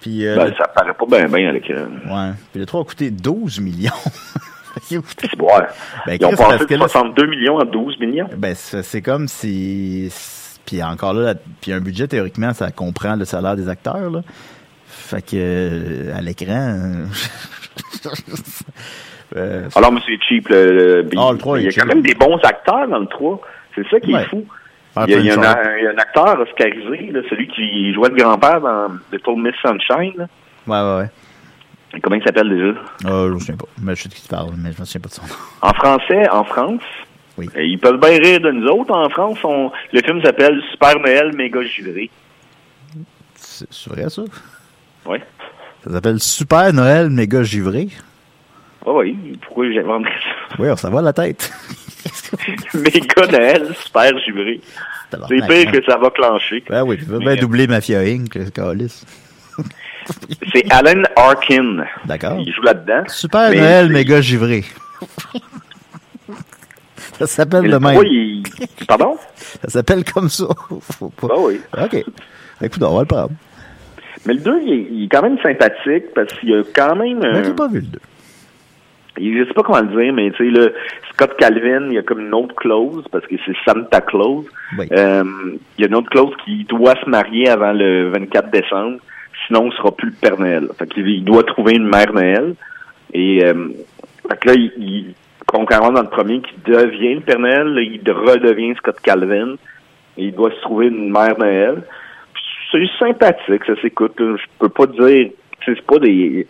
Puis, 0.00 0.26
euh, 0.26 0.36
Ben, 0.36 0.54
ça 0.58 0.68
paraît 0.68 0.94
pas 0.94 1.06
bien, 1.06 1.26
bien 1.28 1.48
à 1.48 1.52
l'écran. 1.52 1.74
Ouais. 2.06 2.32
Puis 2.52 2.60
le 2.60 2.66
3 2.66 2.80
a 2.80 2.84
coûté 2.84 3.10
12 3.10 3.60
millions. 3.60 3.90
Ouais. 4.90 5.66
Ben, 6.04 6.18
Ils 6.20 6.26
ont 6.26 6.30
passé 6.32 6.66
de 6.66 6.74
là, 6.74 6.88
62 6.88 7.26
millions 7.26 7.60
à 7.60 7.64
12 7.64 7.96
millions. 8.00 8.28
Ben, 8.36 8.56
c'est 8.56 9.02
comme 9.02 9.28
si. 9.28 10.12
Puis 10.66 10.82
encore 10.82 11.14
là, 11.14 11.34
puis 11.60 11.72
un 11.72 11.80
budget, 11.80 12.08
théoriquement, 12.08 12.52
ça 12.54 12.72
comprend 12.72 13.14
le 13.14 13.24
salaire 13.24 13.54
des 13.54 13.68
acteurs, 13.68 14.10
là. 14.10 14.22
Fait 14.88 15.22
que, 15.22 15.36
euh, 15.36 16.16
à 16.16 16.20
l'écran. 16.20 17.04
euh, 19.36 19.68
Alors, 19.76 19.92
c'est 20.06 20.18
cheap, 20.28 20.48
le, 20.48 21.02
le. 21.02 21.08
Ah, 21.16 21.32
le 21.32 21.60
Il 21.60 21.64
y 21.64 21.68
a 21.68 21.72
quand 21.72 21.86
même 21.86 22.02
des 22.02 22.14
bons 22.14 22.38
acteurs 22.42 22.88
dans 22.88 22.98
le 22.98 23.06
3. 23.06 23.40
C'est 23.74 23.86
ça 23.88 24.00
qui 24.00 24.12
Ouais. 24.14 24.22
est 24.22 24.26
fou. 24.26 24.44
Ah, 24.96 25.04
Il 25.08 25.12
y, 25.12 25.16
a, 25.16 25.18
il 25.20 25.26
y 25.26 25.30
a 25.30 25.34
un, 25.34 25.38
Prince 25.38 25.56
il 25.78 25.84
y 25.84 25.86
a 25.86 25.90
un 25.90 25.98
acteur 25.98 26.40
oscarisé, 26.40 27.10
là, 27.12 27.20
celui 27.28 27.48
qui 27.48 27.92
jouait 27.94 28.10
le 28.10 28.16
grand-père 28.16 28.60
dans 28.60 28.88
Little 29.12 29.36
Miss 29.38 29.54
Sunshine. 29.60 30.12
là. 30.16 30.26
Ouais, 30.66 30.80
ouais, 30.80 30.98
ouais. 31.02 32.00
Comment 32.02 32.16
il 32.16 32.22
s'appelle 32.24 32.48
déjà? 32.48 33.10
Euh, 33.10 33.28
je 33.28 33.34
me 33.34 33.38
souviens 33.38 33.56
pas. 33.56 33.66
Mais 33.82 33.94
je 33.96 34.02
sais 34.02 34.08
de 34.08 34.14
qui 34.14 34.22
tu 34.22 34.28
parles, 34.28 34.50
mais 34.56 34.72
je 34.72 34.80
me 34.80 34.84
souviens 34.84 35.00
pas 35.00 35.08
de 35.08 35.14
son 35.14 35.22
nom. 35.22 35.34
En 35.62 35.72
français, 35.74 36.28
en 36.30 36.44
France, 36.44 36.82
Oui. 37.38 37.48
ils 37.56 37.78
peuvent 37.78 38.00
bien 38.00 38.18
rire 38.18 38.40
de 38.40 38.50
nous 38.50 38.66
autres. 38.68 38.92
En 38.92 39.08
France, 39.10 39.38
on- 39.44 39.70
le 39.92 40.00
film 40.02 40.22
s'appelle 40.22 40.60
Super 40.72 40.98
Noël 41.00 41.32
méga 41.36 41.62
givré. 41.62 42.10
C'est 43.36 43.88
vrai, 43.90 44.08
ça? 44.10 44.22
Oui. 45.06 45.18
Ça 45.84 45.90
s'appelle 45.90 46.18
Super 46.20 46.72
Noël 46.72 47.10
méga 47.10 47.42
givré? 47.42 47.88
Ah 48.86 48.92
oui, 48.92 49.38
pourquoi 49.42 49.70
j'inventerais 49.72 50.12
ça? 50.12 50.56
Oui, 50.58 50.68
ça 50.76 50.90
va 50.90 51.00
la 51.02 51.12
tête. 51.12 51.52
méga 52.74 53.26
Noël, 53.30 53.68
super 53.84 54.18
givré. 54.18 54.60
C'est 55.28 55.46
pire 55.46 55.72
que 55.72 55.84
ça 55.84 55.96
va 55.96 56.10
clencher. 56.10 56.64
Ben 56.68 56.82
oui, 56.84 56.98
tu 56.98 57.04
vas 57.04 57.18
Mais, 57.18 57.24
bien 57.24 57.32
euh, 57.34 57.40
doubler 57.40 57.66
Mafia 57.66 58.00
Inc.. 58.00 58.36
C'est 60.52 60.70
Alan 60.72 61.02
Arkin. 61.16 61.84
D'accord. 62.04 62.38
Il 62.44 62.52
joue 62.52 62.62
là-dedans. 62.62 63.04
Super 63.08 63.50
Mais 63.50 63.60
Noël 63.60 63.88
méga 63.90 64.20
givré. 64.20 64.64
ça 67.18 67.26
s'appelle 67.26 67.64
le 67.64 67.78
même. 67.78 68.00
il- 68.04 68.42
Pardon? 68.86 69.16
Ça 69.62 69.70
s'appelle 69.70 70.04
comme 70.04 70.28
ça. 70.28 70.46
Faut 70.98 71.08
pas- 71.10 71.28
Ah 71.30 71.38
oui. 71.38 71.60
OK. 71.80 72.04
Écoute, 72.62 72.82
on 72.82 72.94
va 72.94 73.00
le 73.00 73.06
prendre. 73.06 73.30
Mais 74.26 74.34
le 74.34 74.40
2, 74.40 74.60
il, 74.62 74.72
est- 74.72 74.86
il 74.90 75.04
est 75.04 75.08
quand 75.08 75.22
même 75.22 75.38
sympathique 75.42 76.12
parce 76.14 76.32
qu'il 76.38 76.50
y 76.50 76.54
a 76.54 76.62
quand 76.74 76.96
même. 76.96 77.18
Mais 77.20 77.26
un- 77.28 77.44
j'ai 77.44 77.54
pas 77.54 77.68
vu 77.68 77.80
le 77.80 77.86
2. 77.86 77.98
Je 79.16 79.44
sais 79.46 79.54
pas 79.54 79.62
comment 79.62 79.80
le 79.80 80.02
dire, 80.02 80.12
mais 80.12 80.30
tu 80.32 80.44
sais, 80.52 80.58
là, 80.60 80.68
Scott 81.12 81.36
Calvin, 81.38 81.86
il 81.88 81.94
y 81.94 81.98
a 81.98 82.02
comme 82.02 82.20
une 82.20 82.34
autre 82.34 82.54
clause, 82.56 83.04
parce 83.12 83.26
que 83.26 83.36
c'est 83.46 83.56
Santa 83.64 84.00
Claus. 84.00 84.44
Euh, 84.92 85.24
il 85.78 85.82
y 85.82 85.84
a 85.84 85.88
une 85.88 85.94
autre 85.94 86.10
clause 86.10 86.34
qui 86.44 86.64
doit 86.64 86.94
se 87.04 87.08
marier 87.08 87.48
avant 87.48 87.72
le 87.72 88.08
24 88.10 88.50
décembre, 88.50 88.98
sinon 89.46 89.66
il 89.70 89.72
sera 89.76 89.94
plus 89.94 90.08
le 90.10 90.16
Père 90.20 90.38
Noël. 90.38 90.68
Fait 90.78 90.86
qu'il 90.88 91.06
il 91.08 91.24
doit 91.24 91.44
trouver 91.44 91.74
une 91.74 91.88
mère 91.88 92.12
Noël. 92.12 92.54
Et 93.12 93.44
euh, 93.44 93.68
fait 94.28 94.40
que 94.40 94.48
là, 94.48 94.54
il, 94.54 94.72
il- 94.78 95.14
concurremment 95.46 95.92
dans 95.92 96.02
le 96.02 96.08
premier, 96.08 96.40
qui 96.40 96.54
devient 96.66 97.14
le 97.14 97.20
Père 97.20 97.38
Noël, 97.38 97.68
là, 97.68 97.80
il 97.82 98.00
redevient 98.10 98.74
Scott 98.76 98.96
Calvin. 99.02 99.54
Et 100.16 100.24
il 100.26 100.34
doit 100.34 100.50
se 100.50 100.60
trouver 100.62 100.86
une 100.88 101.10
mère 101.12 101.38
Noël. 101.38 101.82
C'est 102.72 102.88
sympathique, 102.98 103.64
ça 103.66 103.80
s'écoute. 103.80 104.14
Je 104.18 104.42
peux 104.58 104.68
pas 104.68 104.86
dire, 104.86 105.28
c'est 105.64 105.80
pas 105.82 105.98
des, 105.98 106.46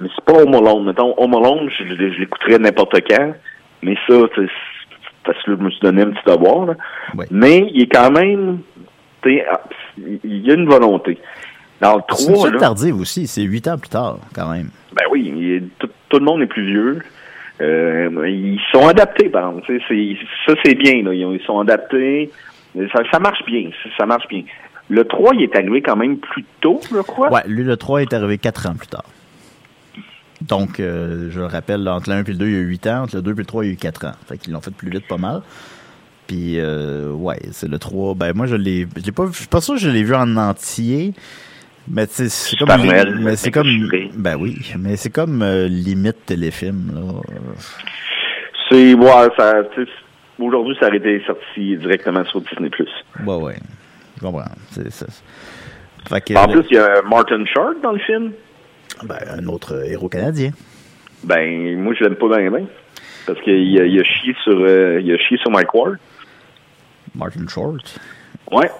mais 0.00 0.08
c'est 0.14 0.24
pas 0.24 0.42
Home 0.42 0.54
Alone. 0.54 0.84
Mettons, 0.86 1.14
Home 1.18 1.34
Alone, 1.34 1.70
je, 1.78 1.84
l'écouterais 1.84 2.58
n'importe 2.58 2.96
quand. 3.08 3.32
Mais 3.82 3.94
ça, 4.08 4.14
c'est 4.34 4.48
parce 5.24 5.42
que 5.42 5.50
là, 5.50 5.56
je 5.58 5.64
me 5.64 5.70
suis 5.70 5.80
donné 5.80 6.02
un 6.02 6.10
petit 6.10 6.24
devoir. 6.26 6.66
là. 6.66 6.74
Mais 7.30 7.68
il 7.72 7.82
est 7.82 7.92
quand 7.92 8.10
même, 8.10 8.60
ah, 9.24 9.60
il 10.06 10.46
y 10.46 10.50
a 10.50 10.54
une 10.54 10.68
volonté. 10.68 11.18
Dans 11.80 11.96
le 11.96 12.02
C'est 12.16 12.22
une 12.28 12.32
3, 12.34 12.40
suite 12.44 12.54
là, 12.54 12.60
tardive 12.60 12.98
aussi, 13.00 13.26
c'est 13.26 13.42
huit 13.42 13.68
ans 13.68 13.76
plus 13.76 13.90
tard, 13.90 14.18
quand 14.34 14.50
même. 14.50 14.70
ben 14.94 15.04
oui, 15.10 15.30
il 15.36 15.68
tout, 15.78 15.90
tout 16.08 16.18
le 16.18 16.24
monde 16.24 16.40
est 16.42 16.46
plus 16.46 16.64
vieux. 16.64 17.02
Euh, 17.60 18.08
ils 18.28 18.60
sont 18.72 18.86
adaptés, 18.86 19.28
par 19.28 19.48
exemple. 19.50 19.80
c'est- 19.88 20.16
Ça, 20.46 20.54
c'est 20.64 20.74
bien. 20.74 21.02
Là. 21.02 21.12
Ils, 21.14 21.24
ont- 21.24 21.32
ils 21.34 21.42
sont 21.42 21.58
adaptés. 21.60 22.30
Ça, 22.92 23.02
ça 23.10 23.18
marche 23.18 23.44
bien. 23.46 23.70
Ça 23.96 24.06
marche 24.06 24.26
bien. 24.28 24.42
Le 24.88 25.04
3, 25.04 25.34
il 25.34 25.42
est 25.42 25.56
arrivé 25.56 25.82
quand 25.82 25.96
même 25.96 26.18
plus 26.18 26.44
tôt, 26.60 26.80
je 26.90 27.00
crois. 27.02 27.28
Lui, 27.46 27.64
le 27.64 27.76
3 27.76 28.02
est 28.02 28.12
arrivé 28.12 28.38
4 28.38 28.68
ans 28.68 28.74
plus 28.74 28.86
tard. 28.88 29.04
Donc, 30.42 30.80
euh, 30.80 31.30
je 31.30 31.40
le 31.40 31.46
rappelle, 31.46 31.88
entre 31.88 32.10
le 32.10 32.16
1 32.16 32.24
et 32.24 32.28
le 32.28 32.34
2, 32.34 32.46
il 32.46 32.52
y 32.52 32.56
a 32.56 32.58
eu 32.58 32.66
8 32.66 32.86
ans. 32.88 33.02
Entre 33.04 33.16
le 33.16 33.22
2 33.22 33.32
et 33.32 33.34
le 33.34 33.44
3, 33.44 33.64
il 33.64 33.68
y 33.68 33.70
a 33.70 33.72
eu 33.74 33.76
4 33.76 34.06
ans. 34.06 34.12
Fait 34.26 34.38
qu'ils 34.38 34.52
l'ont 34.52 34.60
fait 34.60 34.74
plus 34.74 34.90
vite 34.90 35.06
pas 35.08 35.16
mal. 35.16 35.42
Puis, 36.26 36.58
euh, 36.58 37.10
ouais, 37.12 37.38
c'est 37.52 37.68
le 37.68 37.78
3. 37.78 38.14
Ben, 38.14 38.32
moi, 38.34 38.46
je 38.46 38.56
l'ai, 38.56 38.86
je 38.96 39.04
l'ai 39.04 39.12
pas 39.12 39.24
vu, 39.24 39.32
je 39.32 39.38
suis 39.38 39.46
pas 39.46 39.60
sûr 39.60 39.74
que 39.74 39.80
je 39.80 39.88
l'ai 39.88 40.02
vu 40.02 40.14
en 40.14 40.36
entier. 40.36 41.14
Mais 41.88 42.06
tu 42.06 42.14
sais, 42.14 42.28
c'est 42.28 42.56
comme, 42.56 42.68
Noël, 42.84 43.16
mais 43.20 43.36
c'est 43.36 43.52
comme, 43.52 43.88
ben 44.16 44.36
oui, 44.36 44.58
mais 44.76 44.96
c'est 44.96 45.10
comme 45.10 45.40
euh, 45.42 45.68
limite 45.68 46.26
téléfilm, 46.26 46.90
là. 46.92 47.00
C'est, 48.68 48.94
ouais, 48.94 49.28
ça, 49.38 49.62
aujourd'hui, 50.40 50.76
ça 50.80 50.88
aurait 50.88 50.96
été 50.96 51.22
sorti 51.24 51.76
directement 51.76 52.24
sur 52.24 52.40
Disney+. 52.40 52.70
Ouais, 53.24 53.34
ouais. 53.36 53.56
Je 54.16 54.20
comprends. 54.20 54.50
C'est, 54.70 56.24
que, 56.24 56.34
En 56.36 56.48
plus, 56.48 56.64
il 56.70 56.76
y 56.76 56.78
a 56.78 57.02
Martin 57.02 57.44
Short 57.46 57.80
dans 57.82 57.92
le 57.92 57.98
film. 58.00 58.32
Ben, 59.04 59.16
un 59.38 59.46
autre 59.46 59.84
héros 59.86 60.08
canadien. 60.08 60.50
Ben, 61.24 61.78
moi, 61.80 61.94
je 61.98 62.04
l'aime 62.04 62.16
pas 62.16 62.28
bien, 62.38 62.50
bien. 62.50 62.66
Parce 63.26 63.40
qu'il 63.42 63.80
a, 63.80 63.84
il 63.84 64.00
a 64.00 64.04
chié 64.04 64.34
sur, 64.44 64.56
euh, 64.60 65.00
il 65.02 65.12
a 65.12 65.18
chié 65.18 65.36
sur 65.38 65.50
Mike 65.50 65.74
Ward. 65.74 65.96
Martin 67.14 67.46
Short. 67.48 67.98
Ouais. 68.52 68.70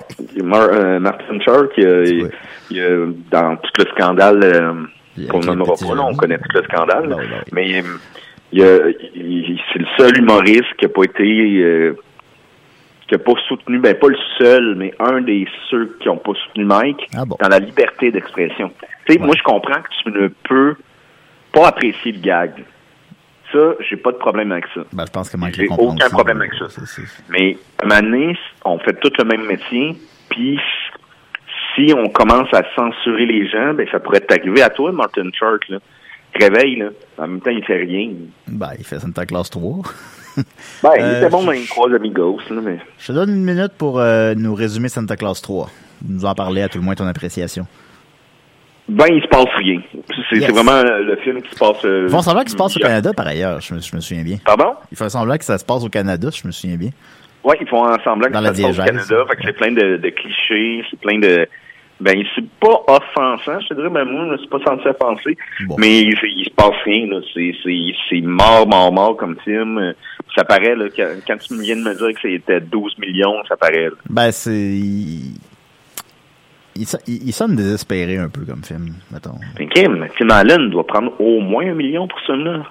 Mar- 0.42 0.68
euh, 0.72 0.98
Martin 1.00 1.40
Short, 1.44 1.70
il 1.76 1.86
a, 1.86 2.02
il- 2.04 2.30
il 2.70 2.80
a- 2.80 3.06
dans 3.30 3.56
tout 3.56 3.70
le 3.78 3.84
scandale, 3.96 4.40
euh, 4.44 4.72
qu'on 5.28 5.40
nommera 5.40 5.74
pas, 5.74 5.94
là, 5.94 6.02
on 6.04 6.14
connaît 6.14 6.38
tout 6.38 6.44
le 6.56 6.62
scandale. 6.62 7.16
Mais 7.52 7.80
euh, 7.80 7.82
il 8.52 8.62
a- 8.62 8.88
il- 9.16 9.58
c'est 9.72 9.78
le 9.80 9.86
seul 9.98 10.18
humoriste 10.18 10.72
qui 10.78 10.84
a 10.84 10.88
pas 10.88 11.02
été, 11.04 11.24
euh, 11.62 11.96
qui 13.09 13.14
a 13.14 13.18
pas 13.18 13.34
soutenu, 13.46 13.78
ben 13.78 13.94
pas 13.94 14.09
le 14.09 14.18
seul, 14.38 14.74
mais 14.76 14.92
un 14.98 15.20
des 15.20 15.46
ceux 15.70 15.96
qui 16.00 16.09
ont 16.09 16.16
pas 16.16 16.32
soutenu 16.34 16.64
Mike 16.64 17.09
Ah 17.14 17.24
dans 17.24 17.48
la 17.48 17.59
liberté 17.59 18.11
d'expression. 18.11 18.70
Tu 19.07 19.12
sais, 19.12 19.18
moi 19.18 19.34
je 19.36 19.42
comprends 19.42 19.80
que 19.80 19.88
tu 20.02 20.11
ne 20.11 20.28
peux 20.28 20.76
pas 21.52 21.68
apprécier 21.68 22.12
le 22.12 22.20
gag. 22.20 22.64
Ça, 23.52 23.74
j'ai 23.88 23.96
pas 23.96 24.11
de 24.11 24.16
problème 24.16 24.50
avec 24.50 24.64
ça. 24.74 24.80
Ben, 24.92 25.04
je 25.07 25.12
pense 25.12 25.30
que 25.30 25.36
Mike 25.36 25.54
J'ai 25.54 25.68
aucun 25.68 26.09
problème 26.11 26.40
avec 26.40 26.54
ça. 26.54 26.66
Mais 27.28 27.57
à 27.78 27.84
un 27.84 27.88
moment 27.88 28.11
donné, 28.11 28.38
on 28.64 28.78
fait 28.80 28.94
tout 28.94 29.12
le 29.18 29.24
même 29.24 29.46
métier, 29.46 29.96
puis 30.28 30.59
si 31.74 31.94
on 31.96 32.09
commence 32.09 32.52
à 32.52 32.62
censurer 32.74 33.26
les 33.26 33.48
gens, 33.48 33.74
ben 33.74 33.86
ça 33.92 34.00
pourrait 34.00 34.20
t'arriver 34.20 34.62
à 34.62 34.70
toi, 34.70 34.90
Martin 34.90 35.30
Short, 35.32 35.61
là. 35.68 35.78
Réveille, 36.34 36.76
là. 36.76 36.88
En 37.18 37.28
même 37.28 37.40
temps, 37.40 37.50
il 37.50 37.64
fait 37.64 37.78
rien. 37.78 38.11
Ben, 38.48 38.72
il 38.78 38.84
fait 38.84 38.98
Santa 38.98 39.24
Claus 39.24 39.48
3. 39.48 39.82
Ben, 40.82 40.91
il 40.97 41.03
Euh, 41.03 41.20
était 41.20 41.30
bon 41.30 41.45
dans 41.45 41.51
les 41.53 41.64
trois 41.66 41.93
amigos, 41.95 42.39
là, 42.51 42.61
mais... 42.62 42.78
Je 42.99 43.07
te 43.09 43.12
donne 43.12 43.30
une 43.30 43.45
minute 43.45 43.72
pour 43.78 43.99
euh, 44.01 44.34
nous 44.37 44.55
résumer 44.55 44.89
Santa 44.89 45.16
Claus 45.16 45.41
3. 45.41 45.68
Nous 46.09 46.24
en 46.24 46.34
parler 46.34 46.62
à 46.62 46.68
tout 46.68 46.78
le 46.78 46.84
moins 46.84 46.95
ton 46.95 47.07
appréciation. 47.07 47.66
Ben, 48.89 49.07
il 49.11 49.20
se 49.22 49.28
passe 49.28 49.49
rien. 49.57 49.80
C'est 50.30 50.37
Yes. 50.39 50.51
vraiment 50.51 50.72
euh, 50.72 50.99
le 51.03 51.16
film 51.16 51.43
qui 51.43 51.51
se 51.53 51.59
passe... 51.59 51.84
euh, 51.84 52.05
Ils 52.07 52.11
font 52.11 52.22
semblant 52.22 52.43
qu'il 52.43 52.51
se 52.53 52.57
passe 52.57 52.76
au 52.76 52.80
Canada, 52.80 53.12
par 53.12 53.26
ailleurs, 53.26 53.61
je 53.61 53.74
me, 53.74 53.80
je 53.80 53.97
me 53.97 54.01
souviens 54.01 54.22
bien. 54.22 54.37
Pardon? 54.45 54.74
Ils 54.93 54.97
font 54.97 55.09
semblant 55.09 55.37
que 55.37 55.45
ça 55.45 55.59
se 55.59 55.64
passe 55.64 55.82
au 55.84 55.89
Canada, 55.89 56.28
je 56.32 56.47
me 56.47 56.53
souviens 56.53 56.76
bien. 56.76 56.91
Ouais, 57.43 57.57
ils 57.61 57.66
font 57.68 57.84
semblant 58.05 58.28
que 58.28 58.32
Dans 58.32 58.43
ça 58.45 58.55
se 58.55 58.62
passe 58.62 58.78
au. 58.78 58.82
Canada, 58.84 59.24
fait 59.30 59.37
que 59.37 59.43
c'est 59.45 59.53
plein 59.57 59.72
de, 59.72 59.97
de 59.97 60.09
clichés, 60.11 60.84
c'est 60.91 60.99
plein 61.01 61.18
de... 61.18 61.49
Ben, 61.99 62.22
c'est 62.34 62.47
pas 62.61 62.82
offensant, 62.88 63.59
je 63.61 63.68
te 63.68 63.74
dirais, 63.74 63.88
ben 63.88 64.05
moi, 64.05 64.26
je 64.32 64.38
suis 64.40 64.49
pas 64.49 64.59
censé 64.66 64.86
offenser, 64.88 65.36
mais 65.78 66.03
il, 66.03 66.14
il 66.24 66.44
se 66.44 66.51
passe 66.51 66.74
rien, 66.84 67.07
là. 67.07 67.20
C'est, 67.32 68.20
mort, 68.20 68.68
mort, 68.68 68.92
mort 68.92 69.16
comme 69.16 69.36
film. 69.42 69.94
Ça 70.34 70.44
paraît, 70.44 70.76
là, 70.76 70.86
quand, 70.94 71.09
quand 71.26 71.36
tu 71.38 71.59
viens 71.59 71.76
de 71.76 71.80
me 71.82 71.94
dire 71.94 72.20
que 72.20 72.28
c'était 72.28 72.61
12 72.61 72.99
millions, 72.99 73.42
ça 73.49 73.57
paraît, 73.57 73.86
là. 73.86 73.97
Ben, 74.11 74.30
c'est. 74.30 74.53
Il, 74.53 75.36
il, 76.74 77.28
il- 77.28 77.32
sonne 77.32 77.57
désespéré 77.57 78.18
un 78.18 78.28
peu 78.28 78.42
comme 78.44 78.62
film, 78.62 78.88
mettons. 79.11 79.38
Mais 79.59 79.66
Kim, 79.66 80.07
Tim 80.18 80.28
Allen 80.28 80.68
doit 80.68 80.86
prendre 80.86 81.18
au 81.18 81.40
moins 81.40 81.66
un 81.66 81.74
million 81.74 82.07
pour 82.07 82.20
ce 82.20 82.32
film-là. 82.32 82.64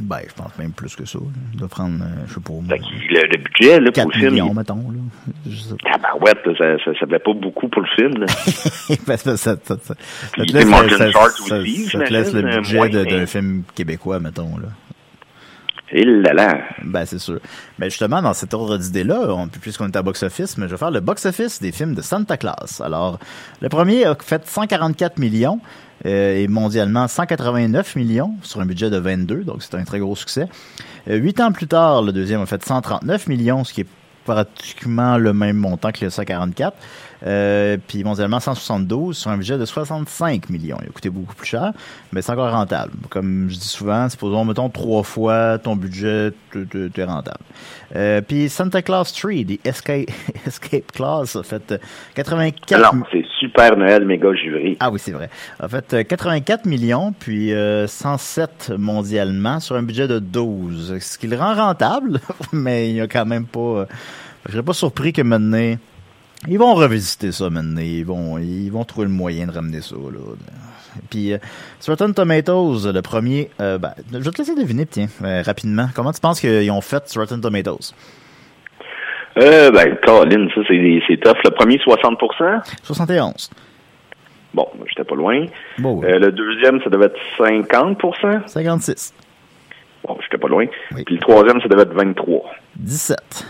Ben, 0.00 0.20
je 0.26 0.32
pense 0.34 0.56
même 0.58 0.72
plus 0.72 0.96
que 0.96 1.04
ça. 1.04 1.18
là. 1.18 1.24
Il 1.52 1.58
doit 1.58 1.68
prendre, 1.68 2.02
euh, 2.02 2.24
je 2.26 2.34
sais 2.34 2.40
pas, 2.40 2.52
moi, 2.52 2.62
Le, 3.10 3.20
le 3.30 3.36
budget, 3.38 3.78
là, 3.78 3.86
pour 3.92 3.92
4 3.92 4.06
le 4.08 4.12
film, 4.20 4.32
millions, 4.32 4.48
il- 4.50 4.56
mettons. 4.56 4.90
Là. 4.90 5.90
Tabarouette, 5.92 6.46
là, 6.46 6.52
ça, 6.78 6.84
ça, 6.84 6.98
ça 6.98 7.06
fait 7.06 7.18
pas 7.18 7.32
beaucoup 7.34 7.68
pour 7.68 7.82
le 7.82 7.88
film, 7.96 8.14
là. 8.18 8.26
Ben, 9.06 9.16
ça, 9.18 9.36
ça, 9.36 9.56
ça, 9.62 9.76
ça- 9.82 9.94
te 10.34 10.40
laisse, 10.52 10.66
ça- 10.68 11.12
ça- 11.12 11.58
ça 11.90 11.98
te 12.06 12.12
laisse 12.12 12.32
le 12.32 12.40
j'imagine, 12.40 12.60
budget 12.62 13.04
d'un 13.18 13.26
film 13.26 13.62
québécois, 13.74 14.18
mettons. 14.18 14.56
Là. 14.56 14.68
Et 15.94 16.04
là 16.04 16.32
là. 16.32 16.58
Ben, 16.82 17.04
c'est 17.04 17.18
sûr. 17.18 17.38
Ben, 17.78 17.90
justement, 17.90 18.22
dans 18.22 18.32
cet 18.32 18.54
ordre 18.54 18.78
d'idée-là, 18.78 19.26
on- 19.28 19.48
puisqu'on 19.48 19.86
est 19.88 19.96
à 19.96 20.02
box-office, 20.02 20.56
mais 20.56 20.66
je 20.66 20.70
vais 20.72 20.78
faire 20.78 20.90
le 20.90 21.00
box-office 21.00 21.60
des 21.60 21.70
films 21.70 21.94
de 21.94 22.00
Santa 22.02 22.36
Claus. 22.38 22.80
Alors, 22.82 23.18
le 23.60 23.68
premier 23.68 24.04
a 24.06 24.14
fait 24.18 24.46
144 24.46 25.18
millions 25.18 25.60
euh, 26.06 26.36
et 26.36 26.48
mondialement 26.48 27.06
189 27.08 27.94
millions 27.96 28.34
sur 28.42 28.60
un 28.60 28.66
budget 28.66 28.88
de 28.90 28.96
22, 28.96 29.44
donc 29.44 29.62
c'est 29.62 29.74
un 29.74 29.84
très 29.84 29.98
gros 29.98 30.16
succès. 30.16 30.48
Euh, 31.08 31.16
Huit 31.16 31.38
ans 31.40 31.52
plus 31.52 31.66
tard, 31.68 32.02
le 32.02 32.12
deuxième 32.12 32.40
a 32.40 32.46
fait 32.46 32.64
139 32.64 33.26
millions, 33.26 33.62
ce 33.62 33.72
qui 33.74 33.82
est 33.82 33.86
pratiquement 34.24 35.18
le 35.18 35.32
même 35.32 35.56
montant 35.56 35.90
que 35.92 36.04
le 36.04 36.10
144. 36.10 36.76
Euh, 37.24 37.76
puis 37.86 38.02
mondialement 38.02 38.40
172 38.40 39.16
sur 39.16 39.30
un 39.30 39.36
budget 39.36 39.58
de 39.58 39.64
65 39.64 40.50
millions. 40.50 40.78
Il 40.82 40.88
a 40.88 40.92
coûté 40.92 41.08
beaucoup 41.10 41.34
plus 41.34 41.46
cher, 41.46 41.72
mais 42.12 42.22
c'est 42.22 42.32
encore 42.32 42.50
rentable. 42.50 42.92
Comme 43.10 43.48
je 43.48 43.54
dis 43.54 43.68
souvent, 43.68 44.08
supposons, 44.08 44.44
mettons, 44.44 44.68
trois 44.68 45.02
fois 45.02 45.58
ton 45.58 45.76
budget, 45.76 46.32
tu 46.52 46.90
es 46.96 47.04
rentable. 47.04 47.38
Euh, 47.94 48.20
puis 48.22 48.48
Santa 48.48 48.82
Claus 48.82 49.12
3, 49.12 49.32
The 49.44 49.64
Escape, 49.66 50.10
Escape 50.46 50.90
Clause, 50.92 51.36
a 51.36 51.42
fait 51.42 51.72
euh, 51.72 51.78
84 52.14 52.72
Alors, 52.72 52.94
c'est 53.12 53.24
Super 53.38 53.76
Noël 53.76 54.04
méga 54.04 54.32
juré. 54.34 54.76
ah 54.80 54.90
oui, 54.90 54.98
c'est 54.98 55.12
vrai. 55.12 55.28
En 55.62 55.68
fait, 55.68 55.94
euh, 55.94 56.02
84 56.02 56.64
millions, 56.66 57.12
puis 57.18 57.52
euh, 57.52 57.86
107 57.86 58.72
mondialement 58.78 59.60
sur 59.60 59.76
un 59.76 59.82
budget 59.82 60.08
de 60.08 60.18
12. 60.18 60.98
Ce 61.00 61.18
qui 61.18 61.26
le 61.26 61.36
rend 61.36 61.54
rentable, 61.54 62.20
mais 62.52 62.90
il 62.90 62.96
y 62.96 63.00
a 63.00 63.06
quand 63.06 63.26
même 63.26 63.46
pas... 63.46 63.60
euh, 63.60 63.86
je 64.46 64.52
serais 64.52 64.62
pas 64.62 64.72
surpris 64.72 65.12
que 65.12 65.22
maintenant... 65.22 65.76
Ils 66.48 66.58
vont 66.58 66.74
revisiter 66.74 67.30
ça 67.32 67.50
maintenant. 67.50 67.80
Ils 67.80 68.04
vont, 68.04 68.38
ils 68.38 68.70
vont 68.70 68.84
trouver 68.84 69.06
le 69.06 69.12
moyen 69.12 69.46
de 69.46 69.52
ramener 69.52 69.80
ça. 69.80 69.94
Là. 69.94 70.18
Puis, 71.10 71.32
euh, 71.32 71.38
Rotten 71.86 72.12
Tomatoes, 72.12 72.92
le 72.92 73.00
premier... 73.00 73.50
euh, 73.60 73.78
ben, 73.78 73.92
je 74.12 74.18
vais 74.18 74.30
te 74.30 74.38
laisser 74.38 74.54
deviner, 74.54 74.86
tiens, 74.86 75.06
euh, 75.24 75.42
rapidement. 75.42 75.86
Comment 75.94 76.12
tu 76.12 76.20
penses 76.20 76.40
qu'ils 76.40 76.70
ont 76.70 76.80
fait 76.80 77.02
Rotten 77.14 77.40
Tomatoes? 77.40 77.94
Euh, 79.38 79.70
ben, 79.70 79.96
Colin, 80.04 80.48
ça, 80.54 80.60
c'est, 80.68 81.20
tough. 81.20 81.38
Le 81.44 81.50
premier, 81.50 81.76
60% 81.76 82.76
71. 82.82 83.50
Bon, 84.54 84.66
j'étais 84.86 85.04
pas 85.04 85.14
loin. 85.14 85.46
Bon, 85.78 86.00
oui. 86.00 86.06
Euh, 86.06 86.18
le 86.18 86.32
deuxième, 86.32 86.82
ça 86.82 86.90
devait 86.90 87.06
être 87.06 87.18
50% 87.38 88.46
56. 88.46 89.14
Bon, 90.06 90.18
j'étais 90.22 90.36
pas 90.36 90.48
loin. 90.48 90.66
Puis 91.06 91.14
le 91.14 91.20
troisième, 91.20 91.60
ça 91.62 91.68
devait 91.68 91.82
être 91.82 91.94
23. 91.94 92.50
17. 92.76 93.46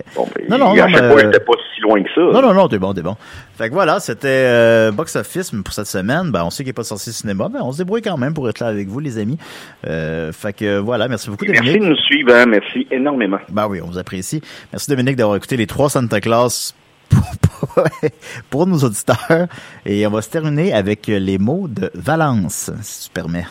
Bon, 0.14 0.26
ben, 0.34 0.44
Non, 0.48 0.58
non, 0.58 0.74
non, 0.76 0.86
mais- 0.86 0.98
fois, 1.08 1.20
j'étais 1.20 1.40
pas 1.40 1.52
si 1.74 1.80
loin 1.80 2.02
que 2.02 2.08
ça. 2.14 2.20
Non, 2.20 2.42
non, 2.42 2.52
non, 2.54 2.68
t'es 2.68 2.78
bon, 2.78 2.92
t'es 2.94 3.02
bon. 3.02 3.16
Fait 3.56 3.68
que 3.68 3.74
voilà, 3.74 3.98
c'était 4.00 4.28
euh, 4.28 4.90
Box 4.92 5.16
Office 5.16 5.52
mais 5.52 5.62
pour 5.62 5.72
cette 5.74 5.86
semaine. 5.86 6.30
Ben, 6.30 6.42
on 6.44 6.50
sait 6.50 6.62
qu'il 6.64 6.68
n'est 6.70 6.74
pas 6.74 6.84
sorti 6.84 7.10
au 7.10 7.12
cinéma, 7.12 7.48
mais 7.52 7.60
on 7.60 7.72
se 7.72 7.78
débrouille 7.78 8.02
quand 8.02 8.16
même 8.18 8.34
pour 8.34 8.48
être 8.48 8.60
là 8.60 8.66
avec 8.68 8.88
vous, 8.88 9.00
les 9.00 9.18
amis. 9.18 9.38
Euh, 9.86 10.32
fait 10.32 10.52
que 10.52 10.78
voilà, 10.78 11.08
merci 11.08 11.30
beaucoup, 11.30 11.44
Merci 11.46 11.60
Dominique. 11.60 11.82
de 11.82 11.88
nous 11.88 11.96
suivre, 11.96 12.32
hein. 12.34 12.46
merci 12.46 12.86
énormément. 12.90 13.38
Ben 13.48 13.66
oui, 13.68 13.80
on 13.82 13.86
vous 13.88 13.98
apprécie. 13.98 14.42
Merci, 14.72 14.90
Dominique, 14.90 15.16
d'avoir 15.16 15.36
écouté 15.36 15.56
les 15.56 15.66
trois 15.66 15.88
Santa 15.90 16.20
Claus 16.20 16.74
pour, 17.08 17.22
pour- 17.40 17.84
pour 18.50 18.66
nos 18.66 18.78
auditeurs. 18.78 19.46
Et 19.86 20.06
on 20.06 20.10
va 20.10 20.22
se 20.22 20.30
terminer 20.30 20.72
avec 20.72 21.06
les 21.06 21.38
mots 21.38 21.66
de 21.68 21.90
Valence, 21.94 22.70
si 22.82 23.08
tu 23.08 23.10
permets. 23.14 23.46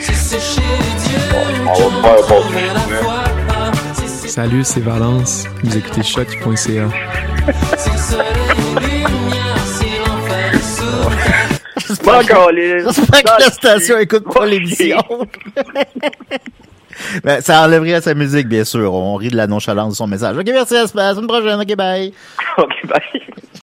Si 0.00 0.12
c'est 0.14 0.40
chez 0.40 0.60
Dieu 0.60 1.18
On 1.66 1.88
va 2.02 2.16
Salut, 4.26 4.64
c'est 4.64 4.80
Valence. 4.80 5.44
Vous 5.62 5.76
écoutez 5.76 6.02
choc.ca. 6.02 6.88
J'espère 11.88 12.26
que, 12.26 12.52
les- 12.52 12.80
j'espère 12.84 13.22
que 13.22 13.40
la 13.42 13.50
station 13.50 13.98
écoute 13.98 14.24
pas 14.32 14.46
l'émission. 14.46 14.98
Ben, 17.24 17.40
ça 17.40 17.62
enlèverait 17.64 18.00
sa 18.02 18.12
musique, 18.14 18.46
bien 18.48 18.64
sûr. 18.64 18.92
On 18.92 19.14
rit 19.16 19.30
de 19.30 19.36
la 19.36 19.46
nonchalance 19.46 19.94
de 19.94 19.96
son 19.96 20.06
message. 20.06 20.36
Ok, 20.36 20.44
merci, 20.46 20.76
à 20.76 20.82
la 20.82 21.14
semaine 21.14 21.26
prochaine. 21.26 21.58
Ok, 21.60 21.74
bye. 21.74 22.12
Ok, 22.58 22.70
bye. 22.86 23.22